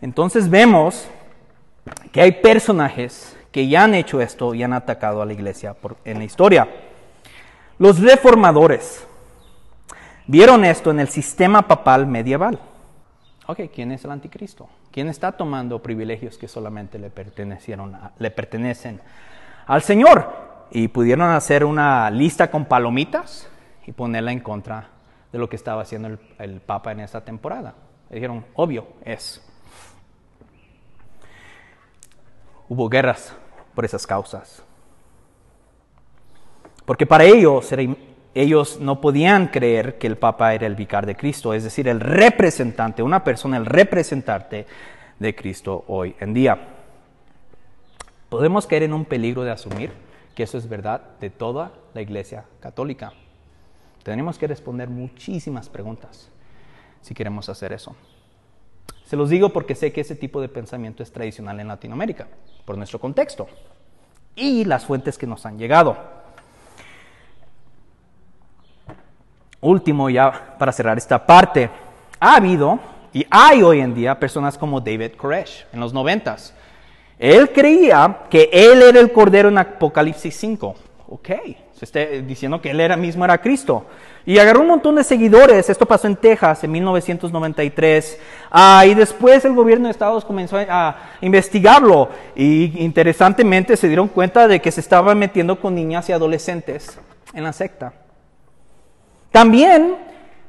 Entonces 0.00 0.48
vemos 0.48 1.06
que 2.12 2.22
hay 2.22 2.32
personajes 2.32 3.36
que 3.52 3.68
ya 3.68 3.84
han 3.84 3.94
hecho 3.94 4.22
esto 4.22 4.54
y 4.54 4.62
han 4.62 4.72
atacado 4.72 5.20
a 5.20 5.26
la 5.26 5.34
iglesia 5.34 5.76
en 6.06 6.18
la 6.18 6.24
historia. 6.24 6.66
Los 7.78 8.00
reformadores 8.00 9.06
vieron 10.28 10.64
esto 10.64 10.92
en 10.92 11.00
el 11.00 11.08
sistema 11.08 11.66
papal 11.66 12.06
medieval. 12.06 12.60
Ok, 13.48 13.62
¿quién 13.74 13.90
es 13.90 14.04
el 14.04 14.12
anticristo? 14.12 14.68
¿Quién 14.92 15.08
está 15.08 15.32
tomando 15.32 15.82
privilegios 15.82 16.38
que 16.38 16.46
solamente 16.46 17.00
le, 17.00 17.10
pertenecieron 17.10 17.98
le 18.16 18.30
pertenecen 18.30 19.00
al 19.66 19.82
Señor? 19.82 20.46
Y 20.70 20.86
pudieron 20.86 21.30
hacer 21.30 21.64
una 21.64 22.08
lista 22.10 22.50
con 22.50 22.66
palomitas 22.66 23.48
y 23.84 23.92
ponerla 23.92 24.30
en 24.30 24.40
contra 24.40 24.90
de 25.32 25.38
lo 25.38 25.48
que 25.48 25.56
estaba 25.56 25.82
haciendo 25.82 26.08
el, 26.08 26.18
el 26.38 26.60
Papa 26.60 26.92
en 26.92 27.00
esa 27.00 27.24
temporada. 27.24 27.74
dijeron, 28.08 28.44
obvio, 28.54 28.86
es. 29.04 29.42
hubo 32.68 32.88
guerras 32.88 33.34
por 33.74 33.84
esas 33.84 34.06
causas. 34.06 34.62
Porque 36.84 37.06
para 37.06 37.24
ellos, 37.24 37.72
ellos 38.40 38.78
no 38.80 39.00
podían 39.00 39.48
creer 39.48 39.98
que 39.98 40.06
el 40.06 40.16
Papa 40.16 40.54
era 40.54 40.66
el 40.66 40.76
vicar 40.76 41.06
de 41.06 41.16
Cristo, 41.16 41.54
es 41.54 41.64
decir, 41.64 41.88
el 41.88 42.00
representante, 42.00 43.02
una 43.02 43.24
persona, 43.24 43.56
el 43.56 43.66
representante 43.66 44.66
de 45.18 45.34
Cristo 45.34 45.84
hoy 45.88 46.14
en 46.20 46.34
día. 46.34 46.58
Podemos 48.28 48.66
caer 48.66 48.84
en 48.84 48.92
un 48.92 49.04
peligro 49.04 49.42
de 49.42 49.50
asumir 49.50 49.90
que 50.34 50.44
eso 50.44 50.56
es 50.56 50.68
verdad 50.68 51.02
de 51.20 51.30
toda 51.30 51.72
la 51.94 52.00
Iglesia 52.00 52.44
Católica. 52.60 53.12
Tenemos 54.04 54.38
que 54.38 54.46
responder 54.46 54.88
muchísimas 54.88 55.68
preguntas 55.68 56.30
si 57.00 57.14
queremos 57.14 57.48
hacer 57.48 57.72
eso. 57.72 57.96
Se 59.04 59.16
los 59.16 59.30
digo 59.30 59.48
porque 59.48 59.74
sé 59.74 59.92
que 59.92 60.02
ese 60.02 60.14
tipo 60.14 60.40
de 60.40 60.48
pensamiento 60.48 61.02
es 61.02 61.10
tradicional 61.10 61.58
en 61.60 61.68
Latinoamérica, 61.68 62.28
por 62.64 62.76
nuestro 62.76 63.00
contexto 63.00 63.48
y 64.36 64.64
las 64.64 64.84
fuentes 64.86 65.18
que 65.18 65.26
nos 65.26 65.44
han 65.44 65.58
llegado. 65.58 66.17
Último, 69.60 70.08
ya 70.08 70.56
para 70.58 70.72
cerrar 70.72 70.98
esta 70.98 71.26
parte, 71.26 71.68
ha 72.20 72.36
habido 72.36 72.78
y 73.12 73.26
hay 73.30 73.62
hoy 73.62 73.80
en 73.80 73.94
día 73.94 74.18
personas 74.18 74.56
como 74.56 74.80
David 74.80 75.12
Koresh 75.16 75.66
en 75.72 75.80
los 75.80 75.92
noventas. 75.92 76.54
Él 77.18 77.50
creía 77.52 78.20
que 78.30 78.48
él 78.52 78.82
era 78.82 79.00
el 79.00 79.10
cordero 79.10 79.48
en 79.48 79.58
Apocalipsis 79.58 80.36
5. 80.36 80.74
Ok, 81.08 81.28
se 81.72 81.84
está 81.84 82.00
diciendo 82.00 82.60
que 82.60 82.70
él 82.70 82.80
era 82.80 82.96
mismo 82.96 83.24
era 83.24 83.38
Cristo. 83.38 83.86
Y 84.24 84.38
agarró 84.38 84.60
un 84.60 84.68
montón 84.68 84.94
de 84.94 85.02
seguidores. 85.02 85.68
Esto 85.70 85.86
pasó 85.86 86.06
en 86.06 86.14
Texas 86.14 86.62
en 86.62 86.70
1993. 86.70 88.20
Ah, 88.50 88.84
y 88.86 88.94
después 88.94 89.44
el 89.44 89.54
gobierno 89.54 89.86
de 89.86 89.92
Estados 89.92 90.24
comenzó 90.24 90.58
a 90.58 90.96
investigarlo. 91.20 92.10
Y 92.36 92.84
interesantemente 92.84 93.76
se 93.76 93.88
dieron 93.88 94.06
cuenta 94.06 94.46
de 94.46 94.60
que 94.60 94.70
se 94.70 94.80
estaba 94.80 95.14
metiendo 95.14 95.58
con 95.58 95.74
niñas 95.74 96.08
y 96.10 96.12
adolescentes 96.12 97.00
en 97.32 97.42
la 97.42 97.52
secta. 97.52 97.92
También, 99.38 99.96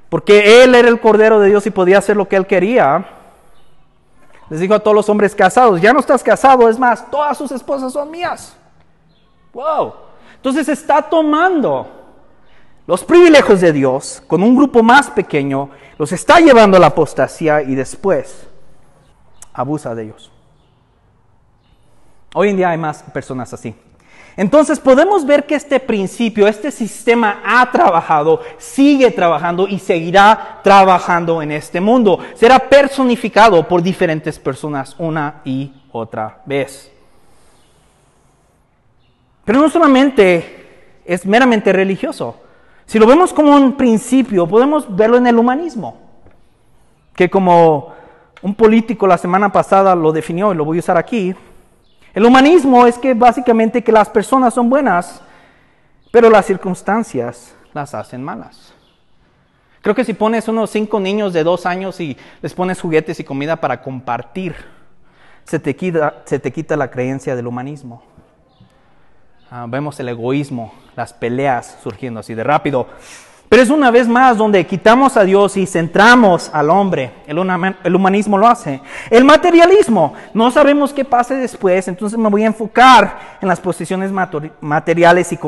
porque 0.09 0.63
él 0.63 0.73
era 0.73 0.89
el 0.89 0.99
Cordero 0.99 1.39
de 1.39 1.49
Dios 1.49 1.63
y 1.67 1.69
podía 1.69 1.99
hacer 1.99 2.17
lo 2.17 2.27
que 2.27 2.35
él 2.35 2.47
quería, 2.47 3.05
les 4.49 4.61
dijo 4.61 4.73
a 4.73 4.79
todos 4.79 4.95
los 4.95 5.07
hombres 5.09 5.35
casados, 5.35 5.79
ya 5.79 5.93
no 5.93 5.99
estás 5.99 6.23
casado, 6.23 6.67
es 6.67 6.79
más, 6.79 7.07
todas 7.11 7.37
sus 7.37 7.51
esposas 7.51 7.93
son 7.93 8.09
mías. 8.09 8.57
Wow. 9.53 9.93
Entonces 10.37 10.67
está 10.69 11.03
tomando 11.03 11.85
los 12.87 13.03
privilegios 13.03 13.61
de 13.61 13.71
Dios 13.73 14.23
con 14.25 14.41
un 14.41 14.55
grupo 14.55 14.81
más 14.81 15.11
pequeño, 15.11 15.69
los 15.99 16.11
está 16.11 16.39
llevando 16.39 16.75
a 16.75 16.79
la 16.79 16.87
apostasía 16.87 17.61
y 17.61 17.75
después 17.75 18.47
abusa 19.53 19.93
de 19.93 20.05
ellos. 20.05 20.31
Hoy 22.33 22.49
en 22.49 22.57
día 22.57 22.71
hay 22.71 22.79
más 22.79 23.03
personas 23.03 23.53
así. 23.53 23.75
Entonces 24.39 24.79
podemos 24.79 25.25
ver 25.25 25.45
que 25.45 25.55
este 25.55 25.81
principio, 25.81 26.47
este 26.47 26.71
sistema 26.71 27.41
ha 27.43 27.69
trabajado, 27.73 28.39
sigue 28.57 29.11
trabajando 29.11 29.67
y 29.67 29.79
seguirá 29.79 30.61
trabajando 30.63 31.41
en 31.41 31.51
este 31.51 31.81
mundo. 31.81 32.19
Será 32.35 32.57
personificado 32.57 33.67
por 33.67 33.81
diferentes 33.81 34.39
personas 34.39 34.95
una 34.97 35.41
y 35.43 35.73
otra 35.91 36.39
vez. 36.45 36.89
Pero 39.43 39.59
no 39.59 39.69
solamente 39.69 41.01
es 41.03 41.25
meramente 41.25 41.73
religioso. 41.73 42.37
Si 42.85 42.97
lo 42.97 43.05
vemos 43.05 43.33
como 43.33 43.53
un 43.53 43.73
principio, 43.73 44.47
podemos 44.47 44.95
verlo 44.95 45.17
en 45.17 45.27
el 45.27 45.37
humanismo, 45.37 45.97
que 47.13 47.29
como 47.29 47.91
un 48.41 48.55
político 48.55 49.05
la 49.05 49.17
semana 49.17 49.51
pasada 49.51 49.93
lo 49.95 50.13
definió 50.13 50.53
y 50.53 50.55
lo 50.55 50.63
voy 50.63 50.77
a 50.77 50.79
usar 50.79 50.95
aquí, 50.95 51.35
el 52.14 52.26
humanismo 52.26 52.86
es 52.88 52.97
que 52.97 53.14
básicamente 53.14 53.84
que 53.84 53.91
las 53.91 54.10
personas 54.10 54.53
son 54.53 54.70
buenas, 54.70 55.22
pero 56.12 56.30
las 56.30 56.45
circunstancias 56.45 57.53
las 57.74 57.93
hacen 57.93 58.24
malas. 58.24 58.74
Creo 59.82 59.95
que 59.95 60.03
si 60.03 60.14
pones 60.14 60.47
unos 60.47 60.70
cinco 60.72 60.99
niños 60.99 61.34
de 61.34 61.43
dos 61.43 61.66
años 61.66 61.99
y 61.99 62.18
les 62.41 62.53
pones 62.53 62.82
juguetes 62.82 63.20
y 63.20 63.24
comida 63.24 63.55
para 63.55 63.82
compartir, 63.82 64.55
se 65.45 65.60
te 65.60 65.76
quita, 65.76 66.76
la 66.76 66.91
creencia 66.91 67.36
del 67.36 67.47
humanismo. 67.47 68.03
Ah, 69.49 69.66
vemos 69.68 69.99
el 69.99 70.10
egoísmo, 70.10 70.74
las 70.95 71.14
peleas 71.14 71.80
surgiendo 71.82 72.20
así 72.20 72.36
de 72.36 72.43
rápido. 72.43 72.88
Pero 73.49 73.63
es 73.63 73.71
una 73.71 73.89
vez 73.89 74.07
más 74.07 74.37
donde 74.37 74.65
quitamos 74.67 75.17
a 75.17 75.23
Dios 75.23 75.57
y 75.57 75.65
centramos 75.65 76.51
al 76.53 76.69
hombre. 76.69 77.11
El, 77.25 77.39
humanismo 77.95 78.37
lo 78.37 78.47
hace. 78.47 78.79
El 79.09 79.25
materialismo, 79.25 80.13
no 80.35 80.51
sabemos 80.51 80.93
qué 80.93 81.03
pase 81.03 81.33
después, 81.33 81.87
entonces 81.87 82.17
me 82.19 82.29
voy 82.29 82.43
a 82.43 82.47
enfocar 82.47 83.37
en 83.41 83.47
las 83.47 83.59
posiciones 83.59 84.11
materiales 84.61 85.31
y, 85.31 85.39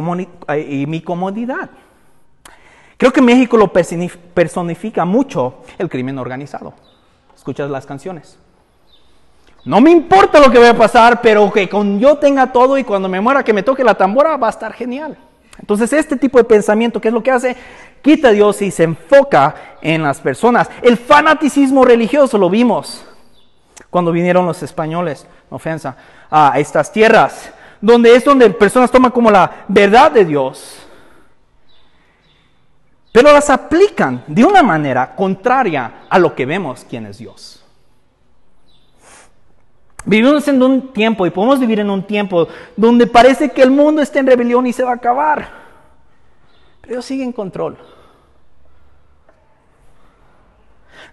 y 0.67 0.85
mi 0.87 1.01
comodidad. 1.01 1.69
Creo 2.97 3.13
que 3.13 3.21
México 3.21 3.55
lo 3.55 3.71
personifica 3.71 5.05
mucho 5.05 5.63
el 5.77 5.87
crimen 5.87 6.17
organizado. 6.17 6.73
Escuchas 7.35 7.69
las 7.69 7.85
canciones. 7.85 8.39
No 9.63 9.79
me 9.79 9.91
importa 9.91 10.39
lo 10.39 10.49
que 10.49 10.57
vaya 10.57 10.71
a 10.71 10.77
pasar, 10.77 11.21
pero 11.21 11.51
que 11.51 11.69
con 11.69 11.99
yo 11.99 12.17
tenga 12.17 12.51
todo 12.51 12.79
y 12.79 12.83
cuando 12.83 13.07
me 13.07 13.21
muera 13.21 13.43
que 13.43 13.53
me 13.53 13.61
toque 13.61 13.83
la 13.83 13.93
tambora 13.93 14.37
va 14.37 14.47
a 14.47 14.51
estar 14.51 14.73
genial. 14.73 15.17
Entonces 15.61 15.93
este 15.93 16.17
tipo 16.17 16.37
de 16.37 16.43
pensamiento, 16.43 16.99
¿qué 16.99 17.07
es 17.07 17.13
lo 17.13 17.23
que 17.23 17.31
hace? 17.31 17.55
Quita 18.01 18.29
a 18.29 18.31
Dios 18.31 18.61
y 18.61 18.71
se 18.71 18.83
enfoca 18.83 19.55
en 19.81 20.03
las 20.03 20.19
personas. 20.19 20.69
El 20.81 20.97
fanaticismo 20.97 21.85
religioso 21.85 22.37
lo 22.37 22.49
vimos 22.49 23.05
cuando 23.89 24.11
vinieron 24.11 24.45
los 24.45 24.63
españoles, 24.63 25.27
no 25.49 25.57
ofensa, 25.57 25.95
a 26.29 26.59
estas 26.59 26.91
tierras, 26.91 27.51
donde 27.79 28.15
es 28.15 28.23
donde 28.23 28.49
personas 28.49 28.89
toman 28.91 29.11
como 29.11 29.29
la 29.29 29.65
verdad 29.67 30.11
de 30.11 30.25
Dios, 30.25 30.77
pero 33.11 33.33
las 33.33 33.49
aplican 33.49 34.23
de 34.27 34.45
una 34.45 34.63
manera 34.63 35.15
contraria 35.15 36.05
a 36.09 36.17
lo 36.17 36.33
que 36.33 36.45
vemos 36.45 36.85
quién 36.89 37.05
es 37.05 37.17
Dios. 37.17 37.60
Vivimos 40.03 40.47
en 40.47 40.61
un 40.61 40.93
tiempo 40.93 41.25
y 41.25 41.29
podemos 41.29 41.59
vivir 41.59 41.79
en 41.79 41.89
un 41.89 42.03
tiempo 42.03 42.47
donde 42.75 43.05
parece 43.05 43.49
que 43.49 43.61
el 43.61 43.69
mundo 43.69 44.01
está 44.01 44.19
en 44.19 44.27
rebelión 44.27 44.65
y 44.65 44.73
se 44.73 44.83
va 44.83 44.91
a 44.91 44.95
acabar. 44.95 45.49
Pero 46.81 46.95
Dios 46.95 47.05
sigue 47.05 47.23
en 47.23 47.31
control. 47.31 47.77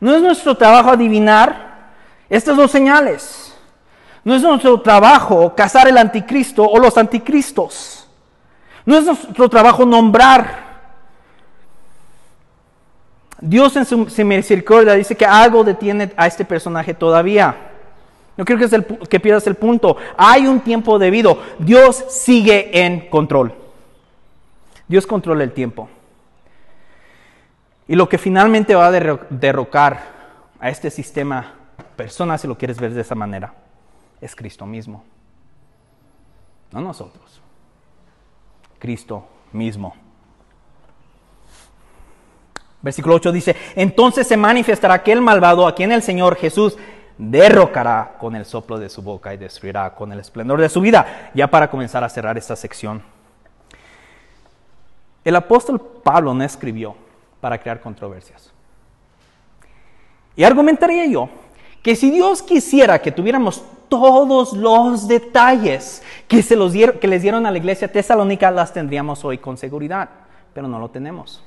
No 0.00 0.14
es 0.14 0.22
nuestro 0.22 0.56
trabajo 0.56 0.90
adivinar 0.90 1.90
estas 2.30 2.56
dos 2.56 2.70
señales. 2.70 3.54
No 4.24 4.34
es 4.34 4.42
nuestro 4.42 4.80
trabajo 4.80 5.54
cazar 5.54 5.88
el 5.88 5.98
anticristo 5.98 6.64
o 6.64 6.78
los 6.78 6.96
anticristos. 6.96 8.08
No 8.86 8.96
es 8.96 9.04
nuestro 9.04 9.48
trabajo 9.48 9.84
nombrar. 9.84 10.66
Dios 13.40 13.76
en 13.76 13.84
su 13.84 13.98
misericordia 14.24 14.94
dice 14.94 15.16
que 15.16 15.26
algo 15.26 15.62
detiene 15.62 16.12
a 16.16 16.26
este 16.26 16.44
personaje 16.44 16.94
todavía. 16.94 17.67
No 18.38 18.44
quiero 18.44 18.60
que, 19.08 19.18
pierdas 19.18 19.48
el 19.48 19.56
punto. 19.56 19.96
Hay 20.16 20.46
un 20.46 20.60
tiempo 20.60 20.96
debido. 21.00 21.42
Dios 21.58 22.04
sigue 22.08 22.84
en 22.84 23.10
control. 23.10 23.52
Dios 24.86 25.08
controla 25.08 25.42
el 25.42 25.52
tiempo. 25.52 25.88
Y 27.88 27.96
lo 27.96 28.08
que 28.08 28.16
finalmente 28.16 28.76
va 28.76 28.86
a 28.86 28.92
derrocar 28.92 30.18
a 30.60 30.70
este 30.70 30.88
sistema, 30.88 31.54
persona, 31.96 32.38
si 32.38 32.46
lo 32.46 32.56
quieres 32.56 32.78
ver 32.78 32.94
de 32.94 33.00
esa 33.00 33.16
manera, 33.16 33.54
es 34.20 34.36
Cristo 34.36 34.64
mismo. 34.66 35.02
No 36.70 36.80
nosotros. 36.80 37.40
Cristo 38.78 39.26
mismo. 39.52 39.96
Versículo 42.82 43.16
8 43.16 43.32
dice, 43.32 43.56
entonces 43.74 44.28
se 44.28 44.36
manifestará 44.36 44.94
aquel 44.94 45.20
malvado 45.20 45.66
a 45.66 45.74
quien 45.74 45.90
el 45.90 46.02
Señor 46.02 46.36
Jesús 46.36 46.76
derrocará 47.18 48.14
con 48.18 48.36
el 48.36 48.44
soplo 48.44 48.78
de 48.78 48.88
su 48.88 49.02
boca 49.02 49.34
y 49.34 49.36
destruirá 49.36 49.94
con 49.94 50.12
el 50.12 50.20
esplendor 50.20 50.60
de 50.60 50.68
su 50.68 50.80
vida. 50.80 51.30
Ya 51.34 51.48
para 51.48 51.68
comenzar 51.68 52.02
a 52.04 52.08
cerrar 52.08 52.38
esta 52.38 52.56
sección. 52.56 53.02
El 55.24 55.36
apóstol 55.36 55.80
Pablo 56.02 56.32
no 56.32 56.44
escribió 56.44 56.96
para 57.40 57.58
crear 57.58 57.80
controversias. 57.80 58.52
Y 60.36 60.44
argumentaría 60.44 61.04
yo 61.06 61.28
que 61.82 61.96
si 61.96 62.10
Dios 62.10 62.42
quisiera 62.42 63.00
que 63.00 63.12
tuviéramos 63.12 63.62
todos 63.88 64.52
los 64.52 65.08
detalles 65.08 66.02
que, 66.28 66.42
se 66.42 66.54
los 66.56 66.72
que 66.72 67.08
les 67.08 67.22
dieron 67.22 67.46
a 67.46 67.50
la 67.50 67.58
iglesia 67.58 67.90
tesalónica, 67.90 68.50
las 68.50 68.72
tendríamos 68.72 69.24
hoy 69.24 69.38
con 69.38 69.56
seguridad, 69.56 70.08
pero 70.54 70.68
no 70.68 70.78
lo 70.78 70.90
tenemos. 70.90 71.42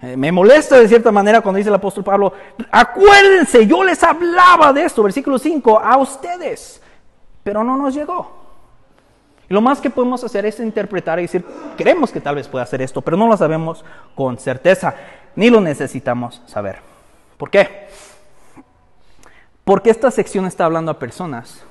Eh, 0.00 0.16
me 0.16 0.30
molesta 0.30 0.78
de 0.78 0.86
cierta 0.86 1.10
manera 1.10 1.40
cuando 1.40 1.56
dice 1.56 1.70
el 1.70 1.74
apóstol 1.74 2.04
Pablo, 2.04 2.32
acuérdense, 2.70 3.66
yo 3.66 3.82
les 3.82 4.02
hablaba 4.04 4.72
de 4.72 4.84
esto, 4.84 5.02
versículo 5.02 5.38
5, 5.38 5.80
a 5.80 5.96
ustedes, 5.96 6.80
pero 7.42 7.64
no 7.64 7.76
nos 7.76 7.94
llegó. 7.94 8.38
Y 9.50 9.54
lo 9.54 9.60
más 9.60 9.80
que 9.80 9.90
podemos 9.90 10.22
hacer 10.22 10.46
es 10.46 10.60
interpretar 10.60 11.18
y 11.18 11.22
decir, 11.22 11.44
creemos 11.76 12.12
que 12.12 12.20
tal 12.20 12.36
vez 12.36 12.46
pueda 12.46 12.62
hacer 12.62 12.80
esto, 12.80 13.00
pero 13.00 13.16
no 13.16 13.26
lo 13.26 13.36
sabemos 13.36 13.84
con 14.14 14.38
certeza, 14.38 14.94
ni 15.34 15.50
lo 15.50 15.60
necesitamos 15.60 16.42
saber. 16.46 16.80
¿Por 17.36 17.50
qué? 17.50 17.88
Porque 19.64 19.90
esta 19.90 20.10
sección 20.10 20.46
está 20.46 20.64
hablando 20.64 20.92
a 20.92 20.98
personas 20.98 21.64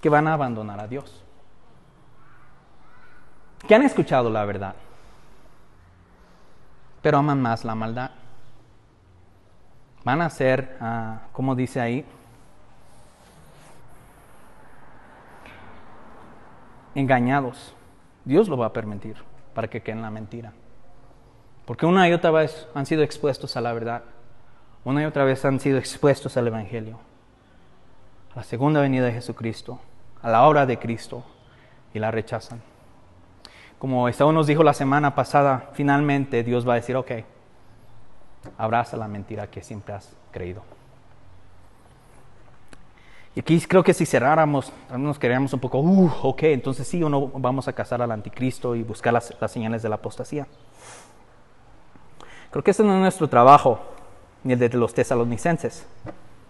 que 0.00 0.08
van 0.08 0.28
a 0.28 0.34
abandonar 0.34 0.78
a 0.78 0.86
Dios, 0.86 1.22
que 3.66 3.74
han 3.74 3.82
escuchado 3.82 4.30
la 4.30 4.44
verdad 4.44 4.74
pero 7.02 7.18
aman 7.18 7.40
más 7.40 7.64
la 7.64 7.74
maldad. 7.74 8.10
Van 10.04 10.22
a 10.22 10.30
ser, 10.30 10.76
ah, 10.80 11.22
como 11.32 11.54
dice 11.54 11.80
ahí, 11.80 12.04
engañados. 16.94 17.74
Dios 18.24 18.48
lo 18.48 18.56
va 18.56 18.66
a 18.66 18.72
permitir 18.72 19.16
para 19.54 19.68
que 19.68 19.82
queden 19.82 20.02
la 20.02 20.10
mentira. 20.10 20.52
Porque 21.66 21.86
una 21.86 22.08
y 22.08 22.12
otra 22.12 22.30
vez 22.30 22.66
han 22.74 22.86
sido 22.86 23.02
expuestos 23.02 23.56
a 23.56 23.60
la 23.60 23.72
verdad. 23.72 24.02
Una 24.84 25.02
y 25.02 25.04
otra 25.04 25.24
vez 25.24 25.44
han 25.44 25.60
sido 25.60 25.78
expuestos 25.78 26.36
al 26.36 26.48
Evangelio. 26.48 26.98
A 28.34 28.38
la 28.38 28.42
segunda 28.44 28.80
venida 28.80 29.06
de 29.06 29.12
Jesucristo. 29.12 29.78
A 30.22 30.30
la 30.30 30.46
obra 30.46 30.66
de 30.66 30.78
Cristo. 30.78 31.22
Y 31.92 31.98
la 31.98 32.10
rechazan. 32.10 32.62
Como 33.80 34.10
Esaú 34.10 34.30
nos 34.30 34.46
dijo 34.46 34.62
la 34.62 34.74
semana 34.74 35.14
pasada, 35.14 35.70
finalmente 35.72 36.42
Dios 36.42 36.68
va 36.68 36.74
a 36.74 36.76
decir, 36.76 36.96
ok, 36.96 37.12
abraza 38.58 38.98
la 38.98 39.08
mentira 39.08 39.46
que 39.46 39.62
siempre 39.62 39.94
has 39.94 40.14
creído. 40.30 40.60
Y 43.34 43.40
aquí 43.40 43.58
creo 43.62 43.82
que 43.82 43.94
si 43.94 44.04
cerráramos, 44.04 44.70
nos 44.94 45.18
queríamos 45.18 45.54
un 45.54 45.60
poco, 45.60 45.80
uh, 45.80 46.12
ok, 46.24 46.42
entonces 46.42 46.86
sí 46.86 47.02
o 47.02 47.08
no 47.08 47.28
vamos 47.28 47.68
a 47.68 47.72
cazar 47.72 48.02
al 48.02 48.12
anticristo 48.12 48.76
y 48.76 48.82
buscar 48.82 49.14
las, 49.14 49.34
las 49.40 49.50
señales 49.50 49.82
de 49.82 49.88
la 49.88 49.94
apostasía. 49.94 50.46
Creo 52.50 52.62
que 52.62 52.72
ese 52.72 52.84
no 52.84 52.92
es 52.92 53.00
nuestro 53.00 53.30
trabajo, 53.30 53.80
ni 54.44 54.52
el 54.52 54.58
de 54.58 54.68
los 54.76 54.92
tesalonicenses. 54.92 55.86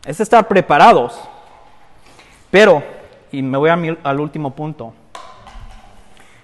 Es 0.05 0.19
estar 0.19 0.49
preparados. 0.49 1.21
Pero, 2.51 2.83
y 3.31 3.41
me 3.41 3.57
voy 3.57 3.71
al 4.03 4.19
último 4.19 4.51
punto, 4.51 4.95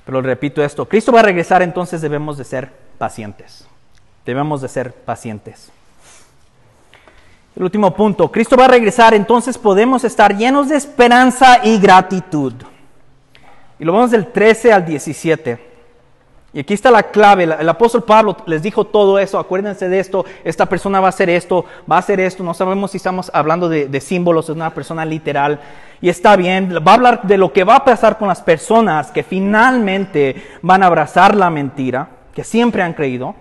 pero 0.07 0.22
repito 0.22 0.62
esto, 0.62 0.88
Cristo 0.88 1.11
va 1.11 1.18
a 1.18 1.24
regresar, 1.24 1.62
entonces 1.62 2.00
debemos 2.00 2.38
de 2.38 2.44
ser 2.44 2.70
pacientes. 2.96 3.66
Debemos 4.24 4.62
de 4.62 4.68
ser 4.68 4.92
pacientes. 4.92 5.72
El 7.57 7.64
último 7.64 7.92
punto, 7.92 8.30
Cristo 8.30 8.57
va 8.57 8.66
a 8.66 8.68
regresar, 8.68 9.14
entonces 9.14 9.59
podemos 9.59 10.04
estar 10.04 10.36
llenos 10.36 10.68
de 10.68 10.76
esperanza 10.76 11.61
y 11.64 11.78
gratitud. 11.80 12.54
Y 13.80 13.84
lo 13.84 13.92
vemos 13.92 14.12
del 14.12 14.30
13 14.30 14.72
al 14.72 14.86
17. 14.86 15.76
Y 16.57 16.61
aquí 16.61 16.72
está 16.72 16.90
la 16.90 17.02
clave. 17.02 17.44
El 17.44 17.68
apóstol 17.68 18.02
Pablo 18.02 18.34
les 18.46 18.62
dijo 18.62 18.86
todo 18.86 19.18
eso. 19.18 19.38
Acuérdense 19.38 19.90
de 19.90 19.98
esto. 19.98 20.24
Esta 20.42 20.64
persona 20.64 21.00
va 21.00 21.09
a 21.09 21.11
hacer 21.11 21.28
esto, 21.28 21.66
va 21.90 21.96
a 21.96 21.98
hacer 21.98 22.18
esto. 22.18 22.42
No 22.42 22.54
sabemos 22.54 22.92
si 22.92 22.96
estamos 22.96 23.30
hablando 23.34 23.68
de, 23.68 24.00
símbolos, 24.00 24.48
es 24.48 24.57
una 24.57 24.72
persona 24.72 25.04
literal. 25.04 25.61
Y 26.00 26.09
está 26.09 26.34
bien. 26.34 26.74
Va 26.76 26.92
a 26.92 26.94
hablar 26.94 27.22
de 27.24 27.36
lo 27.36 27.52
que 27.52 27.62
va 27.62 27.76
a 27.76 27.84
pasar 27.84 28.16
con 28.16 28.28
las 28.28 28.40
personas 28.40 29.11
que 29.11 29.22
finalmente 29.22 30.42
van 30.62 30.82
a 30.82 30.86
abrazar 30.86 31.36
la 31.36 31.50
mentira, 31.50 32.09
que 32.32 32.42
siempre 32.42 32.82
han 32.82 32.94
creído. 32.94 33.34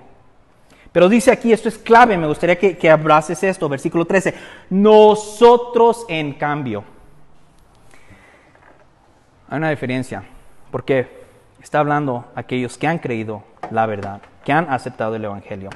Pero 0.92 1.08
dice 1.08 1.32
aquí, 1.32 1.54
esto 1.54 1.70
es 1.70 1.78
clave, 1.78 2.18
me 2.18 2.28
gustaría 2.28 2.60
que, 2.60 2.78
que 2.78 2.90
abraces 2.90 3.42
esto, 3.44 3.70
versículo 3.70 4.04
13. 4.04 4.34
Nosotros, 4.72 6.06
en 6.10 6.34
cambio. 6.34 6.84
Hay 9.48 9.58
una 9.58 9.70
diferencia. 9.70 10.22
¿Por 10.70 10.84
qué? 10.84 11.25
Está 11.66 11.80
hablando 11.80 12.26
aquellos 12.36 12.78
que 12.78 12.86
han 12.86 13.00
creído 13.00 13.42
la 13.72 13.88
verdad, 13.88 14.22
que 14.44 14.54
han 14.54 14.70
aceptado 14.70 15.16
el 15.16 15.26
Evangelio. 15.26 15.72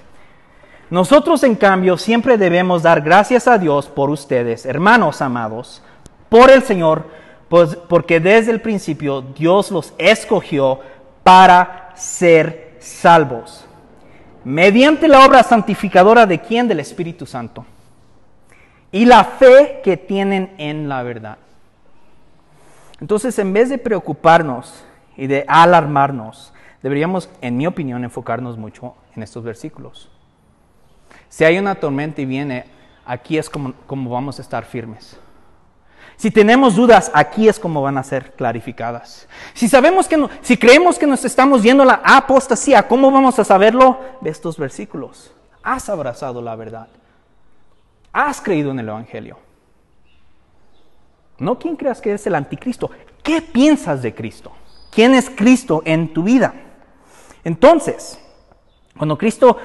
Nosotros, 0.92 1.42
en 1.42 1.56
cambio, 1.56 1.98
siempre 1.98 2.38
debemos 2.38 2.84
dar 2.84 3.02
gracias 3.02 3.48
a 3.48 3.58
Dios 3.58 3.88
por 3.88 4.12
ustedes, 4.12 4.68
hermanos 4.68 5.20
amados, 5.20 5.82
por 6.30 6.52
el 6.52 6.62
Señor, 6.62 7.08
pues, 7.50 7.76
porque 7.76 8.20
desde 8.20 8.52
el 8.52 8.62
principio 8.62 9.24
Dios 9.24 9.72
los 9.72 9.96
escogió 9.98 10.80
para 11.24 11.90
ser 11.96 12.76
salvos, 12.78 13.66
mediante 14.44 15.08
la 15.08 15.26
obra 15.26 15.42
santificadora 15.42 16.28
de 16.28 16.40
quién? 16.40 16.68
Del 16.68 16.82
Espíritu 16.82 17.26
Santo, 17.26 17.66
y 18.92 19.06
la 19.06 19.24
fe 19.24 19.82
que 19.84 19.98
tienen 19.98 20.54
en 20.60 20.88
la 20.88 21.02
verdad. 21.02 21.40
Entonces, 23.02 23.40
en 23.40 23.54
vez 23.54 23.70
de 23.70 23.80
preocuparnos 23.80 24.84
y 25.20 25.28
de 25.28 25.44
alarmarnos, 25.50 26.54
deberíamos, 26.82 27.30
en 27.42 27.58
mi 27.58 27.68
opinión, 27.68 28.06
enfocarnos 28.06 28.58
mucho 28.58 28.96
en 29.16 29.22
estos 29.22 29.44
versículos. 29.44 30.10
Si 31.28 31.44
hay 31.44 31.58
una 31.60 31.76
tormenta 31.76 32.22
y 32.22 32.26
viene, 32.26 32.66
aquí 33.06 33.38
es 33.38 33.50
como, 33.50 33.74
vamos 33.90 34.40
a 34.40 34.42
estar 34.42 34.64
firmes. 34.64 35.20
Si 36.16 36.32
tenemos 36.32 36.76
dudas, 36.76 37.12
aquí 37.14 37.50
es 37.50 37.60
como 37.60 37.82
van 37.82 37.98
a 37.98 38.04
ser 38.04 38.32
clarificadas. 38.34 39.28
Si 39.54 39.68
sabemos 39.68 40.08
que 40.08 40.16
no, 40.16 40.30
si 40.42 40.56
creemos 40.56 40.98
que 40.98 41.06
nos 41.06 41.26
estamos 41.26 41.64
yendo 41.64 41.84
a 41.84 41.88
la 41.88 42.02
apostasía, 42.04 42.88
¿cómo 42.88 43.12
vamos 43.12 43.38
a 43.40 43.44
saberlo? 43.44 44.00
De 44.22 44.30
estos 44.30 44.58
versículos. 44.58 45.34
Has 45.62 45.90
abrazado 45.90 46.42
la 46.42 46.56
verdad. 46.56 46.88
Has 48.14 48.40
creído 48.40 48.72
en 48.72 48.80
el 48.80 48.88
Evangelio. 48.88 49.38
No 51.38 51.60
quién 51.60 51.76
creas 51.76 52.00
que 52.00 52.14
es 52.14 52.26
el 52.26 52.36
anticristo. 52.36 52.90
¿Qué 53.22 53.42
piensas 53.42 54.02
de 54.02 54.16
Cristo? 54.16 54.54
¿Quién 54.92 55.14
es 55.14 55.30
Cristo 55.30 55.82
en 55.86 56.14
tu 56.14 56.24
vida? 56.24 56.54
Entonces, 57.44 58.20
cuando 58.98 59.18
Cristo, 59.18 59.58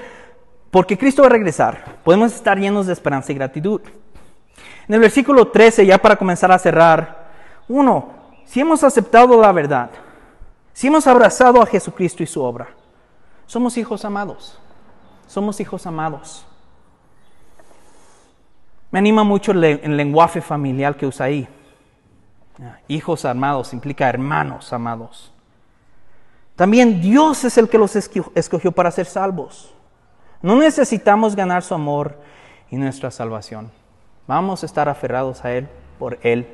porque 0.71 0.99
Cristo 0.99 1.23
va 1.23 1.29
a 1.29 1.33
regresar, 1.33 1.99
podemos 2.05 2.35
estar 2.35 2.59
llenos 2.59 2.87
de 2.87 2.93
esperanza 2.93 3.33
y 3.33 3.35
gratitud. 3.35 3.81
En 4.87 4.95
el 4.95 5.01
versículo 5.01 5.49
13, 5.49 5.87
ya 5.87 5.99
para 5.99 6.17
comenzar 6.17 6.53
a 6.53 6.59
cerrar, 6.59 7.25
uno, 7.69 8.11
si 8.45 8.61
hemos 8.61 8.85
aceptado 8.85 9.41
la 9.41 9.53
verdad, 9.53 9.91
si 10.73 10.89
hemos 10.89 11.07
abrazado 11.07 11.63
a 11.63 11.67
Jesucristo 11.67 12.23
y 12.23 12.27
su 12.27 12.43
obra, 12.43 12.69
somos 13.47 13.77
hijos 13.77 14.05
amados. 14.05 14.59
Somos 15.27 15.59
hijos 15.61 15.87
amados. 15.87 16.47
Me 18.91 18.99
anima 18.99 19.25
mucho 19.25 19.53
el, 19.53 19.97
lenguaje 19.97 20.41
familiar 20.41 20.97
que 20.97 21.07
usa 21.07 21.27
ahí. 21.27 21.49
Hijos 22.89 23.25
amados 23.25 23.73
implica 23.73 24.09
hermanos 24.09 24.73
amados. 24.73 25.33
También 26.57 27.01
Dios 27.01 27.45
es 27.45 27.59
el 27.59 27.69
que 27.69 27.79
los 27.79 27.97
escogió 27.97 28.73
para 28.73 28.91
ser 28.91 29.07
salvos. 29.07 29.75
No 30.41 30.57
necesitamos 30.57 31.35
ganar 31.35 31.63
su 31.63 31.75
amor 31.75 32.19
y 32.71 32.77
nuestra 32.77 33.11
salvación. 33.11 33.71
Vamos 34.27 34.63
a 34.63 34.67
estar 34.67 34.89
aferrados 34.89 35.45
a 35.45 35.53
Él 35.53 35.69
por 35.99 36.19
Él 36.23 36.47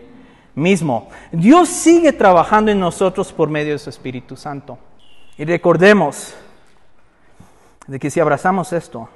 mismo. 0.54 1.08
Dios 1.32 1.68
sigue 1.68 2.12
trabajando 2.12 2.70
en 2.70 2.80
nosotros 2.80 3.32
por 3.32 3.50
medio 3.50 3.72
de 3.72 3.78
su 3.78 3.90
Espíritu 3.90 4.36
Santo. 4.36 4.78
Y 5.36 5.44
recordemos 5.44 6.34
de 7.86 7.98
que 7.98 8.10
si 8.10 8.20
abrazamos 8.20 8.72
esto, 8.72 9.08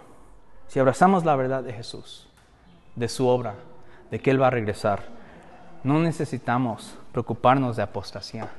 si 0.68 0.80
abrazamos 0.80 1.24
la 1.24 1.36
verdad 1.36 1.62
de 1.62 1.72
Jesús, 1.72 2.28
de 2.96 3.08
su 3.08 3.26
obra, 3.26 3.54
de 4.10 4.20
que 4.20 4.30
Él 4.30 4.40
va 4.40 4.48
a 4.48 4.50
regresar, 4.50 5.04
no 5.84 6.00
necesitamos 6.00 6.96
preocuparnos 7.12 7.76
de 7.76 7.82
apostasía. 7.82 8.50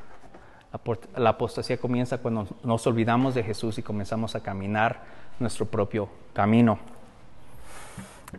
La 1.15 1.31
apostasía 1.31 1.77
comienza 1.77 2.19
cuando 2.19 2.47
nos 2.63 2.85
olvidamos 2.85 3.33
de 3.33 3.43
Jesús 3.43 3.77
y 3.79 3.83
comenzamos 3.83 4.35
a 4.35 4.41
caminar 4.41 5.01
nuestro 5.39 5.65
propio 5.65 6.07
camino. 6.33 6.77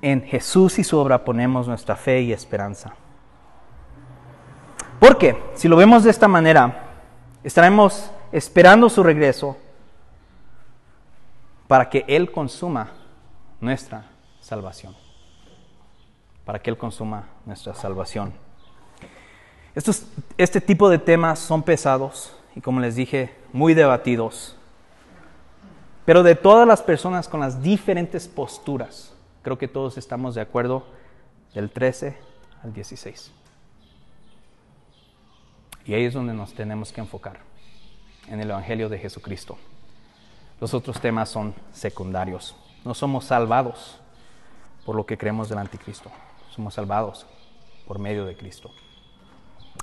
En 0.03 0.23
Jesús 0.23 0.79
y 0.79 0.85
su 0.85 0.99
obra 0.99 1.25
ponemos 1.25 1.67
nuestra 1.67 1.97
fe 1.97 2.21
y 2.21 2.33
esperanza. 2.33 2.95
Porque 5.01 5.43
si 5.55 5.67
lo 5.69 5.77
vemos 5.77 6.05
de 6.05 6.11
esta 6.11 6.29
manera, 6.29 6.85
estaremos 7.43 8.11
esperando 8.31 8.89
su 8.89 9.03
regreso 9.03 9.57
para 11.67 11.91
que 11.91 12.05
Él 12.07 12.31
consuma 12.31 12.93
nuestra 13.61 14.05
salvación. 14.41 14.95
Para 16.45 16.61
que 16.61 16.71
Él 16.71 16.79
consuma 16.79 17.25
nuestra 17.45 17.75
salvación. 17.75 18.46
Estos, 19.77 20.07
este 20.39 20.63
tipo 20.63 20.89
de 20.89 20.99
temas 20.99 21.39
son 21.39 21.63
pesados 21.63 22.35
y 22.55 22.63
como 22.63 22.81
les 22.81 22.97
dije, 22.97 23.37
muy 23.53 23.75
debatidos. 23.75 24.57
Pero 26.07 26.23
de 26.23 26.35
todas 26.35 26.67
las 26.67 26.81
personas 26.81 27.29
con 27.29 27.41
las 27.41 27.63
diferentes 27.63 28.27
posturas, 28.27 29.13
creo 29.43 29.59
que 29.59 29.69
todos 29.69 29.99
estamos 29.99 30.35
de 30.35 30.41
acuerdo 30.41 30.87
del 31.53 31.71
13 31.71 32.17
al 32.65 32.73
16. 32.73 33.31
Y 35.85 35.93
ahí 35.93 36.07
es 36.07 36.15
donde 36.15 36.33
nos 36.33 36.55
tenemos 36.55 36.91
que 36.91 37.03
enfocar, 37.03 37.41
en 38.29 38.41
el 38.41 38.49
Evangelio 38.49 38.89
de 38.89 38.99
Jesucristo. 38.99 39.59
Los 40.59 40.73
otros 40.73 40.99
temas 41.03 41.29
son 41.29 41.55
secundarios. 41.73 42.57
No 42.83 42.95
somos 42.95 43.27
salvados 43.27 44.01
por 44.87 44.97
lo 44.97 45.05
que 45.05 45.19
creemos 45.19 45.51
del 45.51 45.59
anticristo. 45.59 46.11
Somos 46.55 46.73
salvados 46.73 47.27
por 47.87 47.99
medio 47.99 48.25
de 48.25 48.37
Cristo. 48.39 48.71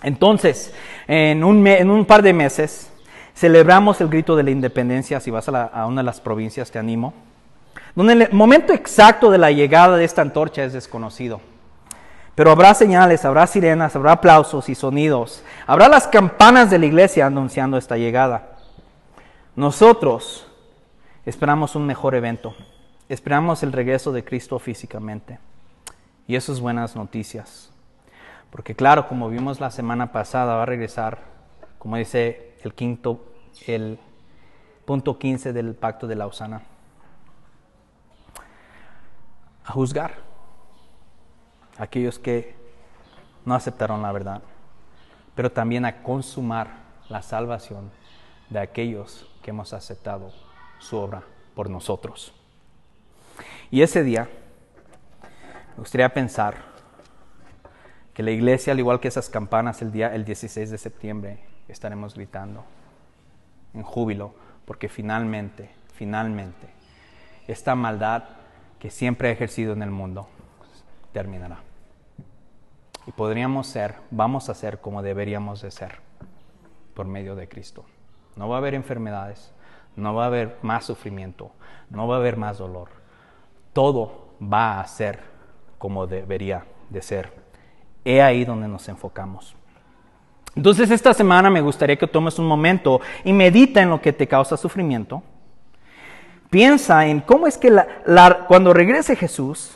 Entonces, 0.02 0.74
en 1.08 1.44
un, 1.44 2.06
par 2.06 2.22
de 2.22 2.34
meses, 2.34 2.92
celebramos 3.36 4.02
el 4.02 4.10
grito 4.10 4.36
de 4.36 4.44
la 4.44 4.52
independencia. 4.52 5.20
Si 5.20 5.32
vas 5.32 5.48
a, 5.50 5.66
a 5.66 5.86
una 5.86 6.02
de 6.02 6.06
las 6.06 6.20
provincias, 6.20 6.72
te 6.72 6.80
animo. 6.80 7.14
Donde 7.96 8.14
el 8.14 8.32
momento 8.32 8.74
exacto 8.74 9.30
de 9.30 9.38
la 9.38 9.52
llegada 9.52 9.98
de 9.98 10.06
esta 10.06 10.22
antorcha 10.22 10.64
es 10.64 10.74
desconocido. 10.74 11.42
Pero 12.36 12.52
habrá 12.52 12.74
señales, 12.74 13.26
habrá 13.26 13.46
sirenas, 13.46 13.96
habrá 13.96 14.14
aplausos 14.14 14.68
y 14.70 14.76
sonidos. 14.76 15.44
Habrá 15.68 15.88
las 15.88 16.08
campanas 16.08 16.72
de 16.72 16.80
la 16.80 16.88
iglesia 16.88 17.28
anunciando 17.28 17.78
esta 17.78 17.98
llegada. 17.98 18.58
Nosotros 19.56 20.48
esperamos 21.26 21.76
un 21.76 21.86
mejor 21.86 22.16
evento. 22.16 22.56
Esperamos 23.08 23.62
el 23.62 23.72
regreso 23.72 24.12
de 24.12 24.24
Cristo 24.24 24.58
físicamente. 24.58 25.38
Y 26.28 26.36
eso 26.36 26.52
es 26.52 26.60
buenas 26.60 26.96
noticias. 26.96 27.73
Porque 28.54 28.76
claro, 28.76 29.08
como 29.08 29.30
vimos 29.30 29.60
la 29.60 29.72
semana 29.72 30.12
pasada, 30.12 30.54
va 30.54 30.62
a 30.62 30.68
regresar, 30.68 31.18
como 31.80 31.98
dice 31.98 32.56
el 32.62 32.76
quinto, 32.76 33.26
el 33.66 33.98
punto 34.86 35.18
15 35.18 35.54
del 35.54 35.74
pacto 35.74 36.06
de 36.06 36.14
Lausana, 36.14 36.62
a 39.66 39.72
juzgar 39.72 40.18
aquellos 41.80 42.20
que 42.20 42.56
no 43.44 43.56
aceptaron 43.56 44.04
la 44.04 44.12
verdad, 44.12 44.44
pero 45.34 45.52
también 45.52 45.84
a 45.84 46.04
consumar 46.04 46.68
la 47.10 47.24
salvación 47.24 47.90
de 48.52 48.60
aquellos 48.60 49.28
que 49.42 49.50
hemos 49.50 49.74
aceptado 49.74 50.32
su 50.78 50.98
obra 50.98 51.24
por 51.56 51.72
nosotros. 51.72 52.36
Y 53.72 53.82
ese 53.82 54.04
día, 54.04 54.30
me 55.72 55.80
gustaría 55.80 56.14
pensar 56.14 56.73
que 58.14 58.24
la 58.24 58.32
iglesia, 58.32 58.74
al 58.74 58.80
igual 58.80 59.00
que 59.00 59.08
esas 59.08 59.30
campanas, 59.30 59.82
el 59.82 59.92
día 59.92 60.14
el 60.14 60.26
16 60.26 60.70
de 60.70 60.78
septiembre, 60.78 61.40
estaremos 61.68 62.14
gritando 62.14 62.64
en 63.74 63.84
júbilo, 63.84 64.34
porque 64.66 64.90
finalmente, 64.90 65.72
finalmente, 65.94 66.68
esta 67.48 67.76
maldad 67.76 68.24
que 68.80 68.90
siempre 68.90 69.30
ha 69.30 69.32
ejercido 69.32 69.74
en 69.74 69.82
el 69.82 69.92
mundo 69.92 70.28
terminará. 71.12 71.60
Y 73.08 73.12
podríamos 73.12 73.68
ser, 73.68 73.96
vamos 74.12 74.50
a 74.50 74.54
ser 74.54 74.80
como 74.80 75.02
deberíamos 75.02 75.62
de 75.62 75.72
ser 75.72 76.00
por 76.94 77.06
medio 77.06 77.36
de 77.36 77.50
Cristo. 77.50 77.86
No 78.36 78.48
va 78.48 78.56
a 78.56 78.60
haber 78.60 78.76
enfermedades, 78.76 79.52
no 79.96 80.14
va 80.14 80.24
a 80.24 80.28
haber 80.28 80.58
más 80.62 80.86
sufrimiento, 80.86 81.52
no 81.90 82.08
va 82.08 82.16
a 82.16 82.20
haber 82.20 82.38
más 82.38 82.58
dolor. 82.58 82.90
Todo 83.74 84.36
va 84.42 84.80
a 84.80 84.88
ser 84.88 85.20
como 85.78 86.08
debería 86.08 86.66
de 86.90 87.02
ser. 87.02 87.43
He 88.06 88.22
ahí 88.22 88.46
donde 88.46 88.68
nos 88.68 88.88
enfocamos. 88.90 89.56
Entonces 90.56 90.92
esta 90.92 91.14
semana 91.14 91.50
me 91.50 91.62
gustaría 91.62 91.96
que 91.98 92.08
tomes 92.08 92.38
un 92.38 92.46
momento 92.46 93.02
y 93.24 93.34
medita 93.34 93.82
en 93.82 93.90
lo 93.90 94.02
que 94.02 94.14
te 94.14 94.28
causa 94.28 94.56
sufrimiento. 94.56 95.24
Piensa 96.50 97.08
en 97.08 97.22
cómo 97.22 97.48
es 97.48 97.58
que 97.58 97.76
cuando 98.48 98.74
regrese 98.74 99.16
Jesús, 99.16 99.76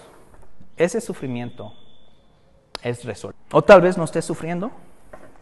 ese 0.76 1.02
sufrimiento 1.02 1.74
es 2.84 3.04
resuelto. 3.04 3.40
O 3.52 3.64
tal 3.64 3.82
vez 3.82 3.98
no 3.98 4.04
estés 4.04 4.26
sufriendo 4.26 4.72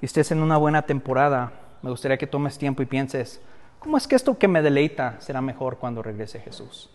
y 0.01 0.05
estés 0.05 0.31
en 0.31 0.41
una 0.41 0.55
buena 0.55 0.83
temporada. 0.83 1.51
Me 1.81 1.89
gustaría 1.89 2.17
que 2.17 2.27
tomes 2.27 2.57
tiempo 2.57 2.81
y 2.81 2.85
pienses, 2.85 3.41
¿cómo 3.79 3.97
es 3.97 4.07
que 4.07 4.15
esto 4.15 4.37
que 4.37 4.47
me 4.47 4.61
deleita 4.61 5.19
será 5.19 5.41
mejor 5.41 5.77
cuando 5.77 6.01
regrese 6.01 6.39
Jesús? 6.39 6.89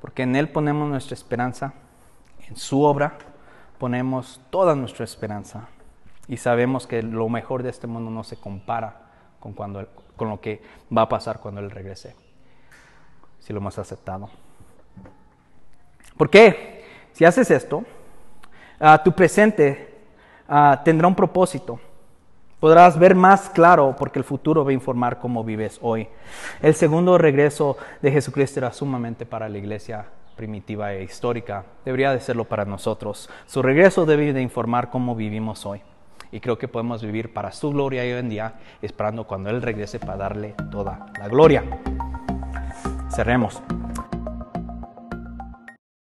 Porque 0.00 0.22
en 0.22 0.36
Él 0.36 0.48
ponemos 0.48 0.88
nuestra 0.88 1.14
esperanza, 1.14 1.74
en 2.48 2.56
su 2.56 2.82
obra 2.82 3.18
ponemos 3.82 4.40
toda 4.50 4.76
nuestra 4.76 5.02
esperanza 5.02 5.66
y 6.28 6.36
sabemos 6.36 6.86
que 6.86 7.02
lo 7.02 7.28
mejor 7.28 7.64
de 7.64 7.70
este 7.70 7.88
mundo 7.88 8.12
no 8.12 8.22
se 8.22 8.36
compara 8.36 8.94
con, 9.40 9.54
cuando, 9.54 9.88
con 10.14 10.28
lo 10.28 10.40
que 10.40 10.62
va 10.96 11.02
a 11.02 11.08
pasar 11.08 11.40
cuando 11.40 11.60
Él 11.60 11.68
regrese, 11.68 12.14
si 13.40 13.52
lo 13.52 13.58
hemos 13.58 13.76
aceptado. 13.80 14.30
¿Por 16.16 16.30
qué? 16.30 16.84
Si 17.10 17.24
haces 17.24 17.50
esto, 17.50 17.82
ah, 18.78 19.02
tu 19.02 19.10
presente 19.10 19.98
ah, 20.48 20.80
tendrá 20.84 21.08
un 21.08 21.16
propósito. 21.16 21.80
Podrás 22.60 22.96
ver 22.96 23.16
más 23.16 23.50
claro 23.50 23.96
porque 23.98 24.20
el 24.20 24.24
futuro 24.24 24.64
va 24.64 24.70
a 24.70 24.74
informar 24.74 25.18
cómo 25.18 25.42
vives 25.42 25.80
hoy. 25.82 26.06
El 26.60 26.76
segundo 26.76 27.18
regreso 27.18 27.76
de 28.00 28.12
Jesucristo 28.12 28.60
era 28.60 28.72
sumamente 28.72 29.26
para 29.26 29.48
la 29.48 29.58
iglesia 29.58 30.06
primitiva 30.36 30.94
e 30.94 31.04
histórica. 31.04 31.64
Debería 31.84 32.12
de 32.12 32.20
serlo 32.20 32.44
para 32.44 32.64
nosotros. 32.64 33.30
Su 33.46 33.62
regreso 33.62 34.06
debe 34.06 34.32
de 34.32 34.42
informar 34.42 34.90
cómo 34.90 35.14
vivimos 35.14 35.66
hoy. 35.66 35.82
Y 36.30 36.40
creo 36.40 36.58
que 36.58 36.68
podemos 36.68 37.02
vivir 37.02 37.32
para 37.32 37.52
su 37.52 37.70
gloria 37.70 38.02
hoy 38.02 38.10
en 38.10 38.28
día, 38.28 38.54
esperando 38.80 39.24
cuando 39.24 39.50
Él 39.50 39.60
regrese 39.60 39.98
para 39.98 40.16
darle 40.16 40.54
toda 40.70 41.06
la 41.18 41.28
gloria. 41.28 41.62
Cerremos. 43.10 43.62